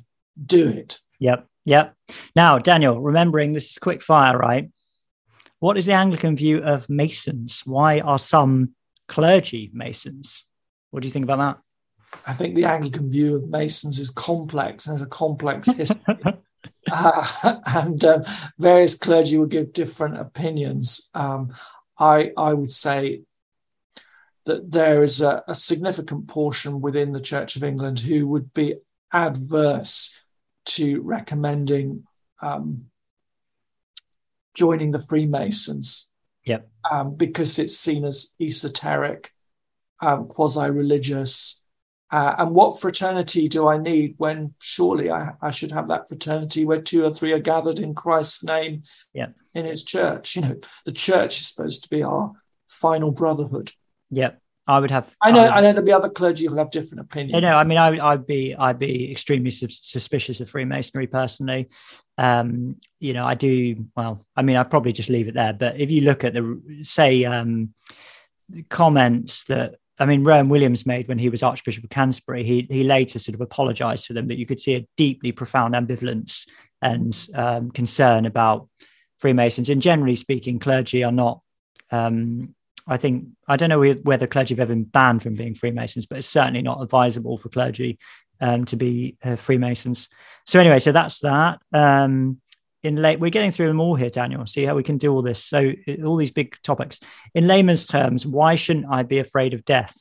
[0.44, 0.98] do it.
[1.20, 1.94] Yep, yep.
[2.34, 4.68] Now, Daniel, remembering this is quick fire, right?
[5.60, 7.62] What is the Anglican view of Masons?
[7.64, 8.74] Why are some
[9.08, 10.44] clergy Masons?
[10.90, 12.18] What do you think about that?
[12.26, 16.16] I think the Anglican view of Masons is complex and has a complex history.
[16.90, 18.22] uh, and um,
[18.58, 21.10] various clergy will give different opinions.
[21.14, 21.54] Um,
[21.98, 23.22] I, I would say
[24.44, 28.76] that there is a, a significant portion within the Church of England who would be
[29.12, 30.22] adverse
[30.64, 32.04] to recommending
[32.40, 32.86] um,
[34.54, 36.07] joining the Freemasons.
[36.48, 36.68] Yep.
[36.90, 39.32] Um, because it's seen as esoteric,
[40.00, 41.64] um, quasi religious.
[42.10, 46.64] Uh, and what fraternity do I need when surely I, I should have that fraternity
[46.64, 49.26] where two or three are gathered in Christ's name Yeah.
[49.54, 50.34] in his church?
[50.36, 50.56] You know,
[50.86, 52.32] the church is supposed to be our
[52.66, 53.72] final brotherhood.
[54.10, 55.16] Yep, I would have.
[55.22, 57.34] I know, would- I know there'll be other clergy who'll have different opinions.
[57.34, 61.68] You know, I mean, I, I'd be, I'd be extremely sus- suspicious of Freemasonry personally.
[62.18, 63.86] Um, you know, I do.
[63.96, 65.54] Well, I mean, I'd probably just leave it there.
[65.54, 67.72] But if you look at the, say, um,
[68.68, 72.84] comments that I mean, Rowan Williams made when he was Archbishop of Canterbury, he he
[72.84, 76.48] later sort of apologised for them, but you could see a deeply profound ambivalence
[76.80, 78.68] and um, concern about
[79.18, 79.70] Freemasons.
[79.70, 81.40] And generally speaking, clergy are not.
[81.90, 82.54] Um,
[82.88, 86.18] I think I don't know whether clergy have ever been banned from being Freemasons, but
[86.18, 87.98] it's certainly not advisable for clergy
[88.40, 90.08] um, to be uh, Freemasons.
[90.46, 91.60] So anyway, so that's that.
[91.72, 92.40] Um,
[92.82, 94.46] in late, we're getting through them all here, Daniel.
[94.46, 95.44] See how we can do all this.
[95.44, 97.00] So uh, all these big topics.
[97.34, 99.94] In layman's terms, why shouldn't I be afraid of death?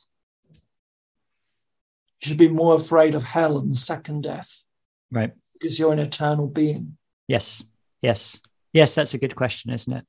[2.22, 4.64] You should be more afraid of hell and the second death
[5.10, 5.32] Right.
[5.52, 6.96] because you're an eternal being.
[7.28, 7.62] Yes.
[8.02, 8.40] Yes.
[8.72, 8.94] Yes.
[8.94, 10.04] That's a good question, isn't it?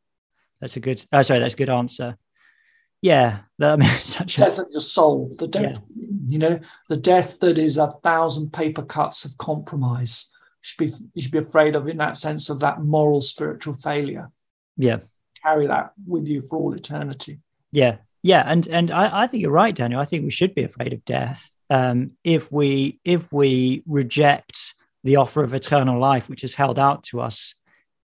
[0.62, 1.04] That's a good.
[1.12, 1.40] Oh, sorry.
[1.40, 2.18] That's a good answer.
[3.02, 3.40] Yeah.
[3.62, 5.82] I mean, such a, Death of your soul, the death,
[6.28, 10.32] you know, the death that is a thousand paper cuts of compromise.
[10.34, 13.76] You should be you should be afraid of in that sense of that moral spiritual
[13.76, 14.30] failure.
[14.78, 15.00] yeah.
[15.44, 17.40] Carry that with you for all eternity.
[17.72, 20.02] Yeah, yeah, and and I, I think you're right, Daniel.
[20.02, 25.16] I think we should be afraid of death um, if we if we reject the
[25.16, 27.56] offer of eternal life, which is held out to us.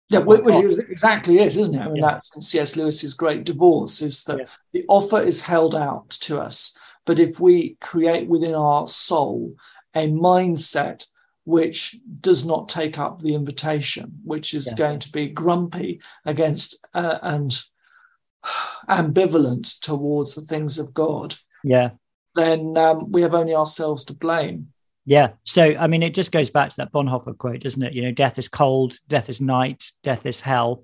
[0.09, 1.81] Yeah, which is exactly it, isn't it?
[1.81, 2.11] I mean, Yeah.
[2.11, 2.75] that's in C.S.
[2.75, 4.45] Lewis's great divorce is that Yeah.
[4.73, 9.53] the offer is held out to us, but if we create within our soul
[9.95, 11.05] a mindset
[11.45, 14.77] which does not take up the invitation, which is Yeah.
[14.77, 17.61] going to be grumpy against uh, and
[18.87, 21.91] ambivalent towards the things of God, yeah,
[22.35, 24.73] then um, we have only ourselves to blame.
[25.09, 25.29] Yeah.
[25.43, 27.93] So, I mean, it just goes back to that Bonhoeffer quote, doesn't it?
[27.93, 30.83] You know, death is cold, death is night, death is hell,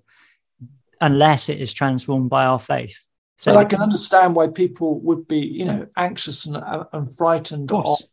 [1.00, 3.08] unless it is transformed by our faith.
[3.38, 7.16] So but I can understand why people would be, you know, anxious and, uh, and
[7.16, 8.04] frightened of, course,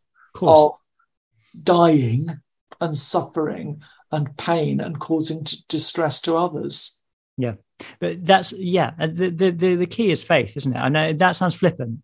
[0.43, 0.73] of, of
[1.63, 2.27] dying
[2.79, 7.03] and suffering and pain and causing distress to others.
[7.39, 7.55] Yeah,
[8.01, 8.91] but that's yeah.
[8.99, 10.79] The, the the the key is faith, isn't it?
[10.79, 12.01] I know that sounds flippant,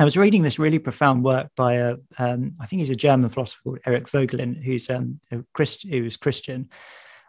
[0.00, 3.30] I was reading this really profound work by a, um, I think he's a German
[3.30, 6.68] philosopher called Eric Voegelin, who's um, a Christ, who was Christian.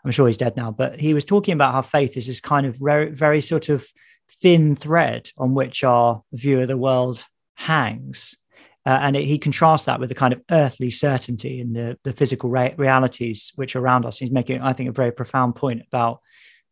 [0.05, 2.67] I'm sure he's dead now, but he was talking about how faith is this kind
[2.67, 3.87] of very, very sort of
[4.29, 7.25] thin thread on which our view of the world
[7.55, 8.37] hangs.
[8.85, 12.13] Uh, and it, he contrasts that with the kind of earthly certainty in the, the
[12.13, 14.19] physical re- realities which are around us.
[14.19, 16.19] He's making, I think, a very profound point about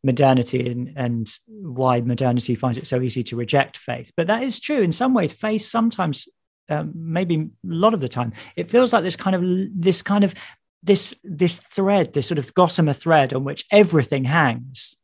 [0.07, 4.11] modernity and, and why modernity finds it so easy to reject faith.
[4.17, 5.33] But that is true in some ways.
[5.33, 6.27] Faith sometimes,
[6.69, 9.43] um, maybe a lot of the time, it feels like this kind of
[9.79, 10.33] this kind of
[10.81, 14.95] this this thread, this sort of gossamer thread on which everything hangs,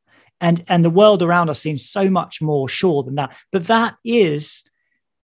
[0.41, 3.35] and and the world around us seems so much more sure than that.
[3.51, 4.63] But that is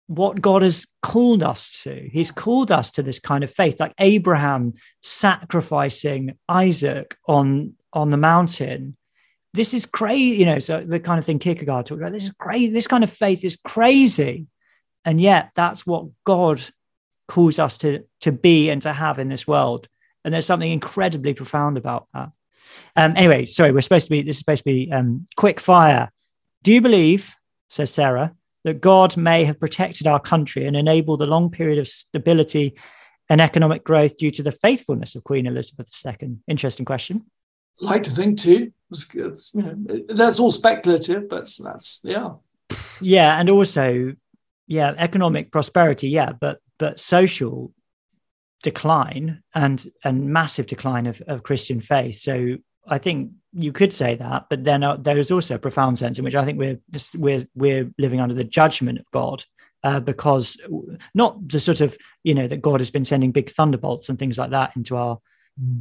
[0.08, 2.10] what God has called us to.
[2.12, 8.18] He's called us to this kind of faith, like Abraham sacrificing Isaac on on the
[8.18, 8.98] mountain
[9.56, 12.32] this is crazy, you know, so the kind of thing Kierkegaard talked about, this is
[12.40, 14.48] crazy, this kind of faith is crazy.
[15.04, 16.62] And yet that's what God
[17.28, 19.88] calls us to, to be and to have in this world.
[20.24, 22.32] And there's something incredibly profound about that.
[22.96, 26.12] Um, anyway, sorry, we're supposed to be, this is supposed to be um, quick fire.
[26.64, 27.36] Do you believe,
[27.70, 28.34] says Sarah,
[28.64, 32.76] that God may have protected our country and enabled a long period of stability
[33.30, 36.38] and economic growth due to the faithfulness of Queen Elizabeth II?
[36.48, 37.26] Interesting question
[37.80, 38.72] like to think too.
[38.92, 42.34] It's, you know, that's all speculative, but that's yeah.
[43.02, 44.16] Yeah, and also,
[44.68, 47.74] yeah, economic prosperity, yeah, but but social
[48.64, 52.18] decline and and massive decline of, of Christian faith.
[52.18, 52.58] So
[52.88, 56.18] I think you could say that, but then uh, there is also a profound sense
[56.18, 56.80] in which I think we're
[57.16, 59.44] we're we're living under the judgment of God
[59.84, 60.58] uh, because
[61.14, 64.38] not the sort of you know that God has been sending big thunderbolts and things
[64.38, 65.20] like that into our.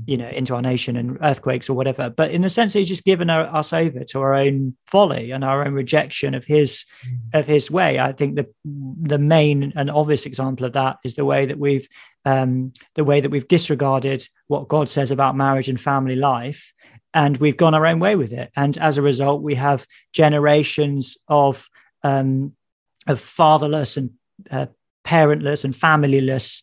[0.06, 2.08] You know into our nation and earthquakes or whatever.
[2.08, 5.32] But in the sense that he's just given our, us over to our own folly
[5.32, 7.38] and our own rejection of his mm.
[7.38, 7.98] of his way.
[7.98, 11.88] I think the the main and obvious example of that is the way that we've
[12.24, 16.72] um, the way that we've disregarded what god says about marriage and family life
[17.12, 18.50] and we've gone our own way with it.
[18.56, 21.68] And as a result we have generations of
[22.02, 22.52] um,
[23.06, 24.10] of fatherless and
[24.50, 24.66] uh,
[25.04, 26.62] parentless and familyless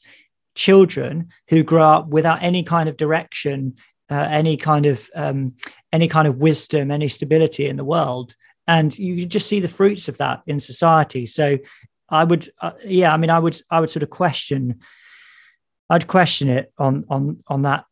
[0.56, 3.76] children who grow up without any kind of direction,
[4.10, 5.54] uh, any kind of um,
[5.92, 8.36] any kind of wisdom, any stability in the world,
[8.68, 11.26] and you just see the fruits of that in society.
[11.26, 11.58] So,
[12.10, 14.82] I would, uh, yeah, I mean, I would, I would sort of question,
[15.90, 17.86] I'd question it on on on that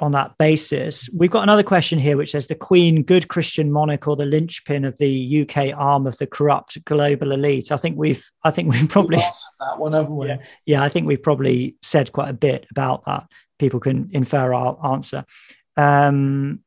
[0.00, 1.08] on that basis.
[1.14, 4.84] We've got another question here, which says the Queen, good Christian monarch, or the linchpin
[4.84, 7.72] of the UK arm of the corrupt global elite.
[7.72, 10.28] I think we've, I think we've probably that one, haven't we?
[10.28, 13.26] Yeah, yeah, I think we've probably said quite a bit about that.
[13.58, 15.24] People can infer our answer.
[15.76, 16.60] Um,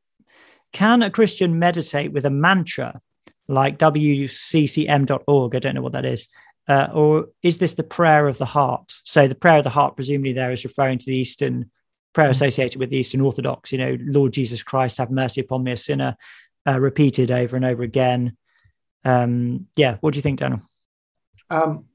[0.74, 3.02] can a Christian meditate with a mantra
[3.48, 5.56] like WCCM.org?
[5.56, 6.28] I don't know what that is.
[6.68, 8.94] Uh, or is this the prayer of the heart?
[9.04, 11.70] So the prayer of the heart, presumably, there is referring to the Eastern
[12.14, 12.32] prayer mm.
[12.32, 15.78] associated with the Eastern Orthodox, you know, Lord Jesus Christ, have mercy upon me, a
[15.78, 16.16] sinner,
[16.68, 18.38] uh, repeated over and over again.
[19.04, 20.62] Um, yeah, what do you think, Daniel?
[21.50, 21.86] Um,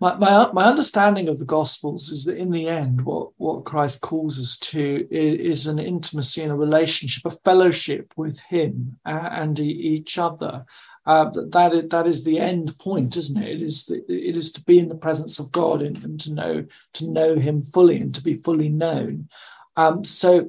[0.00, 4.00] my, my, my understanding of the Gospels is that in the end, what, what Christ
[4.00, 9.60] calls us to is, is an intimacy and a relationship, a fellowship with Him and
[9.60, 10.64] each other.
[11.04, 13.56] Uh, that that is the end point, isn't it?
[13.56, 16.32] It is the, it is to be in the presence of God and, and, to
[16.32, 16.64] know
[16.94, 19.28] to know Him fully and to be fully known.
[19.76, 20.48] Um, so,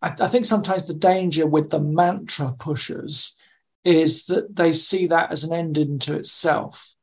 [0.00, 3.40] I, I think sometimes the danger with the mantra pushers
[3.84, 6.94] is that they see that as an end into itself.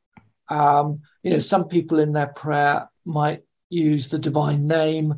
[0.47, 5.15] Um, you know, some people in their prayer might use the divine name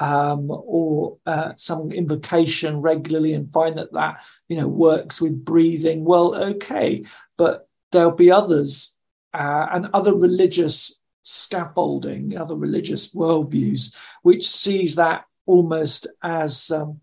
[0.00, 6.04] um, or uh, some invocation regularly and find that that you know works with breathing
[6.04, 7.02] well okay
[7.36, 8.98] but there'll be others
[9.34, 17.00] uh, and other religious scaffolding other religious worldviews which sees that almost as um,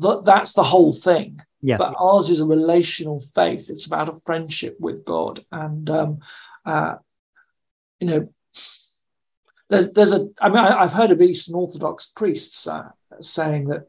[0.00, 1.40] th- that's the whole thing.
[1.62, 1.78] Yeah.
[1.78, 3.70] but ours is a relational faith.
[3.70, 5.40] It's about a friendship with god.
[5.50, 6.18] And um,
[6.64, 6.96] uh,
[7.98, 8.28] you know
[9.68, 12.90] there's there's a I mean I, have heard of Eastern Orthodox priests uh,
[13.20, 13.88] saying that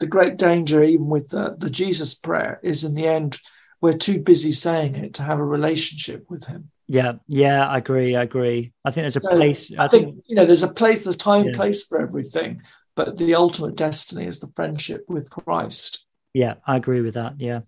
[0.00, 3.38] the great danger, even with the, the Jesus prayer, is in the end,
[3.80, 6.70] we're too busy saying it to have a relationship with Him.
[6.88, 8.14] Yeah, yeah, I agree.
[8.16, 8.72] I agree.
[8.84, 9.72] I think there's a So, place.
[9.78, 11.52] I I think, think, you know, there's a place, there's time, Yeah.
[11.54, 12.60] place for everything,
[12.96, 16.06] but the ultimate destiny is the friendship with Christ.
[16.34, 17.40] yeah, I agree with that.
[17.40, 17.60] Yeah.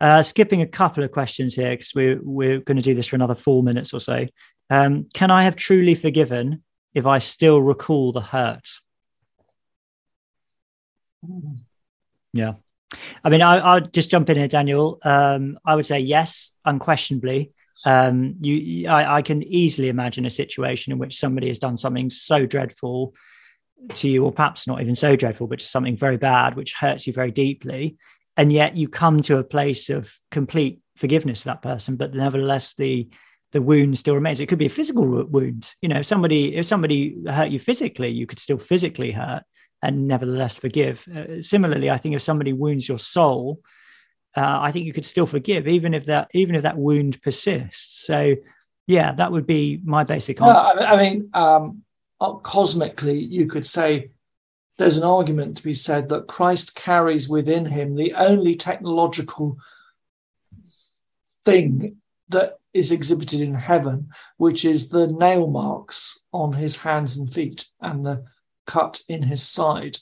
[0.00, 3.16] Uh, skipping a couple of questions here because we're we're going to do this for
[3.16, 4.26] another four minutes or so.
[4.70, 6.62] Um, can I have truly forgiven
[6.94, 8.68] if I still recall the hurt?
[12.32, 12.54] Yeah.
[13.22, 14.98] I mean, I, I'll just jump in here, Daniel.
[15.02, 17.52] Um, I would say yes, unquestionably.
[17.84, 22.10] Um, you, I, I can easily imagine a situation in which somebody has done something
[22.10, 23.14] so dreadful
[23.94, 27.06] to you, or perhaps not even so dreadful, but just something very bad, which hurts
[27.06, 27.96] you very deeply.
[28.36, 32.74] And yet you come to a place of complete forgiveness of that person, but nevertheless,
[32.74, 33.08] the
[33.54, 34.40] the wound still remains.
[34.40, 35.70] It could be a physical wound.
[35.80, 39.44] You know, if somebody if somebody hurt you physically, you could still physically hurt
[39.80, 41.06] and nevertheless forgive.
[41.08, 43.60] Uh, similarly, I think if somebody wounds your soul,
[44.36, 48.04] uh, I think you could still forgive, even if that even if that wound persists.
[48.04, 48.34] So,
[48.88, 50.80] yeah, that would be my basic No, answer.
[50.80, 51.82] I, I mean, um,
[52.20, 54.10] uh, cosmically, you could say
[54.78, 59.58] there's an argument to be said that Christ carries within him the only technological
[61.44, 61.98] thing
[62.30, 67.66] that is exhibited in heaven, which is the nail marks on his hands and feet
[67.80, 68.24] and the
[68.66, 69.98] cut in his side.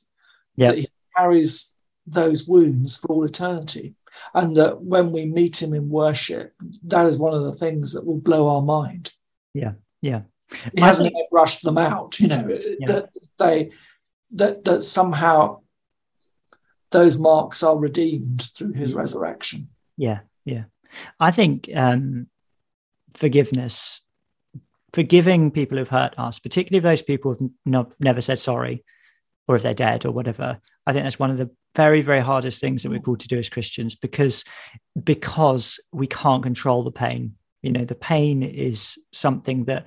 [0.57, 0.69] Yeah.
[0.69, 1.77] That he carries
[2.07, 3.95] those wounds for all eternity.
[4.35, 6.53] And that when we meet him in worship,
[6.85, 9.11] that is one of the things that will blow our mind
[9.55, 10.23] Yeah, Yeah.
[10.75, 13.09] he hasn't think- yet brushed them out you know that
[13.39, 13.71] they
[14.33, 15.61] that that somehow
[16.91, 20.65] those marks are redeemed through his resurrection yeah, yeah.
[21.21, 22.27] I think um,
[23.15, 24.01] forgiveness,
[24.93, 28.85] forgiving people who've hurt us, particularly those people who've not, never said sorry,
[29.49, 30.61] or if they're dead or whatever.
[30.87, 33.39] I think that's one of the very, very hardest things that we're called to do
[33.39, 34.45] as Christians because
[35.03, 37.37] because we can't control the pain.
[37.63, 39.87] You know, the pain is something that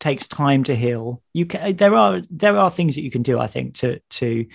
[0.00, 1.22] takes time to heal.
[1.32, 4.46] You can there are there are things that you can do, I think, to to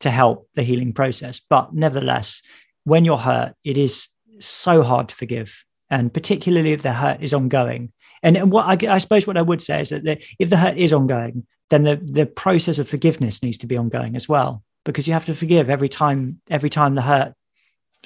[0.00, 1.40] to help the healing process.
[1.40, 2.42] But nevertheless,
[2.84, 4.08] when you're hurt, it is
[4.40, 7.92] so hard to forgive, and particularly if the hurt is ongoing.
[8.22, 10.76] And what I, I suppose what I would say is that the, if the hurt
[10.76, 15.06] is ongoing, then the the process of forgiveness needs to be ongoing as well, because
[15.06, 17.34] you have to forgive every time every time the hurt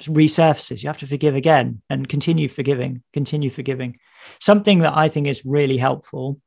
[0.01, 0.83] resurfaces.
[0.83, 3.99] You have to forgive again and continue forgiving, continue forgiving.
[4.39, 6.39] Something that I think is really helpful,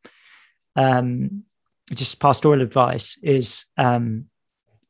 [0.76, 1.44] um,
[1.92, 4.26] just pastoral advice, is um,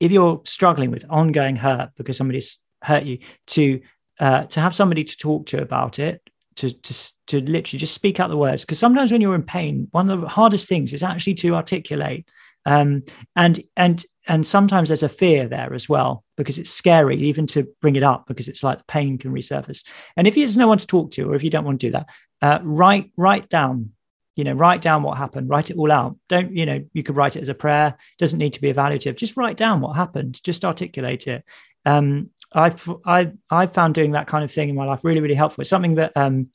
[0.00, 3.18] if you're struggling with ongoing hurt because somebody's hurt you,
[3.48, 3.80] to
[4.20, 6.22] uh, to have somebody to talk to about it,
[6.56, 8.64] to to to literally just speak out the words.
[8.64, 12.26] Because sometimes when you're in pain, one of the hardest things is actually to articulate.
[12.66, 13.02] Um,
[13.36, 17.68] and and and sometimes there's a fear there as well because it's scary even to
[17.82, 19.86] bring it up because it's like the pain can resurface.
[20.16, 21.92] And if there's no one to talk to, or if you don't want to do
[21.92, 22.08] that,
[22.40, 23.90] uh, write write down
[24.36, 27.16] you know write down what happened write it all out don't you know you could
[27.16, 30.42] write it as a prayer doesn't need to be evaluative just write down what happened
[30.42, 31.44] just articulate it
[31.86, 35.34] um i've i i've found doing that kind of thing in my life really really
[35.34, 35.62] helpful.
[35.62, 36.48] It's something that um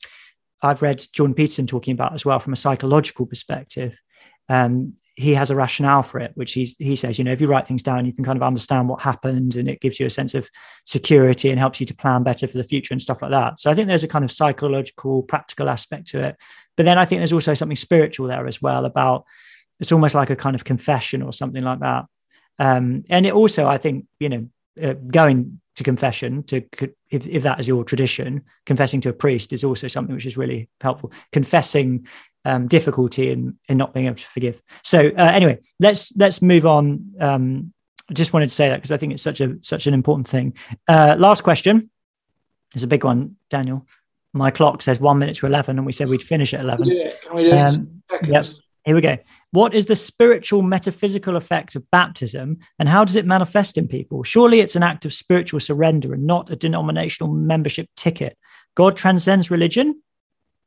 [0.62, 3.96] i've read jordan peterson talking about as well from a psychological perspective.
[4.48, 7.46] Um he has a rationale for it which he's he says you know if you
[7.46, 10.10] write things down you can kind of understand what happened and it gives you a
[10.10, 10.48] sense of
[10.86, 13.60] security and helps you to plan better for the future and stuff like that.
[13.60, 16.36] So i think there's a kind of psychological practical aspect to it.
[16.76, 19.26] But then I think there's also something spiritual there as well about
[19.80, 22.04] it's almost like a kind of confession or something like that.
[22.58, 24.48] Um, and it also, I think, you know,
[24.80, 26.62] uh, going to confession to
[27.08, 30.36] if, if that is your tradition, confessing to a priest is also something which is
[30.36, 31.10] really helpful.
[31.32, 32.06] Confessing
[32.44, 34.62] um, difficulty in in not being able to forgive.
[34.84, 37.14] So uh, anyway, let's let's move on.
[37.18, 37.72] Um,
[38.10, 40.28] I just wanted to say that because I think it's such a such an important
[40.28, 40.54] thing.
[40.86, 41.90] Uh, last question
[42.74, 43.86] is a big one, Daniel
[44.32, 46.94] my clock says one minute to 11 and we said we'd finish at 11 Can
[46.94, 47.22] we do it?
[47.22, 48.62] Can we do it Um, seconds?
[48.84, 49.18] here we go
[49.52, 54.22] what is the spiritual metaphysical effect of baptism and how does it manifest in people?
[54.22, 58.38] Surely it's an act of spiritual surrender and not a denominational membership ticket.
[58.76, 60.02] God transcends religion?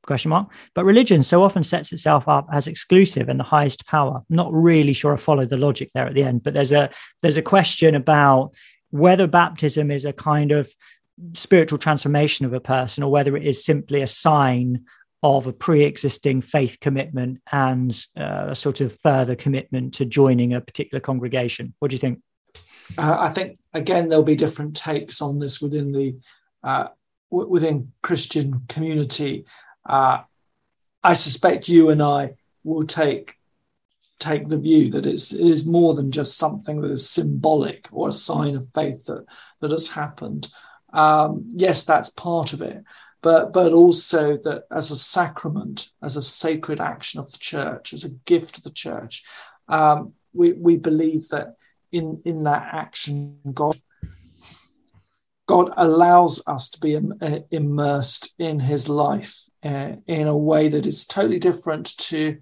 [0.06, 0.52] Question mark.
[0.76, 4.22] But religion so often sets itself up as exclusive and the highest power.
[4.30, 6.90] Not really sure i follow the logic there at the end but there's a
[7.22, 8.54] there's a question about
[8.90, 10.72] whether baptism is a kind of
[11.34, 14.84] spiritual transformation of a person or whether it is simply a sign
[15.24, 20.62] of a pre-existing faith commitment and uh, a sort of further commitment to joining a
[20.62, 22.20] particular congregation what do you think
[22.98, 26.16] Uh, I think again there'll be different takes on this within the
[26.64, 26.88] uh,
[27.32, 29.45] w- within Christian community.
[29.86, 30.20] Uh,
[31.04, 33.36] I suspect you and I will take
[34.20, 38.08] take the view that it's, it is more than just something that is symbolic or
[38.08, 39.26] a sign of faith that,
[39.60, 40.48] that has happened.
[40.94, 42.84] Um, yes, that's part of it,
[43.24, 48.04] but but also that as a sacrament, as a sacred action of the church, as
[48.04, 49.24] a gift of the church,
[49.68, 51.56] um, we we believe that
[51.91, 53.78] in in that action, God
[55.48, 60.68] God allows us to be Im- uh, immersed in His life uh, in a way
[60.68, 62.38] that is totally different to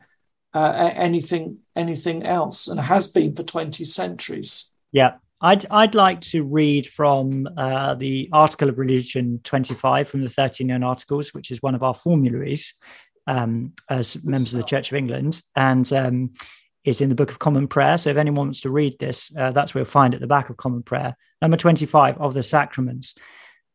[0.54, 4.76] uh, anything anything else, and has been for twenty centuries.
[4.92, 10.30] Yeah, I'd I'd like to read from uh, the Article of Religion 25 from the
[10.30, 12.76] 13 known articles, which is one of our formularies
[13.28, 16.32] um, as members of the Church of England, and um,
[16.86, 17.98] is in the Book of Common Prayer.
[17.98, 20.50] So if anyone wants to read this, uh, that's where you'll find at the back
[20.50, 23.16] of Common Prayer, number 25 of the sacraments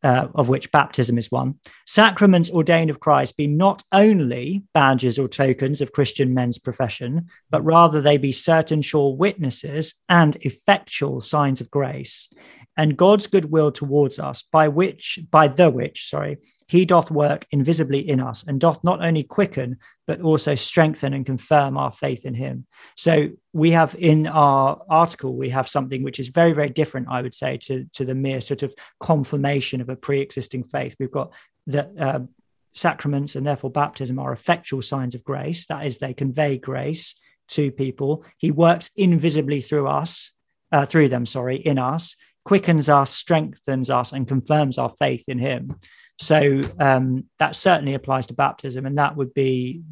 [0.07, 1.57] uh, of which baptism is one.
[1.85, 7.65] Sacraments ordained of Christ be not only badges or tokens of Christian men's profession, but
[7.65, 12.33] rather they be certain sure witnesses and effectual signs of grace,
[12.77, 16.37] and God's goodwill towards us, by which, by the which, sorry,
[16.69, 21.25] he doth work invisibly in us and doth not only quicken, but also strengthen and
[21.25, 22.67] confirm our faith in him.
[22.97, 27.23] So we have in our article, we have something which is very, very different, I
[27.23, 30.97] would say, to, to the mere sort of confirmation of a pre existing faith.
[30.99, 31.33] We've got
[31.67, 32.21] the uh,
[32.75, 35.67] sacraments and therefore baptism are effectual signs of grace.
[35.67, 37.15] That is, they convey grace
[37.49, 38.25] to people.
[38.39, 40.33] He works invisibly through us,
[40.73, 45.39] uh, through them, sorry, in us, quickens us, strengthens us, and confirms our faith in
[45.39, 45.77] him.
[46.19, 49.83] So um, that certainly applies to baptism, and that would be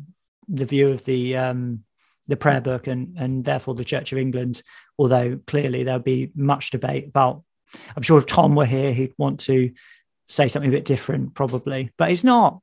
[0.48, 1.84] the view of the um,
[2.28, 4.62] the prayer book and and therefore the Church of England.
[4.98, 7.42] Although clearly there'll be much debate about.
[7.96, 9.72] I'm sure if Tom were here, he'd want to
[10.28, 12.60] say something a bit different, probably, but he's not.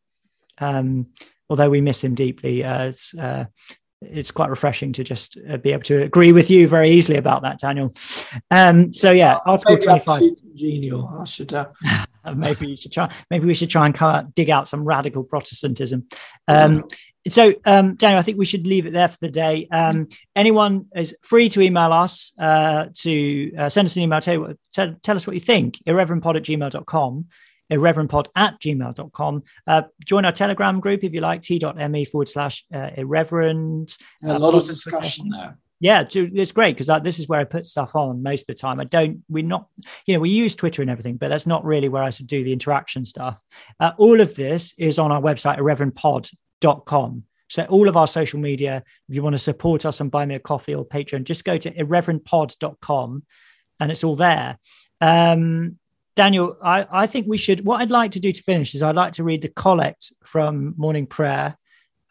[0.57, 1.07] Um,
[1.49, 3.45] although we miss him deeply, as uh,
[4.01, 7.43] it's quite refreshing to just uh, be able to agree with you very easily about
[7.43, 7.93] that, Daniel.
[8.49, 10.21] Um, so yeah, Article maybe 25.
[10.55, 11.17] Genial.
[11.19, 11.53] I should.
[12.23, 12.35] Uh...
[12.35, 13.11] maybe you should try.
[13.31, 16.07] Maybe we should try and dig out some radical Protestantism.
[16.47, 16.83] Um,
[17.27, 19.67] so, um, Daniel, I think we should leave it there for the day.
[19.71, 24.53] Um, anyone is free to email us, uh, to uh, send us an email, tell,
[24.71, 27.25] tell, tell, us what you think, irreverentpod at gmail.com
[27.71, 29.43] irreverentpod at gmail.com.
[29.65, 33.97] Uh, join our Telegram group if you like, t.me forward slash uh, irreverent.
[34.23, 35.57] A lot of discussion there.
[35.79, 38.79] Yeah, it's great because this is where I put stuff on most of the time.
[38.79, 39.67] I don't, we're not,
[40.05, 42.43] you know, we use Twitter and everything, but that's not really where I should do
[42.43, 43.41] the interaction stuff.
[43.79, 47.23] Uh, all of this is on our website, irreverentpod.com.
[47.49, 50.35] So all of our social media, if you want to support us and buy me
[50.35, 53.23] a coffee or Patreon, just go to irreverentpod.com
[53.79, 54.59] and it's all there.
[55.01, 55.79] Um,
[56.21, 57.65] Daniel, I, I think we should.
[57.65, 60.75] What I'd like to do to finish is I'd like to read the collect from
[60.77, 61.57] morning prayer,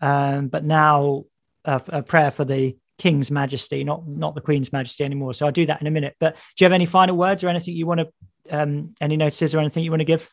[0.01, 1.27] um, but now
[1.65, 5.33] a, a, prayer for the King's Majesty, not not the Queen's Majesty anymore.
[5.33, 6.17] So I'll do that in a minute.
[6.19, 8.09] But do you have any final words or anything you want to,
[8.51, 10.29] um, any notices or anything you want to give?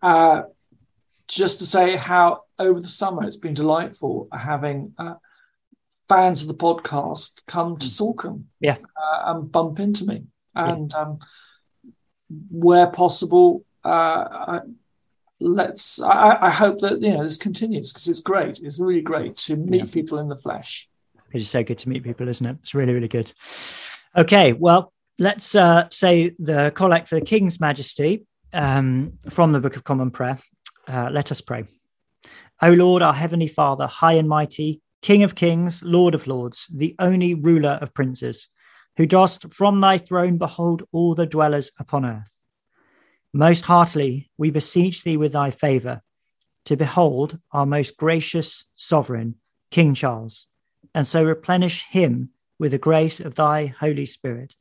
[0.00, 0.42] Uh,
[1.26, 5.14] just to say how over the summer it's been delightful having uh,
[6.08, 7.90] fans of the podcast come to mm.
[7.90, 10.92] Salcombe, yeah, uh, and bump into me and.
[10.92, 11.00] Yeah.
[11.00, 11.18] Um,
[12.50, 14.60] where possible, uh,
[15.40, 16.00] let's.
[16.02, 18.60] I, I, hope that you know this continues because it's great.
[18.60, 19.92] It's really great to meet yeah.
[19.92, 20.88] people in the flesh.
[21.32, 22.56] It's so good to meet people, isn't it?
[22.62, 23.32] It's really, really good.
[24.16, 29.76] Okay, well, let's uh, say the collect for the King's Majesty um, from the Book
[29.76, 30.38] of Common Prayer.
[30.86, 31.64] Uh, let us pray.
[32.60, 36.94] O Lord, our Heavenly Father, high and mighty, King of kings, Lord of lords, the
[37.00, 38.48] only ruler of princes
[38.96, 42.36] who dost from thy throne behold all the dwellers upon earth.
[43.32, 46.02] Most heartily we beseech thee with thy favour
[46.66, 49.36] to behold our most gracious sovereign,
[49.70, 50.46] King Charles,
[50.94, 54.54] and so replenish him with the grace of thy Holy Spirit,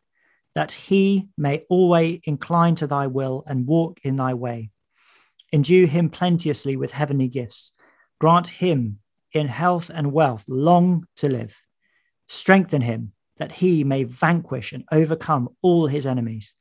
[0.56, 4.72] that he may always incline to thy will and walk in thy way.
[5.54, 7.74] Endue him plenteously with heavenly gifts.
[8.20, 9.00] Grant him
[9.34, 11.58] in health and wealth long to live.
[12.28, 13.12] Strengthen him
[13.42, 16.54] that he may vanquish and overcome all his enemies.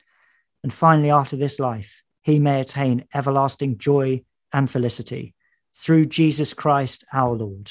[0.63, 5.35] And finally, after this life, he may attain everlasting joy and felicity
[5.77, 7.71] through Jesus Christ our Lord.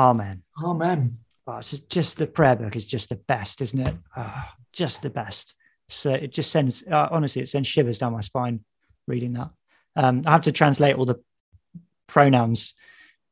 [0.00, 0.42] Amen.
[0.60, 1.18] Amen.
[1.46, 3.94] Oh, it's just the prayer book is just the best, isn't it?
[4.16, 5.54] Oh, just the best.
[5.88, 8.64] So it just sends, uh, honestly, it sends shivers down my spine
[9.06, 9.50] reading that.
[9.94, 11.22] Um, I have to translate all the
[12.08, 12.74] pronouns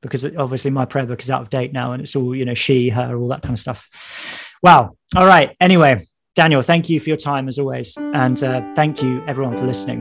[0.01, 2.55] because obviously my prayer book is out of date now and it's all, you know,
[2.55, 4.49] she, her, all that kind of stuff.
[4.63, 4.97] Wow.
[5.17, 5.57] All right.
[5.61, 7.97] Anyway, Daniel, thank you for your time as always.
[7.99, 10.01] And uh, thank you, everyone, for listening.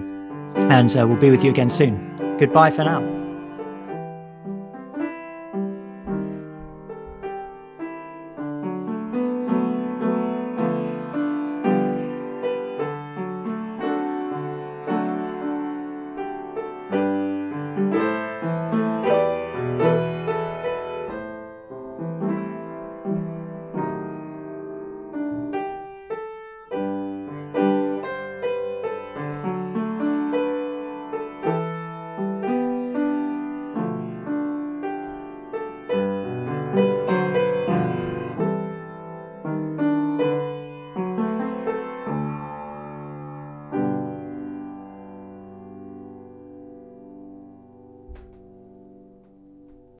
[0.56, 2.16] And uh, we'll be with you again soon.
[2.38, 3.21] Goodbye for now.